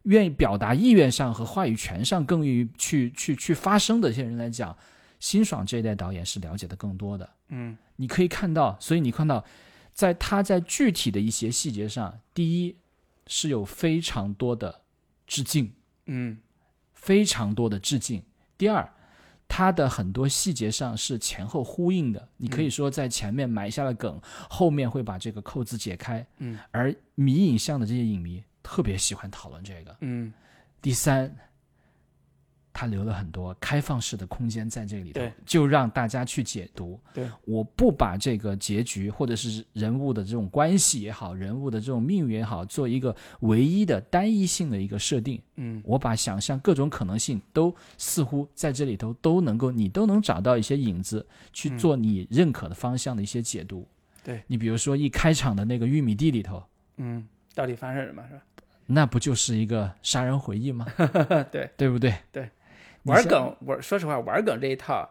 [0.03, 4.75] 愿意表达意愿上和话语权上更愿意去去去发声的一些人来讲，
[5.19, 7.30] 辛爽这一代导演是了解的更多的。
[7.49, 9.45] 嗯你可以看到，所以你看到，
[9.91, 12.75] 在他在具体的一些细节上，第一
[13.27, 14.81] 是有非常多的
[15.27, 15.71] 致敬，
[16.07, 16.38] 嗯
[16.93, 18.23] 非常多的致敬。
[18.57, 18.91] 第二，
[19.47, 24.19] 他的很多细节上是前后呼应的，你可以说在前面埋下了梗，
[24.49, 26.25] 后面会把这个扣子解开。
[26.39, 29.95] 嗯而迷影像的这些影迷特别喜欢讨论这个。
[29.99, 30.34] 嗯
[30.81, 31.34] 第三，
[32.73, 36.99] 他留了很多开放式的空间在这里头对，就让大家去解读。
[37.14, 45.41] 对，我不把这个结局或者是人物的这种关系也好，人物的这种命运也好，做一个唯一的单一性的一个设定。
[45.56, 53.88] 嗯我把想象各种可能性都似乎在这里头都能够，你都能找到一些影子，去做你认可的方向的一些解读。
[54.23, 56.61] 对你比如说一开场的那个玉米地里头，
[56.98, 58.41] 嗯，到底发生什么是吧？
[58.88, 60.85] 那不就是一个杀人回忆吗？
[61.51, 62.14] 对，对不对？
[62.31, 62.49] 对，
[63.03, 65.10] 玩梗，我说实话，玩梗这一套，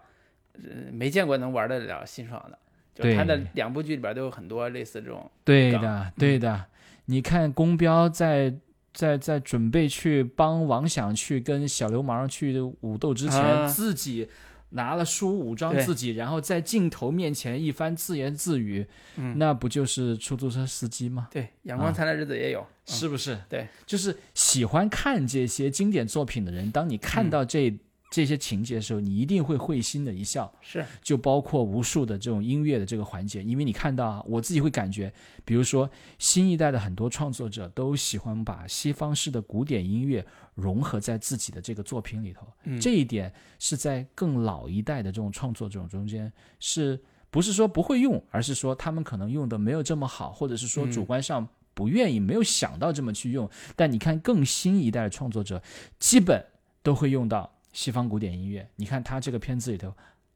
[0.55, 2.59] 呃，没见过能玩得了辛爽的。
[2.95, 6.65] 就他的两部剧里边都有很多类似这种，对的，对的。
[7.07, 8.55] 你看宫彪在
[8.93, 14.29] 在在准备去帮王想去跟小流氓去武斗之前，啊自己
[14.73, 18.87] 拿了书武装自己，然后在镜头面前一番自言自语，
[19.17, 21.29] 嗯那不就是出租车司机吗？
[21.31, 23.39] 对，阳光灿烂日子也有，嗯是不是？
[23.49, 27.73] 对，就是喜欢看这些经典作品的人，当你看到这、
[28.13, 30.53] 这些情节的时候，你一定会会心的一笑。
[30.61, 35.11] 是，就包括无数的这种音乐的这个环节，因为你看到啊，我自己会感觉，
[35.47, 40.25] 比如说新一代的很多创作者都喜欢把西方式的古典音乐
[40.55, 46.31] 融合在自己的这个作品里头，嗯这一点是在更老一代的这种创作者中间
[46.61, 53.49] 是不是说不会用，而是说他们可能用的没有这么好，或者是说嗯主观上不愿意，没有想到这么去用。
[53.75, 55.63] 但你看更新一代的创作者，
[55.99, 56.45] 基本
[56.83, 58.69] 都会用到西方古典音乐。
[58.77, 59.95] 你看他这个片子里头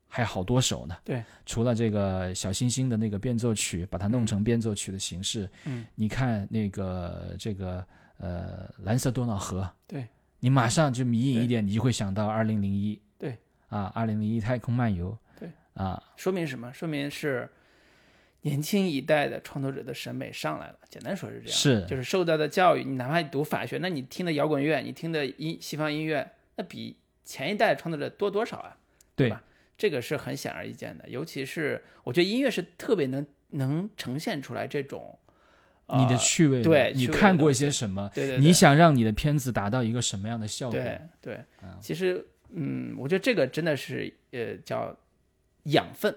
[0.09, 0.97] 还有好多首呢。
[1.05, 5.49] 对，除了这个小星星的那个变奏曲，把它弄成变奏曲的形式。
[5.65, 7.87] 嗯，你看那个这个
[8.19, 10.07] 呃蓝色多瑙河，对
[10.41, 13.01] 你马上就迷影一点，你就会想到二零零一。
[13.19, 13.37] 对
[13.69, 15.17] 啊，二零零一太空漫游。
[15.39, 16.73] 对啊，说明什么？
[16.73, 17.49] 说明是
[18.43, 20.79] 年轻一代的创作者的审美上来了。
[20.89, 22.85] 简单说是这样，是就是受到的教育。
[22.85, 26.97] 你哪怕你读法学，那你听的摇滚乐，你听的音西方音乐，那比
[27.27, 28.79] 前一代创作者多多少啊？
[29.15, 29.43] 对吧？
[29.77, 31.07] 这个是很显而易见的。
[31.09, 35.19] 尤其是我觉得音乐是特别能能呈现出来这种
[35.89, 38.11] 你的呃趣味，对你看过一些什么？
[38.15, 40.81] 对对对你想让你的片子达到一个什么样的效果？
[40.81, 44.97] 对对嗯，其实嗯，我觉得这个真的是呃叫
[45.65, 46.17] 养分，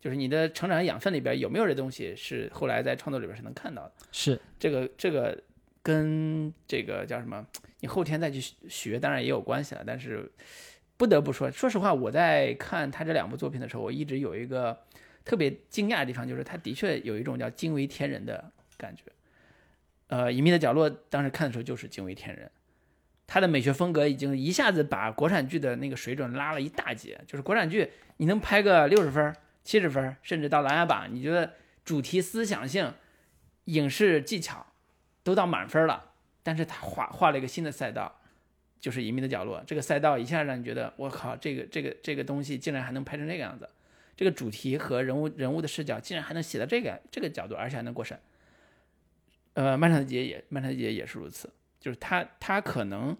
[0.00, 3.92] 就是你的成长养分里边有没有这东西是后来在创作里边是能看到的。
[4.10, 5.40] 是这个这个
[5.82, 7.46] 跟这个叫什么？
[7.86, 9.84] 后天再去学，当然也有关系了。
[9.86, 10.30] 但是
[10.96, 14.78] 不得不说，说实话，我在看他这两部作品的时候，我一直有一个
[15.24, 19.02] 特别惊讶的地方，就是他的确有一种叫惊为天人的感觉。
[20.08, 22.50] 呃，《隐秘的角落》当时看的时候就是惊为天人，
[23.26, 27.20] 他的美学风格已经一下子把国产剧的那个水准拉了一大截。
[27.26, 29.34] 就是国产剧你能拍个六十分、
[29.64, 31.54] 七十分，甚至到琅琊榜，你觉得
[31.84, 32.94] 主题、思想性、
[33.64, 34.64] 影视技巧
[35.24, 36.12] 都到满分了，
[36.46, 38.20] 但是他画画了一个新的赛道，
[38.78, 39.58] 就是《隐秘的角落》。
[39.64, 43.68] 这个赛道一下让你觉得，我靠，这个这个这个东西竟然还能拍成这个样子，
[44.16, 48.16] 这个主题和人物人物的视角竟然还能写到这个这个角度，而且还能过审。
[49.54, 53.18] 呃，漫长的季节也漫长的节也是如此，就是他他可能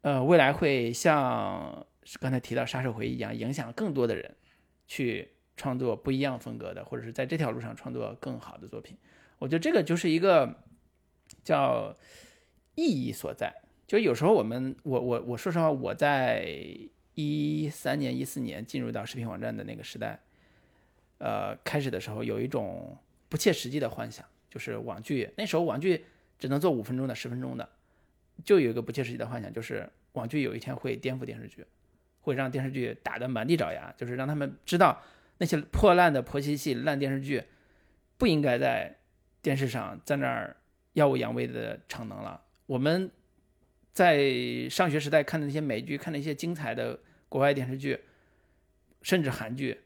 [0.00, 1.86] 呃未来会像
[2.18, 4.34] 刚才提到杀手回忆一样，影响更多的人
[4.88, 8.98] 去创作不一样风格的，或者是在这条路上创作更好的作品。
[9.38, 10.64] 我觉得这个就是一个
[11.44, 11.96] 叫
[12.74, 13.54] 意义所在。
[13.86, 16.46] 就有时候我们，我我我说实话，我在
[17.14, 20.18] 一三年、一四年进入到视频网站的那个时代，
[21.18, 22.96] 呃，开始的时候有一种
[23.28, 25.30] 不切实际的幻想，就是网剧。
[25.36, 26.06] 那时候网剧
[26.38, 27.68] 只能做五分钟的、十分钟的，
[28.44, 31.66] 就有一个不切实际的幻想，就是网剧有一天会颠覆电视剧，
[32.22, 35.02] 会让电视剧打得满地找牙，就是让他们知道
[35.36, 37.44] 那些破烂的婆媳戏、烂电视剧
[38.16, 38.96] 不应该在
[39.42, 40.56] 电视上在那儿
[40.94, 42.40] 耀武扬威的逞能了。
[42.66, 43.10] 我们
[43.92, 46.98] 在上学时代看的那些美剧，看那些精彩的
[47.28, 48.00] 国外电视剧，
[49.02, 49.80] 甚至韩剧，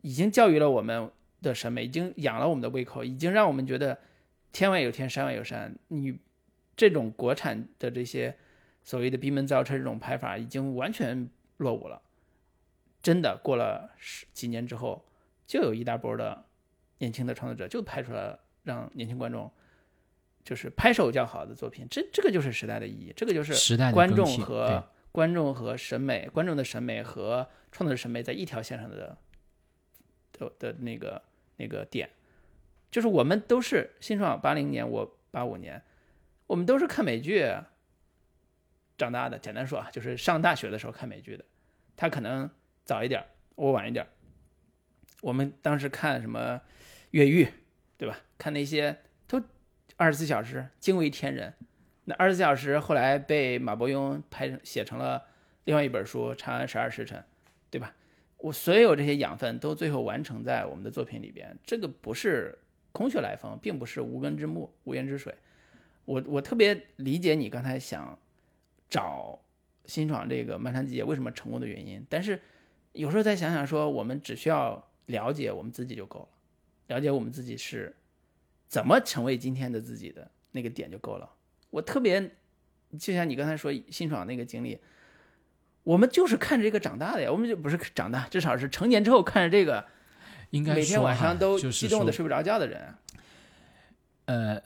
[0.00, 1.10] 已经教育了我们
[1.42, 3.98] 的审美，已经养了我们的胃口，已经让我们觉得
[4.52, 5.76] 天外有天，山外有山。
[5.88, 6.18] 你
[6.76, 8.36] 这种国产的这些
[8.82, 11.28] 所谓的闭门造车这种拍法，已经完全
[11.58, 12.02] 落伍了。
[13.02, 15.04] 真的过了十几年之后，
[15.46, 16.44] 就有一大波的
[16.98, 19.48] 年轻的创作者就拍出了让年轻观众
[20.46, 21.84] 就是拍手叫好的作品。
[21.90, 29.18] 这这个就是时代的意义，这个就是时代观众和观众和审美，观众的审美和创作者审美在一条线上的
[30.32, 31.20] 的的那个
[31.56, 32.08] 那个点，
[32.92, 35.82] 就是我们都是新创八零年，我八五年，
[36.46, 37.44] 我们都是看美剧
[38.96, 39.36] 长大的。
[39.38, 41.44] 简单说啊，就是上大学的时候看美剧的，
[41.96, 42.48] 他可能
[42.84, 44.08] 早一点儿，我晚一点儿。
[45.22, 46.60] 我们当时看什么
[47.10, 47.48] 越狱，
[47.96, 48.20] 对吧？
[48.38, 49.05] 看那些都
[49.96, 51.52] 二十四小时，惊为天人。
[52.04, 55.22] 那二十四小时后来被马伯庸拍成写成了
[55.64, 57.18] 另外一本书《长安十二时辰》，
[57.70, 57.94] 对吧？
[58.38, 62.56] 我所有这些养分都最后完成在我们的作品里边，这个不是
[62.92, 65.34] 空穴来风，并不是无根之木、无源之水。
[66.04, 68.16] 我我特别理解你刚才想
[68.90, 69.40] 找
[69.86, 72.38] 新闯这个漫长季节为什么成功的原因，但是
[72.92, 76.28] 有时候再想想说，我们只需要了解我们自己就够了，
[76.94, 77.96] 了解我们自己是
[78.68, 81.30] 怎么成为今天的自己的那个点就够了。
[81.70, 82.30] 我特别
[82.98, 84.78] 就像你刚才说辛爽那个经历，
[85.82, 89.84] 我们就是看着这个长大的呀，我们就不是长大，至少是成年之后看着这个，
[90.50, 92.98] 应该每天晚上都激动的睡不着觉的人啊。
[94.26, 94.62] 呃，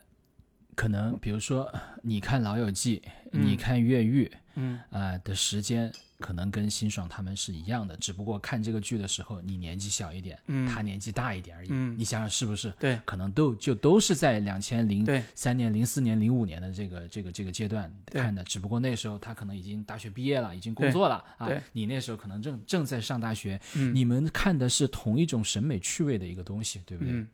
[0.74, 1.72] 可能比如说
[2.02, 3.02] 你看《老友记》
[3.32, 11.68] 你看《越狱》嗯啊、的时间可能跟辛爽他们是一样的，只不过看这个剧的时候你年纪小一点，嗯他年纪大一点而已。
[11.70, 12.70] 嗯你想想是不是？
[12.78, 21.51] 对可能都就都是在两千零对三年、零四年、零五年的这个这个这个阶段看的，只不过那时候他可能已经大学毕业了，已经工作了啊。
[21.72, 27.12] 你那时候可能正正在上大学，嗯你们看的是同一种审美趣味的一个东西，对不对？
[27.14, 27.28] 嗯，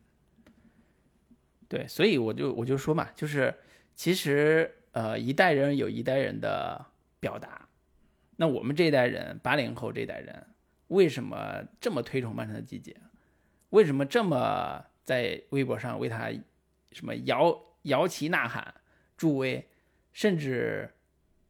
[1.68, 3.54] 对，所以我就我就说嘛，就是
[3.94, 6.86] 其实呃，一代人有一代人的
[7.18, 7.65] 表达。
[8.36, 10.46] 那我们这一代人，八零后这一代人，
[10.88, 12.92] 为什么这么推崇《漫长的季节》？
[13.70, 16.30] 为什么这么在微博上为他
[16.92, 18.74] 什么摇摇旗呐喊、
[19.16, 19.66] 助威，
[20.12, 20.88] 甚至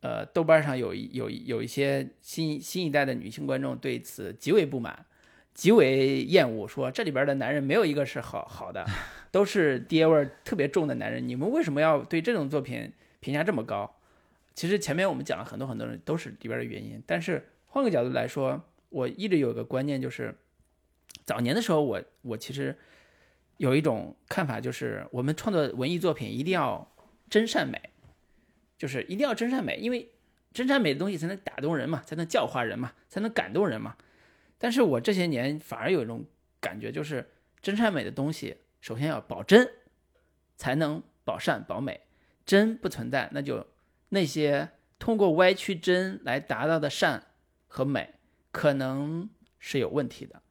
[0.01, 5.07] 呃，豆瓣上有一有一有一些新新一代的女性观众对此极为不满，
[5.53, 8.87] 极为厌恶，说这里边的男人没有一个是好好的，
[9.33, 11.27] 都是爹味儿特别重的男人。
[11.27, 13.96] 你们为什么要对这种作品评价这么高？
[14.57, 20.35] 其实前面我们讲了很多很多人都是里边的原因，但是换个角度来说，我一直有个观念，就是
[21.25, 22.75] 早年的时候我，我其实
[23.59, 26.91] 有一种看法，就是我们创作文艺作品一定要
[27.29, 27.79] 真善美，
[28.79, 30.11] 就是一定要真善美，因为
[30.55, 33.95] 真善美的东西才能打动人嘛，才能教化人嘛，才能感动人嘛。
[34.57, 36.25] 但是我这些年反而有一种
[36.61, 37.29] 感觉，就是
[37.61, 39.71] 真善美的东西首先要保真，
[40.57, 42.01] 才能保善保美。
[42.47, 43.67] 真不存在，那就
[44.11, 47.25] 那些通过歪曲真来达到的善
[47.67, 48.15] 和美，
[48.51, 49.29] 可能
[49.59, 50.43] 是有问题的。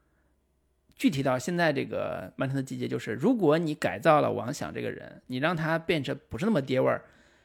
[0.96, 7.04] 具体到现在这个漫长的季节，就是如果你改造了王想这个人，你让他变成不是那么爹味儿，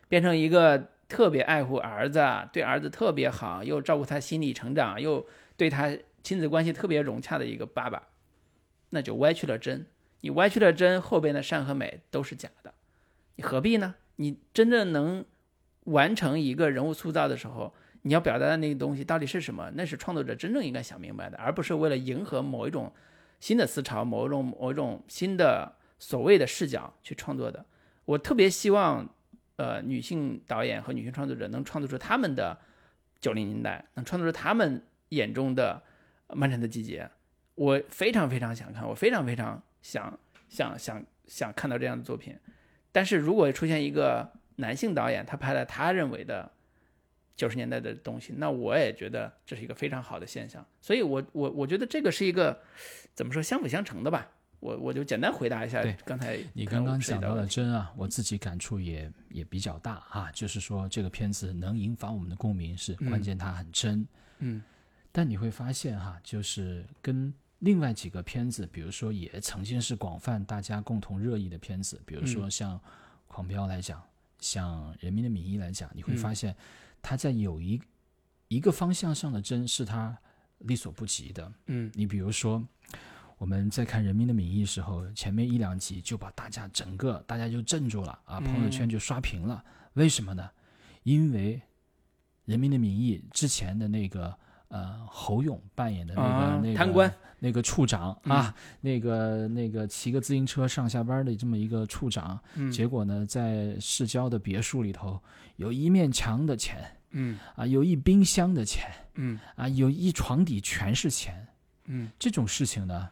[0.09, 2.21] 变成一个特别爱护儿子，
[2.53, 5.27] 对儿子特别好，又照顾他心理成长，又
[5.57, 8.09] 对他亲子关系特别融洽的一个爸爸，
[8.91, 9.87] 那就歪曲了真。
[10.21, 12.73] 你歪曲了真，后边的善和美都是假的，
[13.35, 13.95] 你何必呢？
[14.17, 15.25] 你真正能
[15.85, 19.71] 完成一个人物塑造的时候，你要表达的那个东西到底是什么？
[19.75, 22.93] 那是创作者真正应该想明白的，而不是为了迎合某一种。
[23.43, 27.65] 新的思潮，某一种某一种新的所谓的视角去创作的，
[28.05, 29.09] 我特别希望，
[29.57, 32.59] 呃，女性导演和女性创作者能创作出他们的
[33.19, 35.83] 九零年代，能创作出他们眼中的
[36.35, 37.09] 漫长的季节。
[37.55, 40.19] 我非常非常想看，我非常非常想
[40.51, 42.37] 想想想看到这样的作品。
[42.93, 44.31] 但是如果出现一个
[44.61, 46.51] 男性导演，他拍了他认为的。
[47.37, 52.61] 九十年代的东西，那我也觉得这是一个非常好的现象，所以，我我我觉得这个是一个
[53.15, 54.29] 怎么说相辅相成的吧。
[54.59, 55.81] 我我就简单回答一下。
[55.81, 64.07] 对，刚才你刚刚讲到的真啊，我自己感触也也比较大啊，就是说这个片子能引发我们的共鸣是关键，它很真。
[64.41, 64.63] 嗯。
[65.11, 72.77] 但你会发现哈，就是跟另外几个片子，比如说也曾经是广泛大家共同热议的片子，比如说像
[73.29, 74.03] 《狂飙》来讲，
[74.41, 76.57] 像《人民的名义》来讲，你会发现。
[77.03, 77.81] 他在有一
[78.49, 80.15] 一个方向上的真是他
[80.59, 81.51] 力所不及的。
[81.65, 82.63] 嗯，你比如说，
[83.39, 89.65] 我们在看《人民的名义》时候，前面一两集就把大家整个大家就镇住了啊，朋友圈就刷屏了。
[89.95, 90.51] 为什么呢？
[91.05, 91.57] 因为
[92.45, 94.39] 《人民的名义》之前的那个
[94.71, 102.41] 呃侯勇扮演的那个那个贪官那个处长啊，那个那个骑个自行车上下班的这么一个处长，
[102.73, 105.21] 结果呢，在市郊的别墅里头。
[105.57, 111.47] 有一面墙的钱，嗯啊，有一冰箱的钱，嗯啊，有一床底全是钱，
[111.85, 113.11] 嗯，这种事情呢，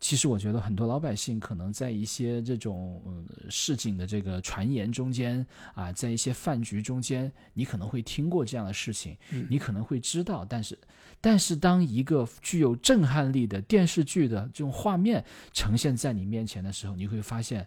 [0.00, 5.44] 其实我觉得很多老百姓可能在一些这种市井的这个传言中间
[5.74, 9.16] 啊，在一些饭局中间，你可能会听过这样的事情，
[9.48, 10.78] 你可能会知道，但是，
[11.20, 17.66] 但是当一个具有震撼力的电视剧的这种画面呈现在你面前的时候，你会发现。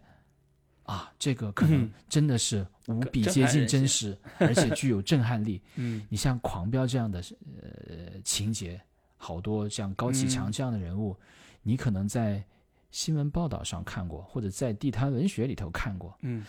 [0.83, 5.61] 啊，这个可能真的是无比接近真实，而且具有震撼力。
[5.77, 7.23] 嗯，你像《狂飙》这样的
[7.61, 8.81] 呃情节，
[9.15, 11.15] 好多像高启强这样的人物，
[11.63, 12.43] 你可能在
[12.91, 16.17] 新闻报道上看过，或者在地摊文学里头看过。
[16.21, 16.43] 嗯，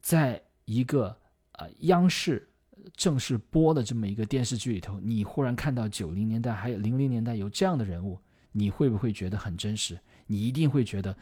[0.00, 1.16] 在一个
[1.52, 2.48] 呃央视
[2.94, 8.18] 正式播的这么一个电视剧里头，你忽然看到九零年代还有零零年代有这样的人物，
[8.52, 9.98] 你会不会觉得很真实？
[10.26, 11.16] 你一定会觉得。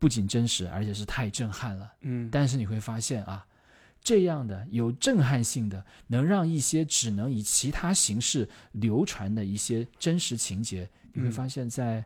[0.00, 1.92] 不仅真实，而且是太震撼了。
[2.02, 3.44] 嗯，但是你会发现啊，
[4.00, 12.04] 这样的有震撼性的，能让一些只能以其他形式流传的一些真实情节，你会发现在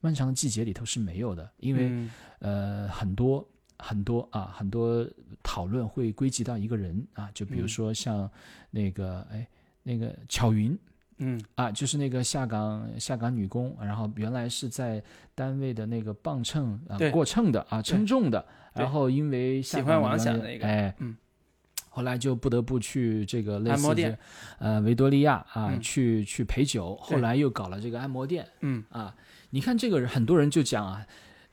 [0.00, 1.50] 漫长的季节里头是没有的。
[1.58, 2.08] 因为
[2.40, 3.46] 呃，很多
[3.78, 5.06] 很多啊，很多
[5.42, 8.30] 讨论会归集到一个人啊，就比如说像
[8.70, 9.46] 那个哎，
[9.82, 10.78] 那个巧云。
[11.18, 11.42] 嗯。
[11.54, 15.02] 啊，就是那个下岗下岗女工，然后原来是在
[15.34, 21.14] 单位的那个磅秤啊过秤的啊称重的，然后因为喜欢王想那个哎嗯，
[21.90, 24.18] 后来就不得不去这个类似的
[24.58, 28.82] 呃维多利亚啊去去陪酒，后来又搞了这个按摩店，嗯。
[28.88, 29.14] 啊，
[29.50, 31.06] 你看这个人很多人就讲啊，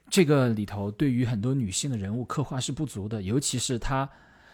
[0.09, 4.09] 这个里头对于很多女性的人物刻画是不足的，尤其是她。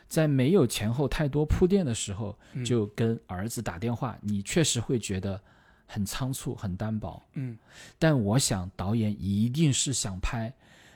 [0.06, 5.42] 在没有前后太多铺垫的时候，就跟儿子打电话，你确实会觉得
[5.88, 7.26] 很仓促、很单薄。
[7.34, 7.58] 嗯，
[7.98, 10.54] 但我想导演一定是想拍，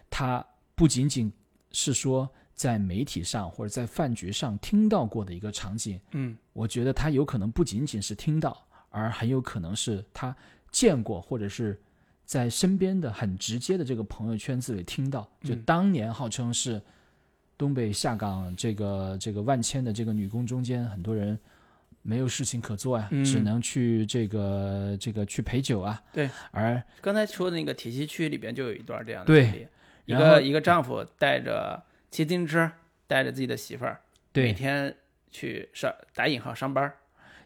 [0.07, 0.45] 他
[0.75, 1.31] 不仅仅
[1.71, 5.99] 是说在媒体上或者在饭局上听到过的一个场景。
[6.11, 10.35] 嗯，我觉得他有可能不仅仅是听到，而很有可能是他
[10.69, 11.81] 见过，或者是
[12.27, 15.27] 在身边的很直接的这个朋友圈子里听到。
[15.41, 16.79] 就当年号称是。
[17.59, 21.35] 东北下岗这个这个万千的这个女工中间，很多人
[22.03, 25.99] 没有事情可做呀，只能去这个这个去陪酒啊。
[26.13, 29.67] 对，而刚才说的那个铁西区里边就有一段这样的对，
[30.05, 32.71] 一个一个丈夫带着骑自行车，
[33.07, 34.01] 带着自己的媳妇儿，
[34.35, 34.95] 每天
[35.31, 36.93] 去上打引号上班。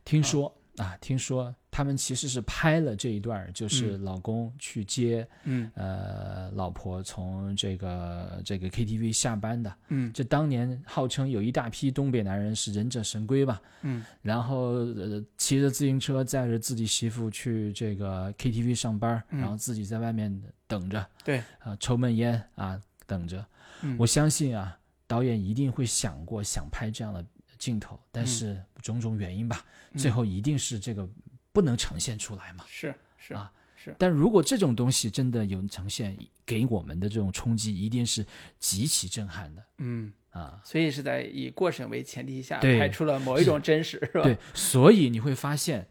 [0.03, 1.55] 听说啊，听说。
[1.71, 22.79] 他们其实是拍了这一段，就是老公去接，嗯，呃，老婆从这个这个 KTV 下班的，嗯，这当年号称有一大批东北男人是忍者神龟吧，嗯，然后呃骑着自行车载着自己媳妇去这个 KTV 上班，然后自己在外面等着，对，啊，抽闷烟啊。
[23.07, 23.45] 等着。
[23.81, 23.97] 嗯。
[23.99, 27.25] 我相信啊，导演一定会想过想拍这样的
[27.57, 28.27] 镜头，但嗯。
[28.27, 29.99] 是种种原因吧，嗯。
[29.99, 31.05] 最后一定是这个
[31.51, 32.63] 不能呈现出来嘛。
[32.67, 38.25] 是是啊是，但如果这种东西真的有呈现，给我们的这种冲击一定是
[38.59, 40.61] 极其震撼的嗯，啊。
[40.63, 44.23] 所以是在以过审为前提下拍出了某一种真实，是吧？
[44.23, 45.87] 对，所以你会发现，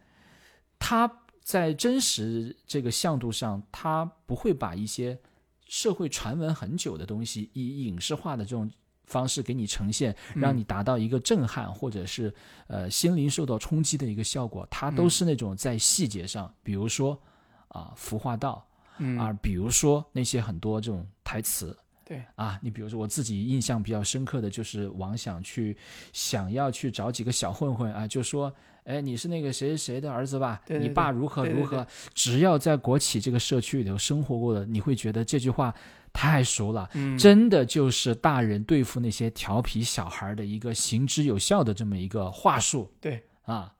[0.79, 5.19] 他在真实这个向度上，他不会把一些
[5.67, 8.71] 社会传闻很久的东西以影视化的这种
[9.11, 12.33] 方式给你呈现，让你达到一个震撼或者是
[12.67, 14.65] 呃心灵受到冲击的一个效果。
[14.71, 17.19] 它都是那种在细节上，比如说
[17.67, 18.65] 啊服化道
[18.99, 21.77] 嗯啊，比如说那些很多这种台词。
[22.03, 25.77] 对啊，你比如说我自己印象比较深刻的就是王想去
[26.11, 30.61] 想要去找几个小混混啊，就说，哎，你是那个谁谁谁的儿子吧？
[30.65, 31.87] 对对你爸如何如何？
[32.13, 35.73] 只要在国企这个社区里头生活过的，你会觉得这句话
[36.13, 43.73] 太熟了，嗯真的就是大人对付那些调皮小孩的一个行之有效的这么一个话术对，啊，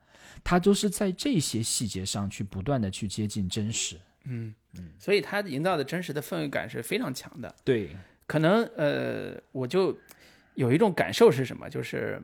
[0.44, 4.00] 他都是在这些细节上去不断的去接近真实。
[4.26, 7.54] 嗯嗯，所以他营造的真实的氛围感是非常强的。
[7.64, 7.90] 对，
[8.28, 9.98] 可能呃，我就
[10.56, 12.22] 有一种感受是什么，就是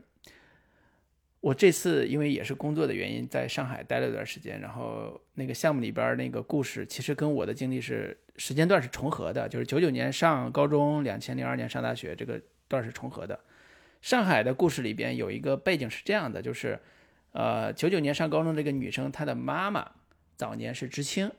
[1.39, 13.39] 我这次因为也是工作的原因，在上海待了一段时间，然后那个项目里边那个故事，其实跟我的经历是时间段是重合的，就是九九年上高中，两千零二年上大学，这个段是重合的。
[14.01, 16.79] 上海的故事里边有一个背景是这样的，就是
[17.31, 19.91] 呃，九九年上高中这个女生，她的妈妈
[20.35, 21.31] 早年是知青，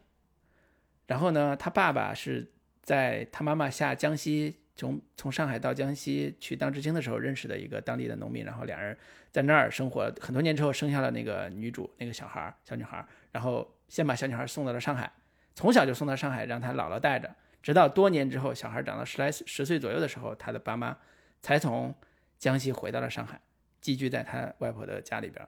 [1.06, 2.50] 然后呢，她爸爸是
[2.82, 8.96] 在她妈妈下江西，从从上海到江西去当知青的时候认识的一个当地的农民，然后两人
[9.32, 15.12] 在那儿生活很多年之后，生下了那个女主那个小孩儿小女孩，然后先把小女孩送到了上海，
[15.56, 20.96] 从小就送到上海，让她姥姥带着，直到多年之后，小孩长到十来十岁左右的时候，他的爸妈
[21.42, 21.92] 才从
[22.38, 23.40] 江西回到了上海，
[23.80, 25.44] 寄居在他外婆的家里边。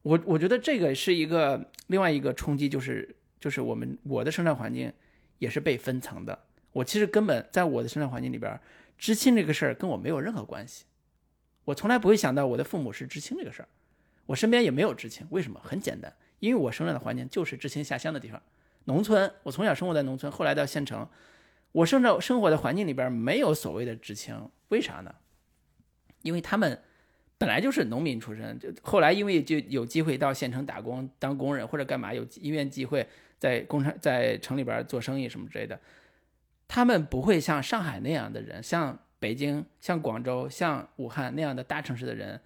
[0.00, 4.90] 我我觉得这个是一个另外一个冲击，就是就是我们我的生长环境
[5.38, 6.46] 也是被分层的。
[6.72, 8.58] 我其实根本在我的生长环境里边，
[8.98, 10.84] 知青这个事儿跟我没有任何关系。
[11.64, 13.68] 我从来不会想到我的父母是知青这个事儿，
[14.26, 15.26] 我身边也没有知青。
[15.30, 15.60] 为什么？
[15.62, 18.42] 很简单，因为我生长的环境就是知青下乡的地方，
[18.84, 19.32] 农村。
[19.44, 21.08] 我从小生活在农村，后来到县城，
[21.70, 25.14] 我生长生活的环境里边没有所谓的知青，为啥呢？
[26.22, 26.80] 因为他们
[27.38, 33.06] 本来就是农民出身，就后来因为就有机会到县城打工当工人或者干嘛，有因缘机会
[33.38, 35.78] 在工厂在城里边做生意什么之类的，
[36.74, 42.40] 他们不会像上海那样的人，像北京、像广州、像武汉那样的大城市的人，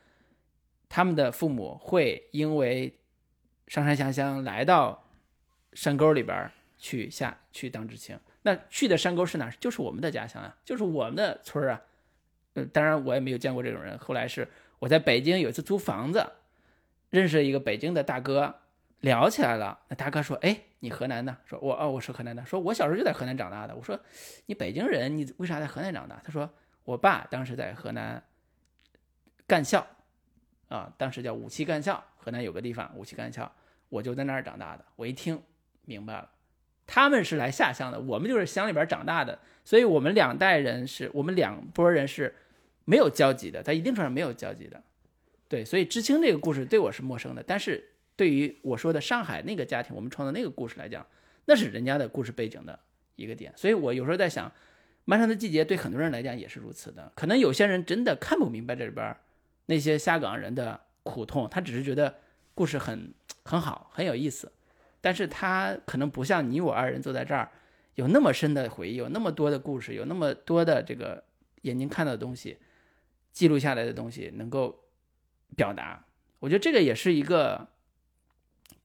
[0.88, 2.98] 他们的父母会因为
[3.68, 5.04] 上山下乡来到
[5.74, 8.18] 山沟里边去下去当知青。
[8.42, 9.48] 那去的山沟是哪？
[9.60, 11.80] 就是我们的家乡啊，就是我们的村儿啊。
[12.54, 13.96] 呃，当然我也没有见过这种人。
[13.96, 14.48] 后来是
[14.80, 16.26] 我在北京有一次租房子，
[17.10, 18.56] 认识一个北京的大哥，
[18.98, 19.78] 聊起来了。
[19.86, 23.98] 那大哥说：“哎，你河南的？”说：“我哦，我是河南的。”说：“我小时候就在河南长大的。”我说
[24.46, 26.48] ：“你北京人，你为啥在河南长大？”他说
[26.84, 28.22] ：“我爸当时在河南
[29.46, 29.86] 干校，
[30.68, 33.50] 啊，当时叫五七干校，河南有个地方五七干校，
[33.88, 34.84] 我就在那儿长大的。
[34.96, 35.40] 我一听
[35.84, 36.30] 明白了，
[36.86, 42.34] 他们是来下乡的，我们就是乡里边长大的，所以我们两代人是我们两拨人是
[42.84, 44.82] 没有交集的，在一定程度上没有交集的。
[45.48, 51.06] 对，所以知青这个故事对我是陌生的，但是对于我说的上海那个家庭，我们创造那个故事来讲，
[51.44, 52.78] 那是人家的故事背景的
[53.14, 53.52] 一个点。
[53.56, 54.48] 所以我有时候在想，
[55.04, 57.12] 《漫长的季节》对很多人来讲也是如此的。
[57.14, 59.16] 可能有些人真的看不明白这里边
[59.66, 62.16] 那些下岗人的苦痛，他只是觉得
[62.54, 63.12] 故事很
[63.44, 64.50] 很好，很有意思，
[65.00, 67.50] 但是他可能不像你我二人坐在这儿，
[67.96, 71.22] 有那么深的回忆，有那么多的故事，有那么多的这个
[71.62, 72.56] 眼睛看到的东西，
[73.32, 74.84] 记录下来的东西能够
[75.54, 76.04] 表达。
[76.38, 77.68] 我觉得这个也是一个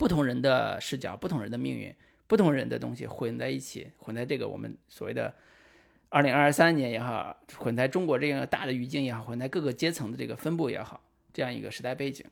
[0.02, 1.96] 不同人的视角、不同人的命运、
[2.26, 5.32] 不同人的东西混在一起，混在这个我们所谓的
[6.10, 11.00] 二零二三年也好，混在中国这样大的语境也好，混在各个阶层的这个分布也好，
[11.32, 12.26] 这样一个时代背景。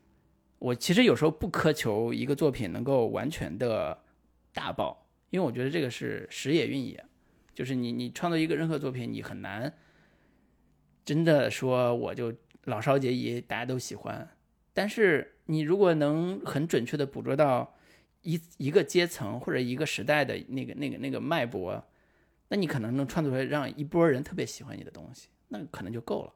[0.57, 3.95] 我其实有时候不苛求一个作品能够完全的
[4.51, 7.05] 大爆，因为我觉得这个是时也运也，
[7.53, 9.71] 就是你你创作一个任何作品，你很难
[11.05, 12.33] 真的说我就
[12.63, 14.27] 老少皆宜，大家都喜欢。
[14.73, 17.75] 但是你如果能很准确的捕捉到
[18.21, 21.83] 一一个阶层或者一个时代的那个那个那个脉搏，
[22.49, 26.31] 那你可能能创作出来让一波人特别喜欢你的东西，那可能就够了。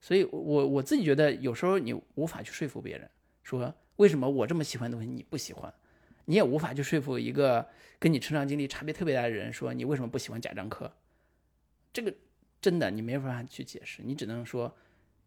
[0.00, 3.08] 所以我我自己觉得有时候你无法去说服别人。
[3.44, 5.72] 说为什么我这么喜欢的东西你不喜欢？
[6.24, 7.64] 你也无法去说服一个
[8.00, 10.90] 跟你成长经历差别特别大的人，说你为什么不喜欢贾樟柯？
[11.92, 12.12] 这个
[12.60, 14.74] 真的你没法去解释，你只能说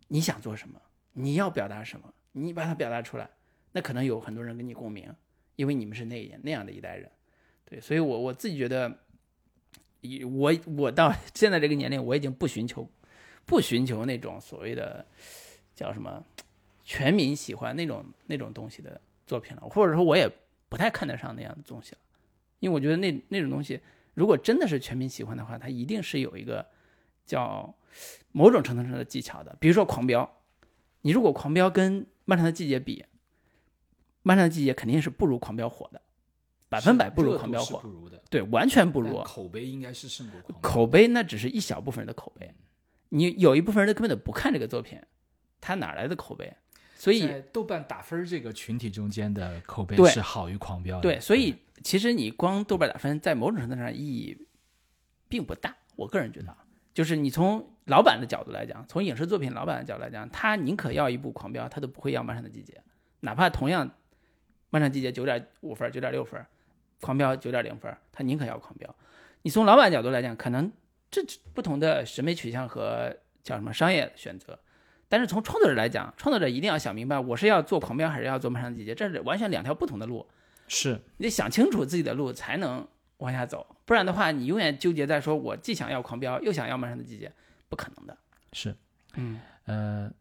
[0.09, 0.81] 你想做什么，
[1.13, 3.29] 你要表达什么，你把它表达出来，
[3.71, 5.11] 那可能有很多人跟你共鸣，
[5.55, 7.09] 因为你们是那那样的一代人，
[7.65, 8.99] 对，所以我我自己觉得，
[10.01, 12.87] 以我我到 现在这个年龄，我已经不寻求
[13.45, 15.05] 不寻求那种所谓的
[15.73, 16.23] 叫什么
[16.83, 20.29] 全民喜欢那种那种东西的作品了，或者说我也
[20.69, 21.97] 不太看得上那样的东西了，
[22.59, 23.79] 因为我觉得那那种东西。
[24.15, 26.63] 如果真的是全民喜欢的话，它一定是有一个
[27.25, 27.73] 叫
[28.31, 29.57] 某种程度上的技巧的。
[29.59, 30.23] 比如说《狂飙》，
[31.01, 33.01] 你如果《狂飙》跟《漫长的季节》比，
[34.21, 36.01] 《漫长的季节》肯定是不如《狂飙》火的，
[36.69, 37.79] 百分百不如《狂飙》火。
[37.79, 39.21] 不如的，对，完全不如。
[39.23, 40.69] 口碑应该是胜过《狂飙》。
[40.73, 42.53] 口碑那只是一小部分人的口碑，
[43.09, 44.99] 你有一部分人他根本就不看这个作品，
[45.59, 46.53] 他哪来的口碑？
[46.95, 51.03] 所以豆瓣打分这个群体中间的口碑是好于《狂飙》的。
[51.03, 51.55] 对，所以。
[51.83, 54.47] 其实你光豆瓣打分，在某种程度上意义
[55.27, 55.75] 并不大。
[55.97, 56.55] 我个人觉得，
[56.93, 62.73] 就是你从老板的角度来讲，从影视作品老板的角度来讲，他宁可要一部《狂飙》，他都不会要《漫长的季节》，
[63.21, 63.87] 哪怕同样
[64.69, 66.39] 《漫长季节》九点五分、九点六分，
[67.01, 68.87] 《狂飙》九点零分，他宁可要《狂飙》。
[69.41, 70.71] 你从老板角度来讲，可能
[71.09, 71.21] 这
[71.53, 74.57] 不同的审美取向和叫什么商业选择，
[75.09, 80.25] 但是从创作者来讲，创作者一定要想明白，我是要做《狂飙》还是要做《漫长的季节》，这是完全两条不同的路。
[80.67, 82.87] 是你得想清楚自己的路才能
[83.23, 87.31] 往下走，不然的话，你永远纠结在说我既想要狂飙又想要漫长的季节，
[87.69, 88.17] 不可能的。
[88.51, 88.75] 是，
[89.13, 90.11] 嗯，呃，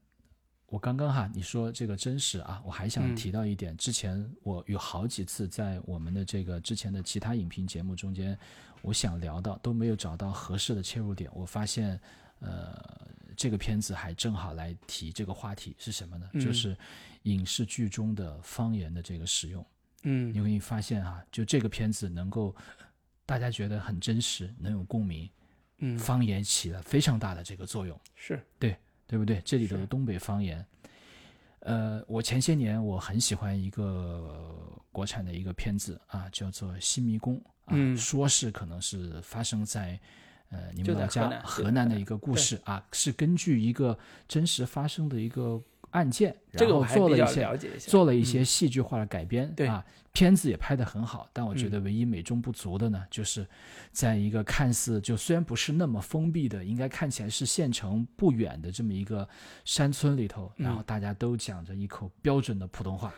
[0.66, 8.38] 我刚刚哈你说这个真实啊，我还想提到一点，之前我有好几次在我们的这个之前的其他影评节目中间，
[8.82, 12.00] 我想聊到都没有找到合适的切入点，我发现，
[12.38, 12.80] 呃，
[13.36, 16.30] 这个片子还正好来提这个话题是什么呢？
[16.34, 16.76] 就是
[17.24, 19.66] 影视剧中的方言的这个使用。
[20.04, 22.54] 嗯，你会发现哈，就这个片子能够
[23.32, 25.26] 大家觉得很真实，能有共鸣。
[25.78, 28.76] 嗯，方言起了非常大的这个作用，是对
[29.06, 29.40] 对不对？
[29.42, 30.62] 这里头的东北方言，
[31.60, 37.42] 呃，我前些年我很喜欢一个国产的一个片子啊，叫做《新迷宫》
[37.94, 39.98] 啊，说是可能是发生在
[40.50, 43.98] 呃你们老家河南的一个故事啊，是根据一个
[44.28, 45.58] 真实发生的一个。
[45.92, 47.48] 案件，然后做了一些
[47.78, 49.82] 做了一些戏剧化的改编，对啊，
[50.12, 51.28] 片子也拍得很好。
[51.32, 53.46] 但我觉得唯一美中不足的呢，就是
[53.92, 59.28] 在一个看似就虽然不是那么封闭的，应该看起来是县城不远的这么一个
[59.64, 63.12] 山村里头，然后大家都讲着一口标准的普通话，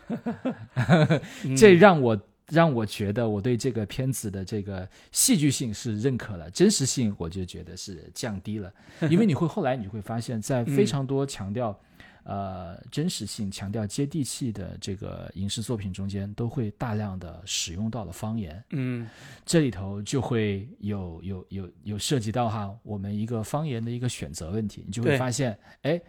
[1.57, 2.19] 这让我
[2.49, 8.71] 让我觉得我对这个片子的这个戏剧性是认可了，真实性我就觉得是降低了，
[9.09, 11.79] 因为你会 后来你会发现，在非常多强调。
[12.25, 18.63] 呃，真实性强调接地气的这个影视作品中间，都会大量的使用到了方言。
[18.71, 19.07] 嗯，
[19.45, 24.83] 这里头就会有有有有涉及到哈，我们一个方言的一个选择问题。
[24.87, 26.01] 你就会发现，哎，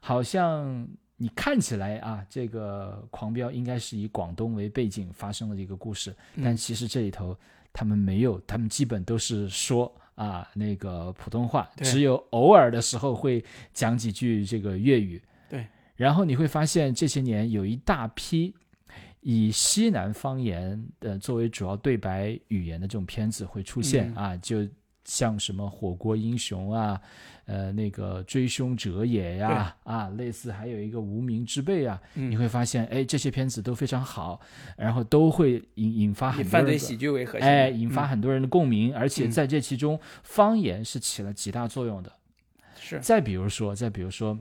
[0.00, 0.86] 好像
[1.16, 7.36] 你看起来啊，这个《狂飙》应该是以广东为背景发生的一个故事，但其实这里头
[7.72, 15.20] 他们没有，他们基本都是说啊那个普通话，只有偶尔的时候会讲几句这个粤语。
[15.96, 18.54] 然后你会发现，这些年有一大批
[19.20, 24.68] 以西南方言的作为主要对白语言的这种片子会出现啊，就
[25.04, 27.00] 像什么《火锅英雄》啊，
[27.46, 34.40] 呃，那个《追凶者也》呀，啊，类似还有一个《无名之辈》啊，你会发现，哎，这些片子都非常好，
[34.76, 42.12] 然后都会引引发很多犯罪喜剧为核心，哎，引发很多人的共鸣，而且在这其中，方言是起了极大作用的。
[42.80, 42.98] 是。
[43.00, 44.36] 再比如说，再比如说。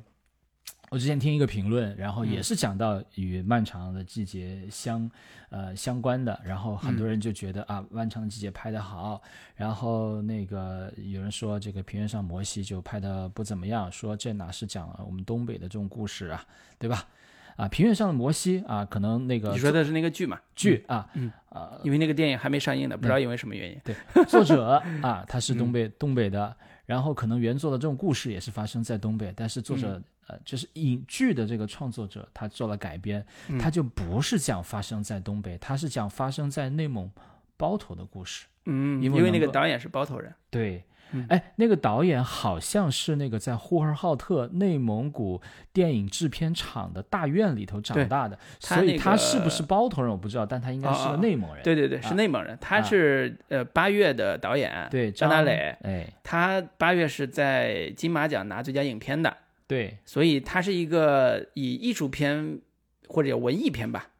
[0.93, 5.09] 我之前听一个评论，然后也是讲到与漫长的季节相
[5.49, 9.19] 呃相关的，然后很多人就觉得啊，漫长的季节拍得好，
[9.55, 16.45] 然后那个有人说这个平原上摩西就拍的不怎么样，说这哪是讲我们东北的这种故事啊，
[16.77, 17.07] 对吧？
[17.55, 20.39] 啊，平原上的摩西啊，可能那个你说的是那个剧嘛？
[20.53, 23.81] 剧啊，嗯啊，因为那个电影还没上映呢，不知道因为什么原因。
[23.83, 23.95] 对，
[24.25, 26.55] 作者 啊，他是东北东北的，
[26.85, 29.99] 然后可能原作的这种故事也是发生在东北，但是作者。
[30.27, 33.25] 呃，就是影剧的这个创作者，他做了改编，
[33.59, 37.11] 他就不是讲发生在东北，他是讲发生在内蒙
[37.57, 38.45] 包头的故事。
[38.65, 40.33] 嗯，因为那个导演是包头人。
[40.49, 40.85] 对，
[41.27, 45.41] 哎，那个导演好像是那个在呼和浩特内蒙古
[45.73, 51.61] 电影制片厂的大院里头长大的，所以他是不是包头人我不知道，但他应该是个内蒙人。
[51.61, 52.57] 对对对，是内蒙人。
[52.61, 55.75] 他是呃八月的导演，对张大磊。
[55.81, 59.35] 哎，他八月是在金马奖拿最佳影片的。
[59.73, 62.61] 对，所以它是一个以艺术片
[63.07, 64.11] 或者文艺片吧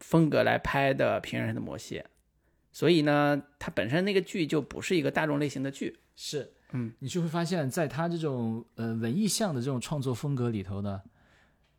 [0.00, 1.98] 风格来拍的《平原上的摩西》，
[2.72, 5.96] 所以呢，它本身那个剧就不是一个大众类型的剧。
[6.16, 11.00] 是，嗯，你就会发现，在他这种呃文艺向的这种创作风格里头呢，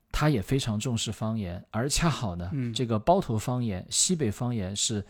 [0.09, 2.73] 他也非常重视方言，而恰好呢，嗯。
[2.73, 5.05] 这个包头方言、西北方言是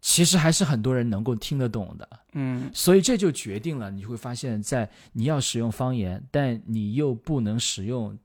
[0.00, 2.08] 其实还是很多人能够听得懂的。
[2.32, 2.70] 嗯。
[2.72, 8.16] 所以这就决定了，你会发现在你要使用方言，但你又不能使用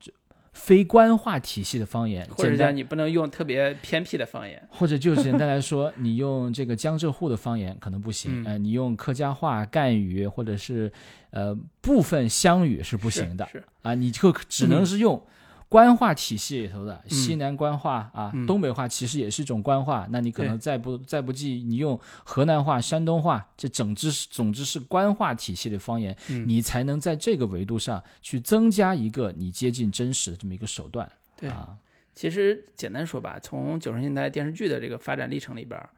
[0.52, 4.62] 非官话体系的方言，或者简单讲你不能用特别偏僻的方言。
[4.70, 8.44] 或者就简单来说，你用这个江浙沪的方言可能不行，嗯。
[8.44, 10.92] 呃，你用客家话、赣语或者是
[11.30, 13.48] 呃部分湘语是不行的。
[13.50, 13.64] 是。
[13.82, 15.20] 啊，你就只能是用
[15.68, 17.10] 官话体系里头的、嗯。
[17.10, 18.46] 西南官话啊，嗯。
[18.46, 26.44] 东北话其实也是一种官话，那你可能再不再不济，你用河南话、山东话，这整之是总之是官话体系的方言，嗯。
[26.48, 31.48] 你才能在这个维度上去增加一个你接近真实的这么一个手段对。
[31.48, 31.76] 啊，
[32.14, 35.90] 其实简单说吧，从九十年代电视剧的这个发展历程里边儿，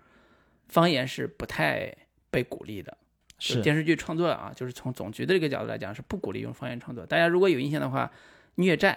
[0.69, 1.95] 方言是不太
[2.31, 2.97] 被鼓励的。
[3.39, 3.61] 是。
[3.61, 7.05] 电视剧创作啊，就是从总局的这个角度来讲，是不鼓励用方言创作。
[7.05, 8.07] 大家如果有印象的话，
[8.55, 8.95] 《虐债》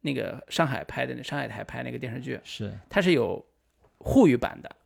[0.00, 3.44] 那个上海拍的，上海台拍那个电视剧，是它是有
[3.98, 4.76] 沪语版的，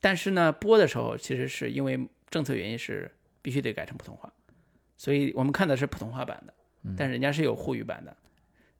[0.00, 3.10] 但是呢，播的时候其实是因为政策原因是
[3.42, 4.32] 必须得改成普通话，
[4.96, 6.54] 所以我们看的是普通话版的，
[6.96, 8.16] 但是人家是有沪语版的。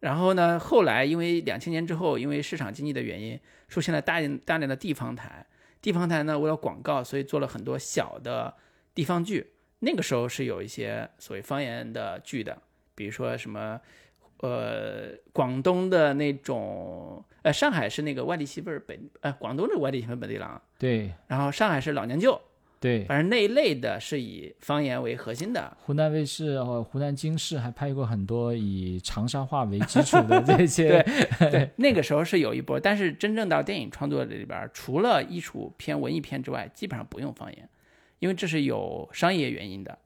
[0.01, 3.39] 然后呢，后来因为两千年之后，因为市场经济的原因，
[3.69, 5.45] 出现了大量大量的地方台，
[5.83, 8.55] 地方台呢为了广告，所以做了很多小的
[8.95, 9.53] 地方剧。
[9.81, 12.63] 那个时候是有一些所谓方言的剧的，
[12.95, 13.79] 比如说什么，
[14.43, 22.41] 呃，广东的那种，呃，上海是那个外地媳妇儿本，呃，广东的外地媳妇儿本地郎，对然后上海是老娘舅，
[22.81, 23.05] 对。
[23.05, 25.77] 反正那一类的是以方言为核心的。
[25.85, 31.03] 湖南卫视和湖南经视还拍过很多以长沙话为基础的这些，
[31.39, 37.69] 对，那个时候是有一波，但是真正到电影创作里边，除了艺术片、文艺片之外，基本上不用方言，
[38.21, 39.99] 因为这是有商业原因的。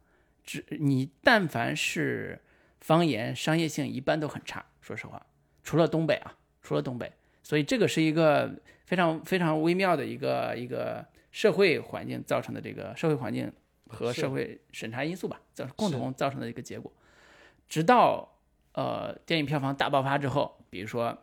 [0.44, 2.40] 只你但凡是
[2.85, 5.24] 方言，商业性一般都很差，说实话，
[5.62, 7.11] 除了东北啊，除了东北，
[7.43, 8.55] 所以这个是一个
[8.85, 11.02] 非常非常微妙的一个一个
[11.32, 13.51] 社会环境造成的这个社会环境
[13.89, 16.93] 和社会审查因素吧，造共同造成的一个结果。
[17.70, 18.36] 直到
[18.73, 21.16] 呃电影票房大爆发之后，比如说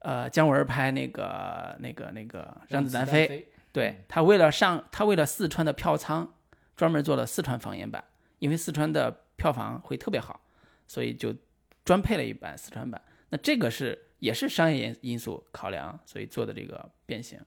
[0.00, 3.26] 呃姜文拍那个那个那个《让子弹飞》，
[3.72, 6.34] 对他为了上他为了四川的票仓，
[6.76, 8.04] 专门做了四川方言版，
[8.38, 10.38] 因为四川的票房会特别好，
[10.86, 11.34] 所以就
[11.82, 13.00] 专配了一版四川版。
[13.30, 17.40] 那这个是也是商业因因素考量，所以做的这个变形。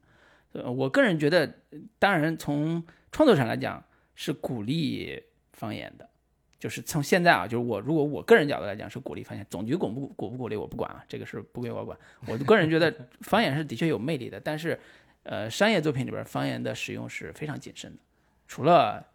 [0.54, 1.60] 呃，我个人觉得，
[2.00, 3.84] 当然从创作上来讲
[4.16, 5.22] 是鼓励
[5.52, 6.10] 方言的，
[6.58, 11.96] 就是从现在啊，就是我如果我个人角度来讲是鼓励方言，总局鼓不鼓不鼓励我不管啊，这个是不归我管。
[12.28, 12.92] 我个人觉得
[13.22, 14.80] 方言是的确有魅力的，但是
[15.24, 18.00] 呃，商业作品里边方言的使用是非常谨慎的，
[18.48, 19.06] 除了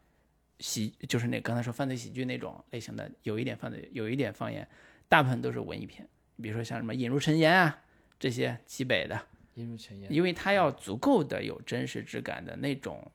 [0.60, 4.66] 喜就是那刚才说犯罪喜剧那种类型的，有一点犯罪，有一点方言，
[5.08, 6.06] 大部分都是文艺片，
[6.42, 7.80] 比如说像什么《引入尘烟》啊
[8.18, 9.20] 这些西北的，
[9.54, 10.12] 映入尘烟。
[10.12, 13.10] 因为它要足够的有真实质感的那种、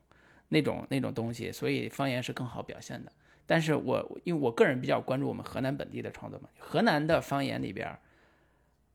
[0.50, 3.12] 那种、那种东西，所以方言是更好表现的。
[3.46, 7.94] 但是我因为我个人比较关注我们河南本地的创作嘛，河南的方言里边，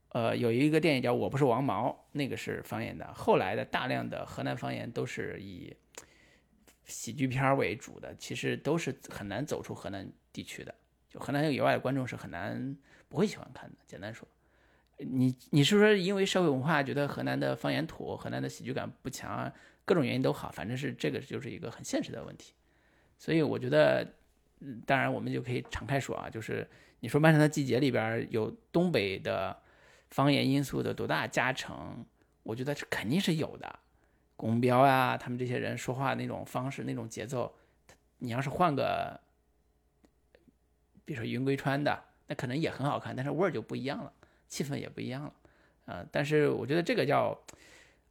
[0.09, 3.13] 呃，有一个电影叫《我不是王毛》，那个是方言的。
[3.13, 5.77] 后来的大量的河南方言都是以
[6.89, 10.75] 喜剧片为主的，其实都是很难走出河南地区的。
[11.09, 12.77] 就河南以外的观众是很难
[13.09, 13.77] 不会喜欢看的。
[13.87, 14.27] 简单说，
[14.99, 19.51] 你你是说因为社会文化觉得河南的方言土，河南的喜剧感不强，
[19.85, 22.53] 各种原因都好，反正是这个就是一个很现实的问题。
[23.19, 24.15] 所以我觉得，
[24.85, 26.69] 当然我们就可以敞开说啊，就是
[27.01, 29.57] 你说《漫长的季节》里边有东北的
[30.11, 32.05] 方言因素的多大加成，
[32.43, 33.79] 我觉得是肯定是有的。
[34.39, 37.53] 宫彪啊，他们这些人说话那种方式、那种节奏，
[38.19, 39.21] 你要是换个，
[41.05, 44.13] 比如说云归川的，那可能也很好看，但是味儿就不一样了，
[44.49, 45.35] 气氛也不一样了，
[45.87, 47.37] 啊、但是我觉得这个叫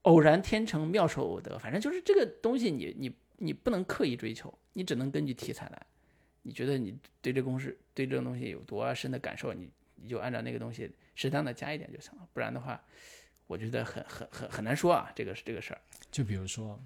[0.02, 5.86] 偶然天成妙手偶得，反正就是这个东西你，你你不能刻意追求，你只能根据题材来。
[6.44, 12.82] 你觉得你对这公式对这种东西有多深的感受，你你就按照那个东西适当的加一点就行了，不然的话，
[13.48, 15.82] 我觉得很很很很难说啊，这个是这个事儿。
[16.12, 16.76] 就比如说《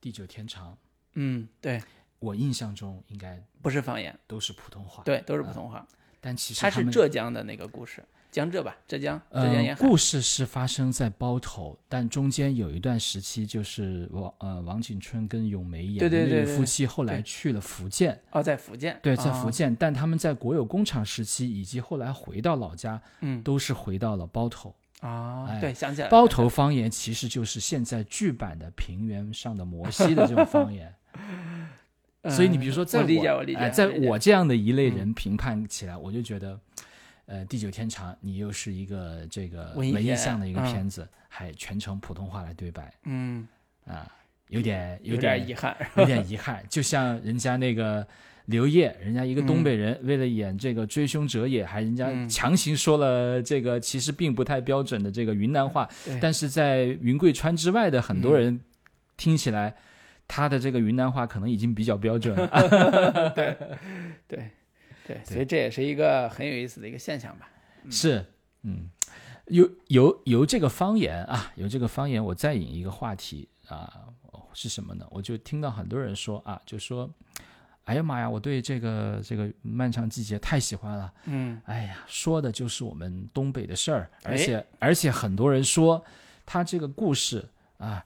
[0.00, 0.72] 地久天长》，
[1.14, 1.82] 嗯，对，
[2.18, 5.86] 我印象中应该不是方言，都是普通话，对，都是普通话。
[6.20, 8.02] 但其实它是浙江的那个故事，
[8.32, 9.86] 江浙吧，浙江，浙江呃沿，海。
[9.86, 18.98] 故事是发生在包头，但中间有一段时期，就是王呃王景春跟咏梅演的那对对对对夫妻，后来去了福建，哦，在福建。
[19.02, 24.74] 对，在哦福建，但他们在国有工厂时期以及后来回到老家，嗯都是回到了包头。
[25.00, 26.10] 啊，哎对，想起来了。
[26.10, 30.94] 包头方言其实就是现在剧版的平原上的摩西的这种方言。
[32.30, 36.58] 所以你比如说，在我理解我理解哎在我这样的一类人评判起来，我就觉得，
[37.26, 40.64] 呃，《地久天长》你又是一个这个文艺向的一个嗯。
[40.64, 42.90] 片子，还全程普通话来对白。
[43.02, 43.46] 嗯，
[43.86, 44.10] 啊，
[44.48, 45.76] 有点有点点遗憾。
[45.96, 48.06] 有点遗憾，就像人家那个
[48.46, 52.28] 刘烨，人家一个东北人，为了演这个追凶者也，还人家嗯。
[52.28, 55.88] 强行说了这个其实并不太标准的这个云南话，
[56.20, 58.40] 但是在云贵川之外的很多嗯。
[58.40, 58.60] 人
[59.16, 59.74] 听起来，
[60.28, 63.30] 他的这个云南话可能已经比较标准了。
[64.28, 64.50] 对
[65.06, 67.48] 对，所以这也是一个很有意思的一个现象吧。
[67.90, 68.24] 是，
[68.62, 68.88] 嗯，
[69.48, 74.08] 由由由这个方言啊，由这个方言，我再引一个话题啊，
[74.54, 75.06] 是什么呢？
[75.10, 77.10] 我就听到很多人说啊，就说，
[77.84, 86.02] 哎呀妈呀，我对这个这个漫长季节太喜欢了，嗯哎呀，说的就是我们东北的事儿，而哎且而且很多人说
[86.46, 87.46] 他这个故事
[87.78, 88.02] 啊。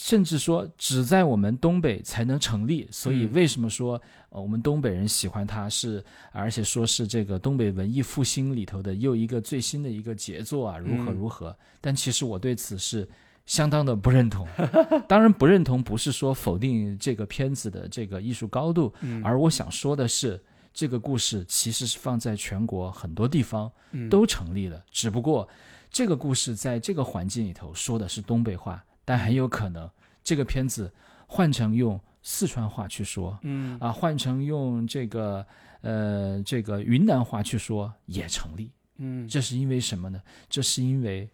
[0.00, 11.56] 甚至说只在我们东北才能成立，所以嗯为什么说、呃、我们东北人喜欢他是，而且说是这个东北文艺复兴里头的又一个最新的一个杰作啊，如何嗯如何？
[11.80, 13.08] 但其实我对此是
[13.48, 14.46] 相当的不认同。
[15.08, 20.40] 当然不认同不是说否定这个片子的这个艺术高度，嗯而我想说的是，
[20.72, 25.48] 这个故事其实是放在全国很多地方嗯都成立了，只不过
[25.90, 29.90] 这个故事在这个环境里头说的是东北话，但很有可能
[30.22, 30.92] 这个片子
[31.26, 35.44] 换成用四川话去说，嗯啊，换成用这个
[35.80, 38.70] 呃这个云南话去说也成立。
[39.00, 40.20] 嗯这是因为什么呢？
[40.50, 41.30] 这是因为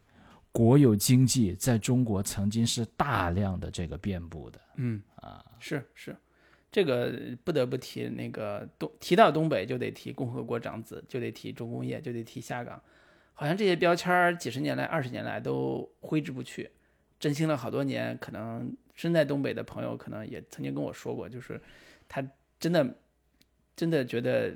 [0.54, 4.60] 国有经济在中国曾经是大量的这个遍布的。
[4.76, 6.16] 嗯啊，是是，
[6.70, 7.12] 这个
[7.42, 12.80] 不得不提那个东，提到东北就得提共和国长子，就得提重工业，就得提下岗，
[13.32, 16.70] 好像这些标签儿几十年来、二十年来都挥之不去，
[17.18, 18.16] 振兴了好多年。
[18.18, 21.60] 可能身在东北的朋友可能也曾经跟我说过，就是
[22.08, 22.24] 他
[22.60, 22.96] 真的
[23.74, 24.54] 真的觉得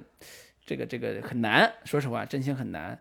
[0.64, 3.00] 这个这个很难，说实话，振兴很难，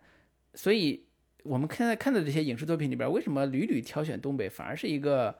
[0.55, 1.05] 所以。
[1.47, 5.33] 我们现在看的这些影视作品里边，为什么屡屡挑选东北，反而是一个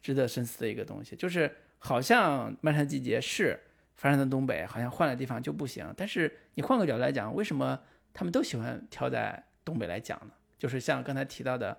[0.00, 1.14] 值得深思的一个东西？
[1.14, 3.58] 就是好像《漫长季节》是
[3.94, 5.86] 发生在东北，好像换了地方就不行。
[5.96, 7.78] 但是你换个角度来讲，为什么
[8.14, 10.32] 他们都喜欢挑在东北来讲呢？
[10.58, 11.76] 就是像刚才提到的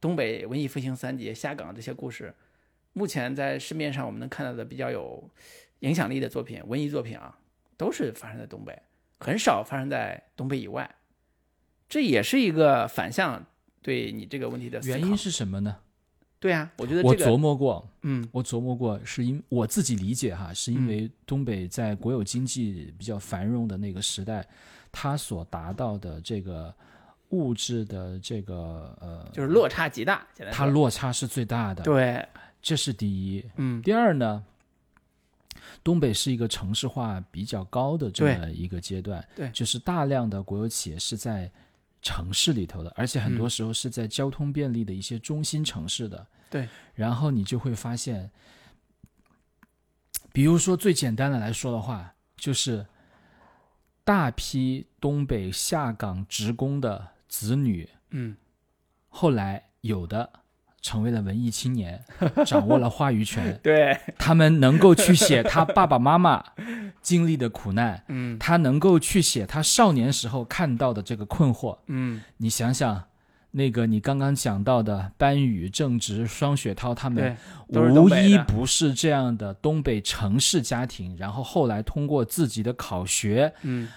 [0.00, 2.34] 东北文艺复兴三杰、下岗这些故事，
[2.92, 5.30] 目前在市面上我们能看到的比较有
[5.80, 7.38] 影响力的作品，文艺作品啊，
[7.76, 8.76] 都是发生在东北，
[9.18, 10.88] 很少发生在东北以外。
[11.92, 13.44] 这也是一个反向
[13.82, 14.80] 对你这个问题的。
[14.84, 15.76] 原因是什么呢？
[16.40, 24.42] 对啊，我觉得我这个琢磨过，嗯我琢磨过，是因我自己理解哈，是因为东北在国有经济比较繁荣的那个时代，
[24.90, 26.74] 它所达到的这个
[27.28, 32.26] 物质的这个呃，就是落差极大，它落差是最大的，对，
[32.62, 33.44] 这是第一。
[33.56, 34.42] 嗯第二呢，
[35.84, 41.52] 东北是一个城市化比较高的这么一个阶段，对就是大量的国有企业是在
[42.02, 43.50] 城市里头的，而且很多嗯。
[43.50, 46.26] 时候是在交通便利的一些中心城市的。
[46.50, 48.30] 对，然后你就会发现，
[50.32, 52.84] 比如说最简单的来说的话，就是
[54.04, 58.36] 大批东北下岗职工的子女，嗯。
[59.08, 60.41] 后来有的
[60.82, 62.04] 成为了文艺青年，
[62.44, 66.44] 掌握了话语权， 对，他们能够去写他爸爸妈妈
[67.00, 68.36] 经历的苦难，嗯。
[68.38, 71.78] 他能够去写他少年时候看到的这个困惑。
[71.86, 72.20] 嗯。
[72.38, 73.04] 你想想，
[73.52, 77.36] 那个你刚刚讲到的班宇、郑直、双雪涛他们
[77.68, 83.88] 无一不是这样的东北城市家庭，然后后来通过自己的考学，嗯。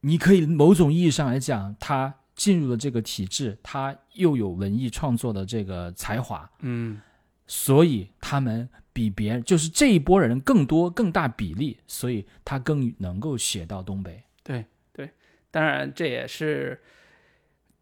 [0.00, 7.00] 你可以某种意义上来讲，他进入了这个体制，他又有文艺创作的这个才华，嗯
[7.46, 14.24] 所以他们比别人就是这一波人更多、更大比例，所以他更能够写到东北。
[14.42, 15.08] 对对，
[15.52, 16.80] 当然这也是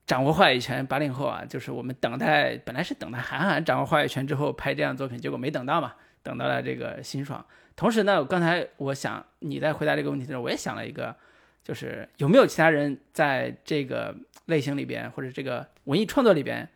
[0.06, 7.42] 掌握话语权八零后啊，就是我们等待本来是等待韩寒掌握话语权之后拍这样作品，结果没等到嘛，等到了这个辛爽。
[7.76, 11.16] 同时呢，刚才我想你在回答这个问题的时候，我也想了一个，
[11.62, 14.14] 就是有没有其他人在这个
[14.46, 16.68] 类型里边或者这个文艺创作里边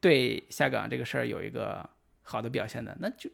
[0.00, 1.88] 对下岗这个事儿有一个
[2.22, 3.30] 好的表现的，那就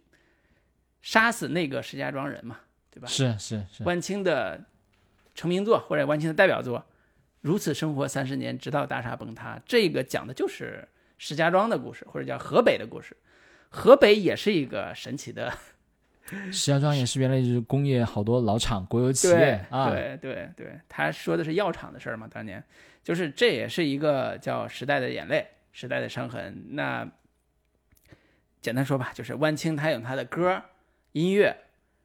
[1.02, 2.60] 杀死那个石家庄人嘛，
[2.90, 3.06] 对吧？
[3.06, 4.64] 是是是，万青的
[5.34, 6.78] 成名作或者万青的代表作
[7.42, 13.16] 《如此生活三十年，直到大厦崩塌》，这个讲的就是石家庄的故事，或者叫河北的故事。
[13.68, 15.52] 河北也是一个神奇的，
[16.50, 22.62] 石家庄也是原来就是工业好多老厂国有企业啊，对对对，他说的是药厂的事儿嘛，当年
[23.02, 26.64] 就是这也是一个叫时代的眼泪，时代的伤痕。
[26.70, 27.06] 那
[28.62, 30.62] 简单说吧，就是万青他用他的歌、
[31.12, 31.54] 音乐，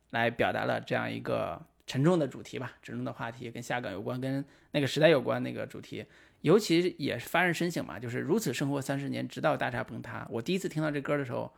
[0.09, 6.05] 来表达了这样一个沉重的主题吧，沉重的话题跟下岗有关，跟那个时代有关那个主题，
[6.41, 10.27] 尤其也是发人深省嘛，就是如此生活三十年，直到大厦崩塌。
[10.29, 11.49] 我第一次听到这歌的时候，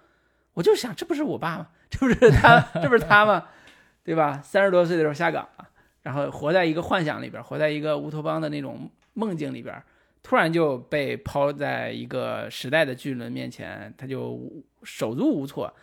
[0.53, 1.67] 我就想，这不是我爸吗？
[1.89, 3.47] 这不是他，这不是他吗？
[4.03, 4.41] 对吧？
[4.43, 5.69] 三十多岁的时候下岗了，
[6.01, 9.75] 然后活在一个幻想里边，活在一个乌托邦的那种梦境里边，
[10.23, 14.39] 突然就被抛在一个时代的巨轮面前，他就
[14.83, 15.73] 手足无措。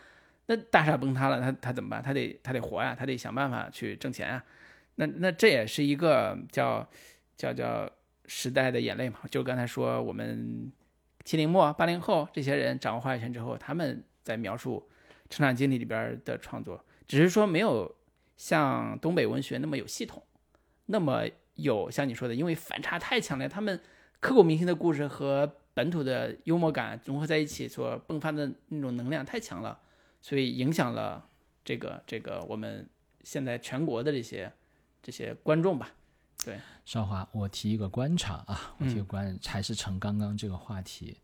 [0.47, 2.01] 那大厦崩塌了，他他怎么办？
[2.01, 4.43] 他得他得活呀，他得想办法去挣钱啊。
[4.95, 6.85] 那那这也是一个叫
[7.37, 7.89] 叫叫
[8.25, 9.19] 时代的眼泪嘛。
[9.29, 10.71] 就刚才说，我们
[11.23, 14.87] 七零末八零后这些人掌握话语权之后，他们在描述
[15.29, 17.95] 成长经历里边的创作，只是说没有。
[18.39, 20.23] 像东北文学那么有系统，
[20.85, 23.77] 那么有像你说的，因为反差太强烈，他们
[24.21, 29.77] 刻骨铭心的故事和本土的幽默感融合在一起，所迸发的那种能量太强了，
[30.21, 31.27] 所以影响了
[31.65, 32.87] 这个这个我们
[33.25, 34.49] 现在全国的这些
[35.03, 35.91] 这些观众吧。
[36.45, 41.17] 对，少华，我提一个观察啊，我提个观，还是成刚刚这个话题。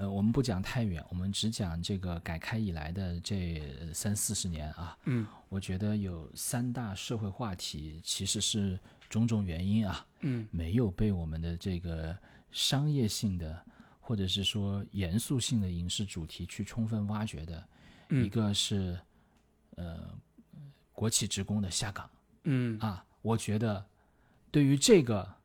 [0.00, 3.62] 呃，我们不讲太远，我们只讲这个改开以来的这
[3.92, 4.96] 三四十年啊。
[5.04, 12.16] 嗯，我觉得有三大社会话题，其实是种种原因啊，嗯，没有被我们的这个
[12.50, 13.62] 商业性的
[14.00, 17.62] 或者是说严肃性的影视主题去充分挖掘的。
[18.08, 18.98] 一个是
[19.76, 20.18] 呃
[20.94, 22.10] 国企职工的下岗。
[22.44, 23.84] 嗯啊，我觉得
[24.50, 25.39] 对于这个。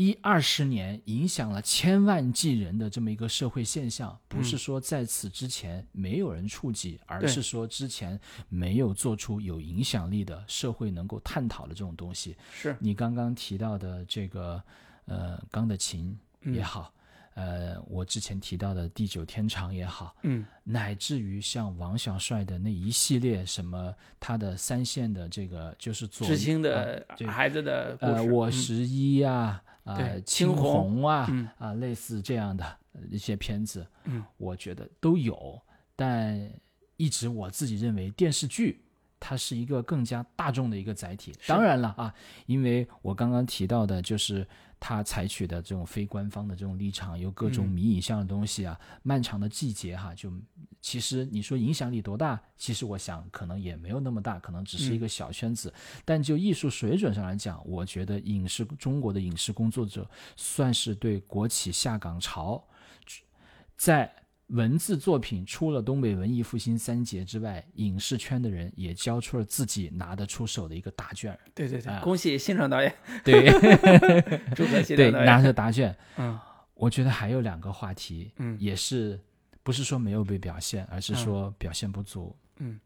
[0.00, 8.18] 一二十年影响了千万计人的这么一个社会现象，不是说在此之前没有人触及，而是说之前
[8.48, 12.34] 没有做出有影响力的社会能够探讨的这种东西。
[12.50, 14.62] 是你刚刚提到的这个，
[15.04, 16.90] 呃，钢的琴也好。
[17.34, 32.64] 呃，我之前提到的地久天长也好，嗯，乃至于像王小帅的那一系列什么他的三线的这个就是知青的孩子的呃，我十一啊，啊，青红啊，啊，类似这样的
[33.10, 35.60] 一些片子，嗯，我觉得都有，
[35.96, 36.50] 但
[36.96, 38.82] 一直我自己认为电视剧
[39.18, 41.32] 它是一个更加大众的一个载体。
[41.46, 42.14] 当然了啊，
[42.46, 44.46] 因为我刚刚提到的就是。
[44.80, 50.32] 他采取的这种非官方的这种立场，有各种迷影像的东西啊，漫长的季节哈，就
[50.80, 52.40] 其实你说影响力多大？
[52.56, 55.72] 其实我想可能也没有那么大，可能只是一个小圈子。
[56.04, 62.64] 但就艺术水准上来讲，我觉得影视中国的影视工作者算是对国企下岗潮，
[63.76, 64.12] 在。
[64.50, 71.38] 文字作品除了东北文艺复兴三杰之外，影视圈的人也交出了自己拿得出手的一个答卷。
[71.54, 72.92] 对对对，恭喜新城 导演。
[73.24, 73.48] 对，
[74.56, 75.96] 祝贺新城导演拿着答卷。
[76.16, 76.38] 嗯，
[76.74, 79.20] 我觉得还有两个话题，嗯，也是
[79.62, 82.34] 不是说没有被表现，而是说表现不足。
[82.56, 82.80] 嗯，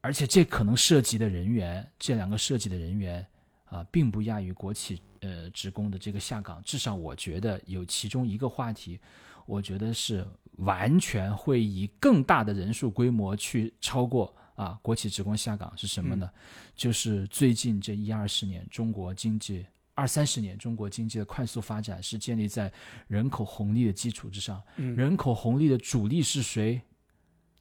[0.00, 3.26] 而且这可能涉及的人员，这两个涉及的人员
[3.64, 6.62] 啊，并不亚于国企呃职工的这个下岗。
[6.64, 9.00] 至少我觉得有其中一个话题。
[9.46, 10.26] 我觉得是
[10.58, 16.30] 完全会以更大的人数规模去超过啊，国企职工下岗是什么呢？
[16.76, 22.72] 就是最近这一二十年，中国经济二三十年，中国经济的快速发展是建立在
[23.08, 24.62] 人口红利的基础之上。
[24.76, 26.80] 人口红利的主力是谁？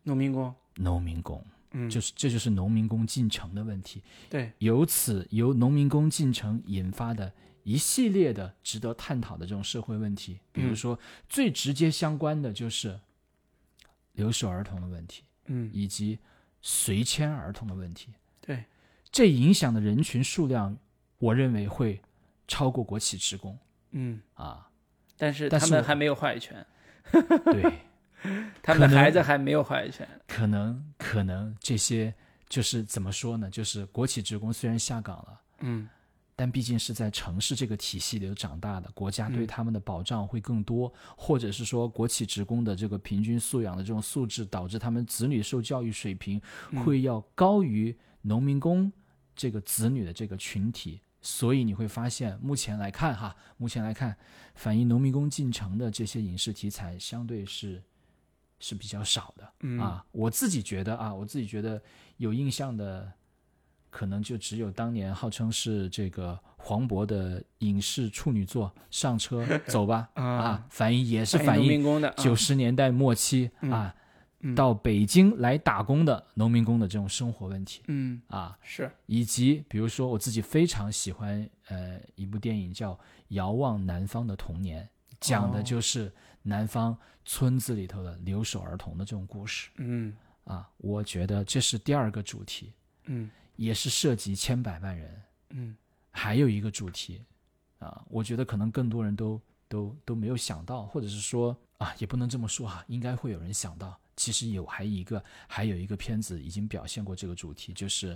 [0.03, 0.53] 农民工。
[0.75, 1.43] 农民工。
[1.71, 4.03] 嗯，就是这就是农民工进城的问题。
[4.29, 7.33] 对，由此由农民工进城引发的。
[7.63, 12.99] 一系列的值得探讨的这种社会问题，比如说最直接相关的就是
[14.13, 16.19] 留守儿童的问题，嗯，以及
[16.61, 18.13] 随迁儿童的问题。
[18.41, 18.65] 对，
[19.11, 20.77] 这影响的人群数量，
[21.17, 22.01] 我认为会
[22.47, 23.57] 超过国企职工。
[23.91, 24.69] 嗯啊，
[25.17, 26.65] 但是他们还没有话语权。
[27.11, 27.73] 对，
[28.61, 30.07] 他们的孩子还没有话语权。
[30.27, 32.13] 可能可能这些
[32.49, 33.49] 就是怎么说呢？
[33.49, 35.87] 就是国企职工虽然下岗了，嗯。
[36.35, 46.41] 但毕竟是在城市这个体系里长大的，国家对他们的保障会更多，或者是说国企职工的这个平均素养的这种素质，导致他们子女受教育水平
[46.83, 48.91] 会要高于农民工
[49.35, 50.99] 这个子女的这个群体。
[51.21, 54.17] 所以你会发现，目前来看哈，目前来看，
[54.55, 57.81] 反映农民工进城的这些影视题材相对是
[58.59, 60.03] 是比较少的啊。
[60.11, 61.81] 我自己觉得啊，我自己觉得
[62.17, 63.13] 有印象的。
[63.93, 73.93] 可能就只有当年号称是这个黄渤的影视处女作《上车 走吧》啊，反映也是反映九十年代末期啊，
[74.55, 77.83] 到北京来打工的农民工的这种生活问题。
[77.87, 82.93] 嗯啊是，以及比如说我自己非常喜欢呃一部电影叫
[83.27, 84.83] 《遥望南方的童年》，
[85.19, 86.11] 讲的就是
[86.41, 89.69] 南方村子里头的留守儿童的这种故事。
[89.75, 90.11] 嗯
[90.45, 92.73] 啊，我觉得这是第二个主题，
[93.05, 95.21] 嗯也是涉及千百万人。
[95.49, 95.75] 嗯
[96.09, 97.23] 还有一个主题
[97.79, 103.99] 啊，我觉得可能更多人都都都没有想到，或者是说啊，也不能这么说哈、应该会有人想到。
[104.15, 108.15] 其实有还一个还有一个片子已经表现过这个主题，就是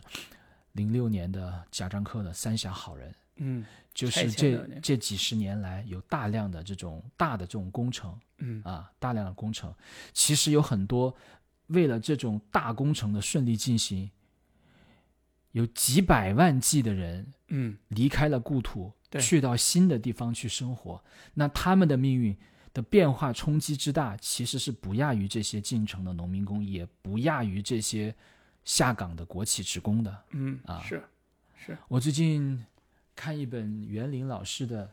[0.74, 3.12] 零六年的贾樟柯的《三峡好人》。
[3.38, 9.74] 嗯就是这这几十年来有大量的这种大的这种工程嗯啊，大量的工程，
[10.14, 11.16] 其实有很多
[11.68, 14.10] 为了这种大工程的顺利进行，
[15.58, 17.76] 有几百万计的人嗯。
[17.90, 19.20] 离开了故土，对。
[19.20, 21.04] 去到新的地方去生活，
[21.34, 22.38] 那他们的命运
[22.74, 28.14] 的变化冲击之大，其实是不亚于这些进城的农民工，也不亚于这些
[28.64, 30.24] 下岗的国企职工的。
[30.32, 30.80] 嗯啊。
[30.82, 31.04] 是
[31.56, 31.76] 是。
[31.88, 32.64] 我最近
[33.16, 34.88] 看一本袁林老师的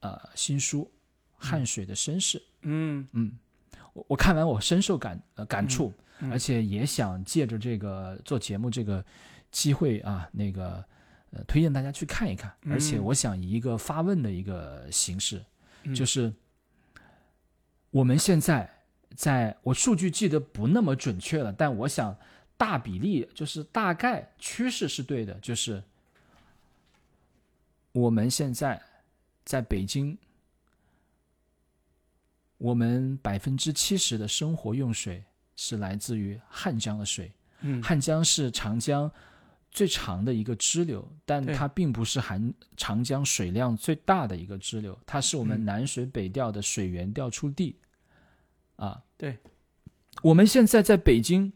[0.00, 0.84] 呃新书
[1.36, 3.06] 《汗水的绅士》，嗯。
[3.12, 3.38] 嗯，
[3.92, 6.32] 我我看完我深受感呃感触，嗯。
[6.32, 9.04] 而且也想借着这个做节目这个
[9.50, 10.84] 机会啊，那个
[11.30, 12.72] 呃推荐大家去看一看，嗯。
[12.72, 15.44] 而且我想以一个发问的一个形式，
[15.84, 15.94] 嗯。
[15.94, 16.32] 就是
[17.90, 18.70] 我们现在
[19.16, 22.16] 在我数据记得不那么准确了，但我想
[22.56, 25.82] 大比例就是大概趋势是对的，就是
[27.92, 28.80] 我们现在
[29.44, 30.16] 在北京，
[32.58, 35.24] 我们百分之七十的生活用水
[35.56, 37.32] 是来自于汉江的水。
[37.60, 37.82] 嗯。
[37.82, 39.10] 汉江是长江
[39.78, 45.64] 最长的一个支流，但它并不是含长江水量最大的一个支流，它是我们嗯。
[45.64, 47.78] 南水北调的水源调出地。
[48.74, 49.38] 啊，对，
[50.20, 51.52] 我们现在在北京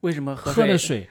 [0.00, 1.08] 为什么喝喝的水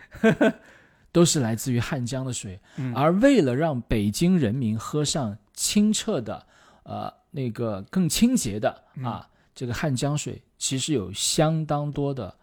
[1.13, 2.93] 都是来自于汉江的水， 嗯。
[2.93, 6.45] 而为了让北京人民喝上清澈的，
[6.83, 9.05] 呃，那个更清洁的嗯。
[9.05, 12.37] 啊，这个汉江水，其实有相当多的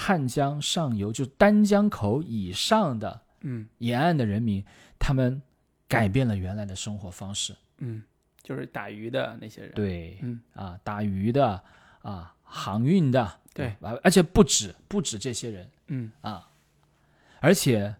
[0.00, 3.68] 汉江上游，就丹江口以上的嗯。
[3.78, 4.64] 沿岸的人民，
[4.96, 5.42] 他们
[5.88, 7.52] 改变了原来的生活方式。
[7.78, 8.00] 嗯
[8.40, 9.72] 就是打鱼的那些人。
[9.74, 10.40] 对，嗯。
[10.54, 11.60] 啊，打鱼的
[12.02, 13.74] 啊，航运的，对。
[13.80, 15.68] 啊，而且不止不止这些人。
[15.88, 16.12] 嗯。
[16.20, 16.48] 啊，
[17.40, 17.92] 而且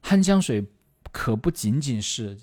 [0.00, 0.64] 汉江水
[1.12, 2.38] 可不仅仅是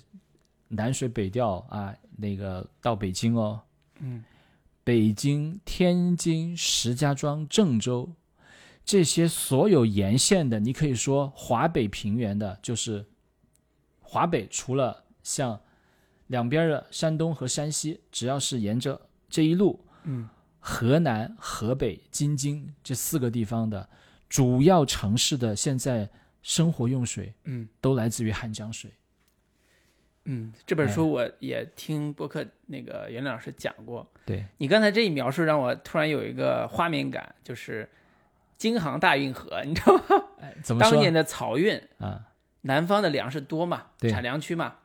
[0.68, 3.60] 南水北调啊，那个到北京哦，
[3.98, 4.24] 嗯。
[4.84, 8.08] 北京、天津、石家庄、郑州
[8.90, 13.06] 这些所有沿线的，你可以说华北平原的，就是
[14.00, 15.60] 华北除了像
[16.26, 23.88] 两边的山东和山西，只要是沿着这一路，嗯河南、河北、京津这四个地方的
[24.28, 26.10] 主要城市的现在
[26.42, 28.90] 生活用水嗯都来自于汉江水。
[30.24, 34.04] 嗯，这本哎书我也听播客那个袁老师讲过。
[34.26, 37.88] 对，你刚才这一描述让我突然有一个画面感，就是
[38.60, 40.04] 京杭大运河，你知道吗？
[40.38, 42.28] 哎，怎么说当年的漕运，啊？
[42.60, 44.76] 南方的粮食多嘛，产粮区嘛，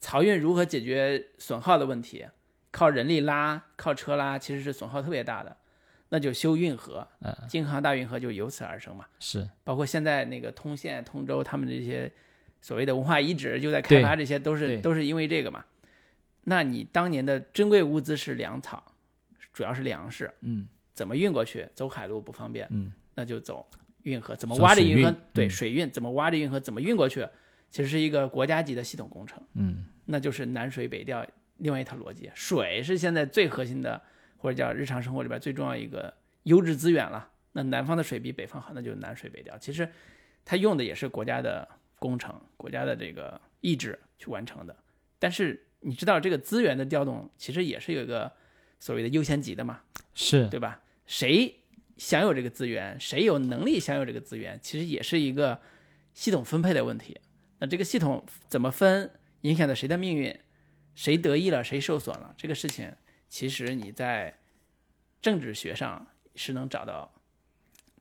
[0.00, 2.24] 漕运如何解决损耗的问题？
[2.70, 5.56] 靠人力拉，靠车拉，其实是损耗特别大的，
[6.10, 9.04] 那就修运河，嗯，京杭大运河就由此而生嘛。
[9.18, 12.12] 是包括现在那个通县、通州，他们这些
[12.60, 15.64] 所谓的文化遗址就在开发，这些都是都是因为这个嘛。
[16.44, 18.84] 那你当年的珍贵物资是粮草，
[19.52, 21.68] 主要是粮食，嗯怎么运过去？
[21.74, 23.66] 走海路不方便，嗯那就走
[24.02, 24.34] 运河。
[24.36, 25.16] 怎么挖着运河运？
[25.32, 26.58] 对，嗯水运怎么挖着运河？
[26.60, 27.26] 怎么运过去？
[27.70, 31.26] 其实是一个国家级的系统工程，嗯那就是南水北调
[31.56, 32.30] 另外一套逻辑。
[32.34, 34.00] 水是现在最核心的，
[34.36, 36.14] 或者叫日常生活里边最重要一个
[36.44, 37.30] 优质资源了。
[37.52, 39.58] 那南方的水比北方好，那就是南水北调。
[39.58, 39.88] 其实
[40.44, 41.68] 它用的也是国家的
[41.98, 44.76] 工程、国家的这个意志去完成的。
[45.18, 48.30] 但是你知道这个资源的调动，其实也是有一个
[48.78, 49.80] 所谓的优先级的嘛，
[50.14, 50.80] 是对吧？
[51.06, 51.52] 谁
[51.96, 55.60] 享有这个资源，谁有能力享有这个资源，其实也是一个
[56.12, 57.18] 系统分配的问题。
[57.58, 59.10] 那这个系统怎么分，
[59.42, 60.36] 影响到谁的命运，
[60.94, 62.92] 谁得益了，谁受损了，这个事情
[63.28, 64.34] 其实你在
[65.22, 67.14] 政治学上是能找到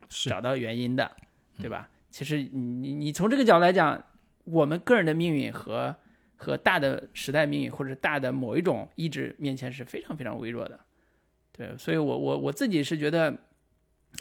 [0.10, 1.16] 找到原因的，
[1.60, 1.90] 对吧？
[2.10, 4.04] 其实你你你从这个角度来讲，
[4.44, 5.96] 我们个人的命运和
[6.36, 10.80] 和大的时代命运或者大的某一种意志面前是非常非常微弱的，
[11.52, 13.36] 对，所以我我我自己是觉得，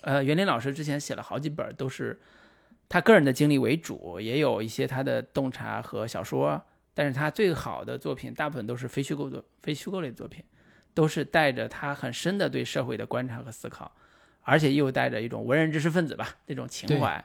[0.00, 2.20] 呃，袁林老师之前写了好几本，都是
[2.88, 6.60] 他个人的经历为主，也有一些他的洞察和小说，
[6.94, 10.42] 但是他最好的作品大部分都是非虚构作非虚构类作品，
[10.92, 13.94] 都是带着他很深的对社会的观察和思考，
[14.40, 17.24] 而且又带着一种文人知识分子吧那种情怀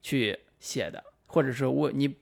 [0.00, 2.16] 去写的，或者说我你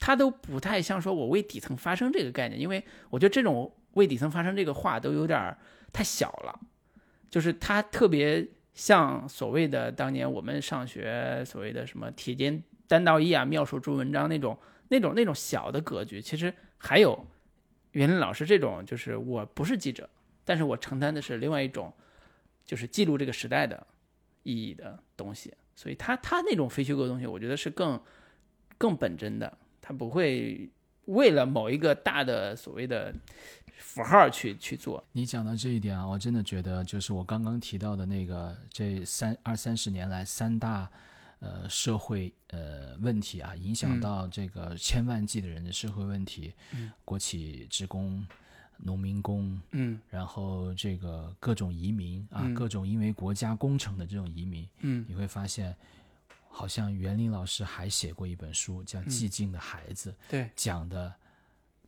[0.00, 5.56] 他都不太像说我为底层发声这个概念，因为我觉得这种为底层发声这个话都有点儿
[5.92, 6.60] 太小了，
[7.30, 8.46] 就是他特别
[8.78, 14.56] 像所谓的当年我们上学所谓的什么铁肩担道义啊、妙手著文章那种、
[14.86, 17.26] 那种、那种小的格局，其实还有
[17.90, 20.08] 袁林老师这种，就是我不是记者，
[20.44, 21.92] 但是我承担的是另外一种，
[22.64, 23.84] 就是记录这个时代的
[24.44, 25.52] 意义的东西。
[25.74, 28.00] 所以他他那种非虚构的东西，我觉得是更
[28.78, 30.70] 更本真的，他不会
[31.06, 33.12] 为了某一个大的所谓的
[33.78, 35.02] 符号去去做。
[35.12, 40.90] 你讲到这一点啊，我真的觉得就是我刚刚提到的那个这三二三十年来三大
[41.40, 46.90] 呃社会呃问题啊，影响到这个千万计的人的社会问题，嗯。
[47.04, 48.26] 国企职工、
[48.76, 50.00] 农民工，嗯。
[50.10, 52.54] 然后这个各种移民啊，嗯。
[52.54, 55.04] 各种因为国家工程的这种移民，嗯。
[55.08, 55.74] 你会发现，
[56.48, 59.08] 好像袁林老师还写过一本书叫《嗯。
[59.08, 61.14] 寂静的孩子》，对，讲的，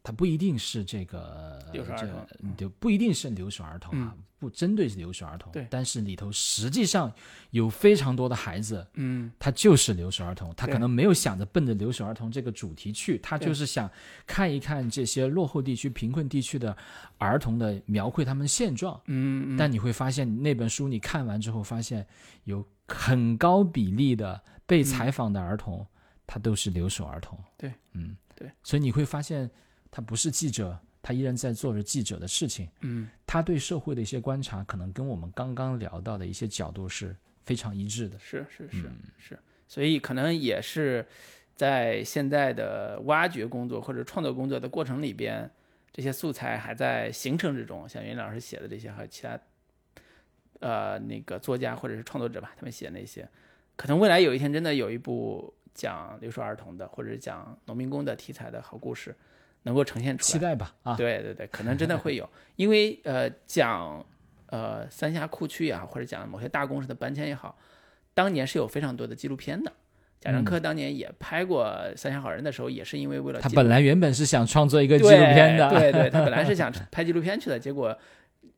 [0.03, 5.67] 他不一定是这个留守儿童就不一定是留守儿童啊，不针对留守儿童，对。
[5.71, 7.13] 但是里头实际上
[7.51, 9.31] 有非常多的孩子，嗯。
[9.39, 13.91] 他就是留守儿童，他可能没有想着奔着留守儿童这个主题去，他就是想
[14.27, 16.75] 看一看这些落后地区、贫困地区的
[17.19, 18.99] 儿童的描绘他们现状。
[19.07, 19.57] 嗯，嗯。
[19.59, 22.07] 但你会发现，那本书你看完之后，发现
[22.45, 25.87] 有很高比例的被采访的儿童，
[26.27, 27.39] 他都是留守儿童。
[27.59, 29.51] 对，嗯，对，所以你会发现，
[29.91, 32.69] 他不是记者，他依然在做着记者的事情。
[32.81, 37.15] 嗯他对社会的一些观察，可能跟我们刚刚聊到的一些角度是
[37.45, 38.19] 非常一致的。
[38.19, 39.39] 是是是是，
[39.69, 41.07] 所以可能也是
[41.55, 45.51] 在现在的挖掘工作或者创作工作的过程里边，
[45.93, 47.89] 这些素材还在形成之中。
[47.89, 49.39] 像云老师写的这些，还有其他
[50.59, 53.29] 呃那个作家或者是创作者吧，他们写那些，
[53.77, 59.15] 可能未来有一天真的有一部讲留守儿童的或者讲农民工的题材的好故事
[59.63, 60.27] 能够呈现出来。
[60.33, 64.05] 期待吧，啊，对对对，可能真的会有， 因为呃讲
[64.47, 67.59] 呃三峡库区也好，或者讲某些大公司的搬迁也好，
[68.15, 69.73] 当年是有非常多的纪录片的。
[70.21, 71.65] 贾樟柯当年也拍过
[71.97, 77.99] 《三峡好人》的时候，也是因为为了他本来原本是想创作一个纪录片的，对对对，他本来是想拍纪录片去的，结果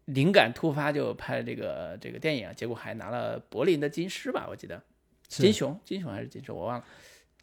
[0.07, 4.83] 灵感突发就拍了这个这个电影，结果还拿了柏林的金狮吧，我记得。
[5.29, 6.85] 金熊金熊还是金狮我忘了，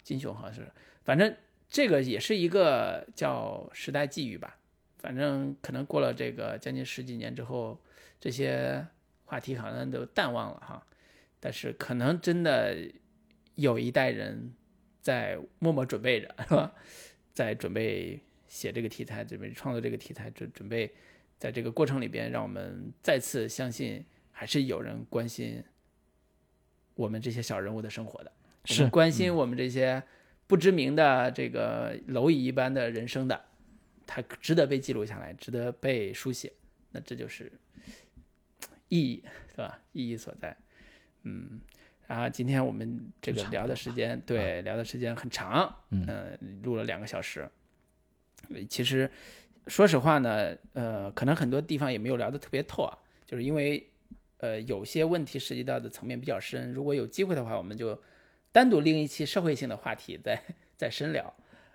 [0.02, 0.70] 金熊好像是，
[1.02, 1.34] 反正
[1.70, 4.58] 这个也是一个叫时代际遇吧，
[4.98, 7.80] 反正可能过了这个将近十几年之后，
[8.18, 8.84] 这些
[9.24, 10.84] 话题好像都淡忘了哈，
[11.38, 12.76] 但是可能真的
[13.54, 14.52] 有一代人
[15.00, 16.74] 在默默准备着，是吧？
[17.32, 20.92] 在准备写这个题材，准备创作这个题材，准准备
[21.38, 25.62] 在这个过程里边，让我们再次相信，还是有人关心
[26.94, 28.32] 我们这些小人物的生活的，
[28.62, 30.02] 我是们关心我们这些
[30.50, 33.40] 不知名的这个蝼蚁一般的人生的，
[34.04, 36.52] 它值得被记录下来，值得被书写，
[36.90, 37.52] 那这就是
[38.88, 39.22] 意义，
[39.54, 39.80] 对吧？
[39.92, 40.56] 意义所在，
[41.22, 41.60] 嗯。
[42.08, 47.48] 然后今天我们这个聊的时间，对，聊的时间很长，嗯呃，录了两个小时。
[48.48, 49.08] 呃其实，
[49.68, 53.88] 说实话呢，呃，可能很多地方也没有聊得特别透啊，就是因为，
[54.38, 56.72] 呃，有些问题涉及到的层面比较深。
[56.72, 57.96] 如果有机会的话，我们就
[58.52, 60.40] 单独另一期社会性的话题 再
[60.76, 61.32] 再深聊。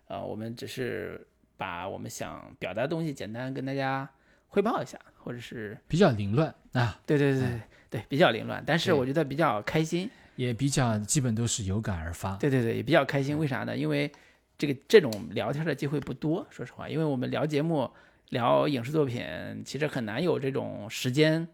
[0.07, 1.25] 呃，我们只是
[1.57, 4.09] 把我们想表达的东西简单跟大家
[4.47, 10.09] 汇报一下，或者是比较凌乱啊，对对对对对，比较凌乱，但是我觉得比较开心。
[10.35, 12.35] 也比较基本都是有感而发。
[12.35, 13.37] 对对对，也比较开心。
[13.37, 13.75] 为啥呢？
[13.75, 14.11] 因为
[14.57, 17.89] 这个这种聊天的机会不多，说实话，因为我们聊节目、
[18.31, 19.23] 聊影视作品，
[19.65, 21.47] 其实很难有这种时间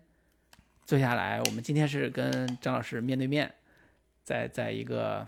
[0.83, 1.39] 坐下来。
[1.43, 3.53] 我们今天是跟张老师面对面，
[4.23, 5.27] 在在一个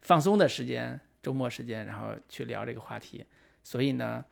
[0.00, 3.24] 放松的时间、周末时间，然后去聊这个话题。
[3.62, 4.24] 所以呢，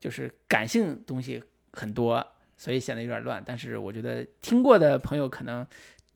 [0.00, 1.42] 就是感性东西
[1.72, 3.42] 很多，所以显得有点乱。
[3.44, 5.66] 但是我觉得听过的朋友可能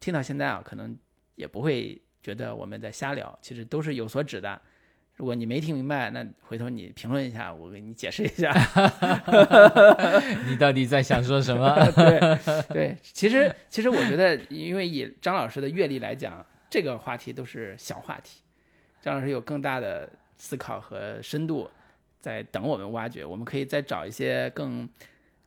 [0.01, 0.97] 听到现在啊，可能
[1.35, 4.61] 也不会觉得我们在瞎聊，其实都是有所指的。
[5.17, 8.53] 如果你没听明白，那回头你评论一下，我给你解释一下。
[10.47, 11.75] 你到底在想说什么？
[11.97, 18.41] 对对，其实其实我觉得，因为以张老师的阅历来讲，这个话题都是小话题，
[19.01, 21.71] 张老师有更大的思考和深度
[22.21, 23.25] 在等我们挖掘。
[23.25, 24.89] 我们可以再找一些更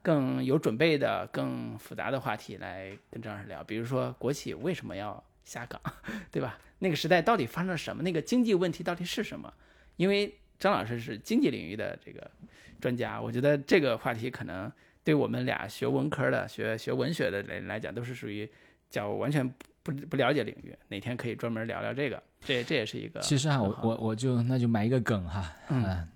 [0.01, 5.81] 更有准备的、更复杂的话题来跟张老师聊，比如说国企为什么要下岗，
[6.31, 6.57] 对吧？
[6.79, 8.01] 那个时代到底发生了什么？
[8.01, 9.53] 那个经济问题到底是什么？
[9.97, 12.31] 因为张老师是经济领域的这个
[12.79, 14.71] 专家，我觉得这个话题可能
[15.03, 18.49] 对我们俩学文科的、学学文学的人来讲，都是属于
[18.89, 19.53] 叫完全
[19.83, 20.75] 不不了解领域。
[20.87, 26.07] 哪天可以专门聊聊这个，这这也是一个其实啊，我我我就那就埋一个梗哈，嗯呃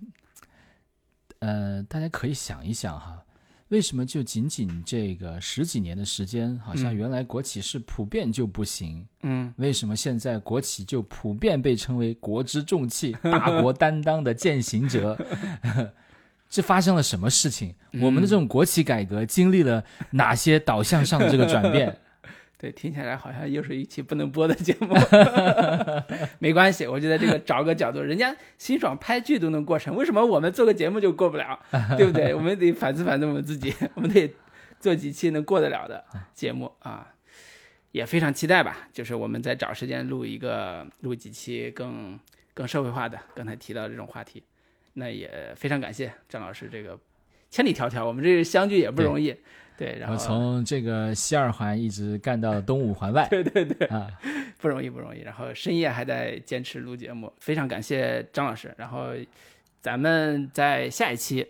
[1.40, 3.22] 呃，大家可以想一想哈，
[3.68, 9.04] 为为什么就仅仅这个十几年的时间，好像原来国企是普遍就不行？
[9.22, 15.18] 嗯，为什么现在国企就普遍被称为国之重器、大国担当的践行者？
[16.48, 17.74] 这发生了什么事情？
[18.00, 21.98] 我们的这种国企改革经历了哪些导向上的这个转变？
[22.56, 24.94] 对，听起来好像又是一期不能播的节目，
[26.38, 31.58] 没关系，我觉得这个找个角度，人家辛爽拍剧都能过审，为什么我们做个节目就过不了？
[31.98, 32.32] 对不对？
[32.32, 34.32] 我们得反思反思我们自己，我们得
[34.80, 36.02] 做几期能过得了的
[36.32, 37.12] 节目啊，
[37.90, 38.88] 也非常期待吧。
[38.92, 42.18] 就是我们再找时间录一个，录几期更
[42.54, 44.42] 更社会化的，刚才提到这种话题，
[44.94, 46.98] 那也非常感谢张老师这个
[47.50, 49.36] 千里迢迢，我们这相聚也不容易。
[49.76, 54.08] 对，然后从这个西二环一直干到东五环外， 对对对，啊，
[54.58, 55.20] 不容易不容易。
[55.20, 58.74] 然后深夜还在坚持录节目，非常感谢张老师。
[58.78, 59.08] 然后
[59.80, 61.46] 咱们在下一期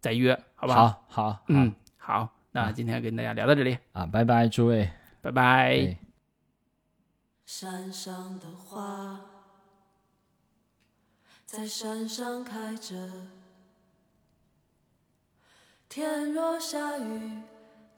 [0.00, 0.86] 再约，好不好？
[0.86, 2.28] 好，好，嗯，好。
[2.54, 4.90] 那今天跟大家聊到这里啊，拜拜，诸位，
[5.22, 5.96] 拜拜。
[7.46, 9.20] 山上的花
[11.46, 12.94] 在山上开着，
[15.88, 17.38] 天若下雨。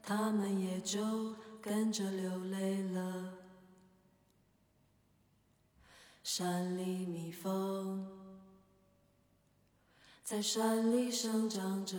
[0.07, 3.33] 他们也就跟着流泪了。
[6.23, 8.07] 山里蜜蜂
[10.23, 11.97] 在山里生长着，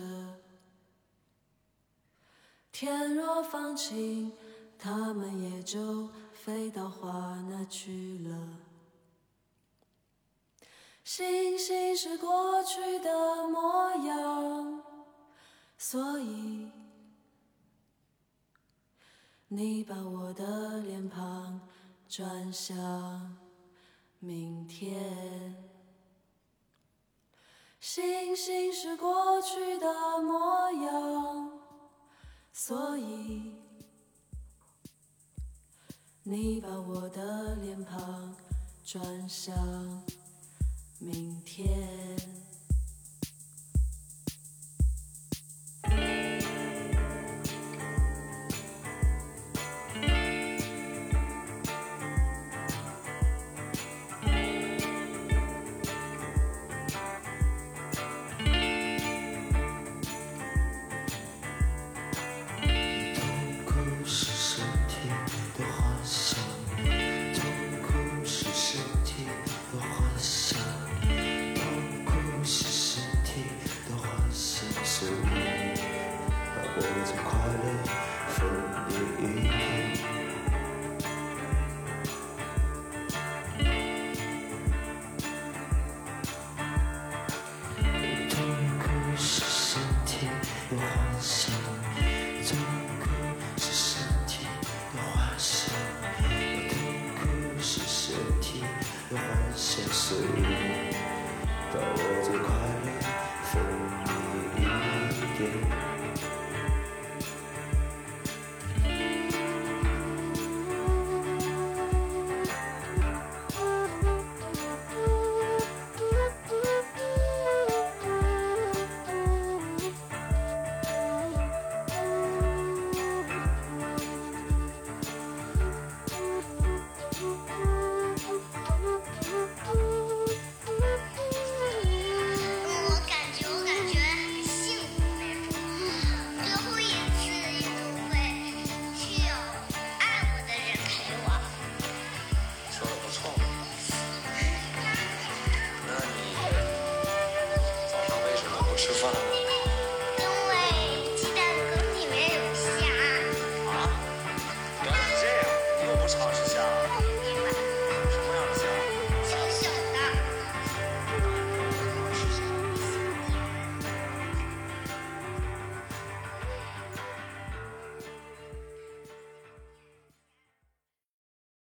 [2.72, 4.32] 天若放晴，
[4.78, 8.58] 他们也就飞到花那去了。
[11.04, 14.82] 星星是过去的模样，
[15.78, 16.68] 所以。
[19.48, 21.60] 你把我的脸庞
[22.08, 23.36] 转向
[24.18, 25.54] 明天，
[27.78, 29.86] 星星是过去的
[30.20, 31.60] 模样，
[32.52, 33.54] 所以
[36.24, 38.34] 你把我的脸庞
[38.84, 39.54] 转向
[40.98, 42.18] 明天。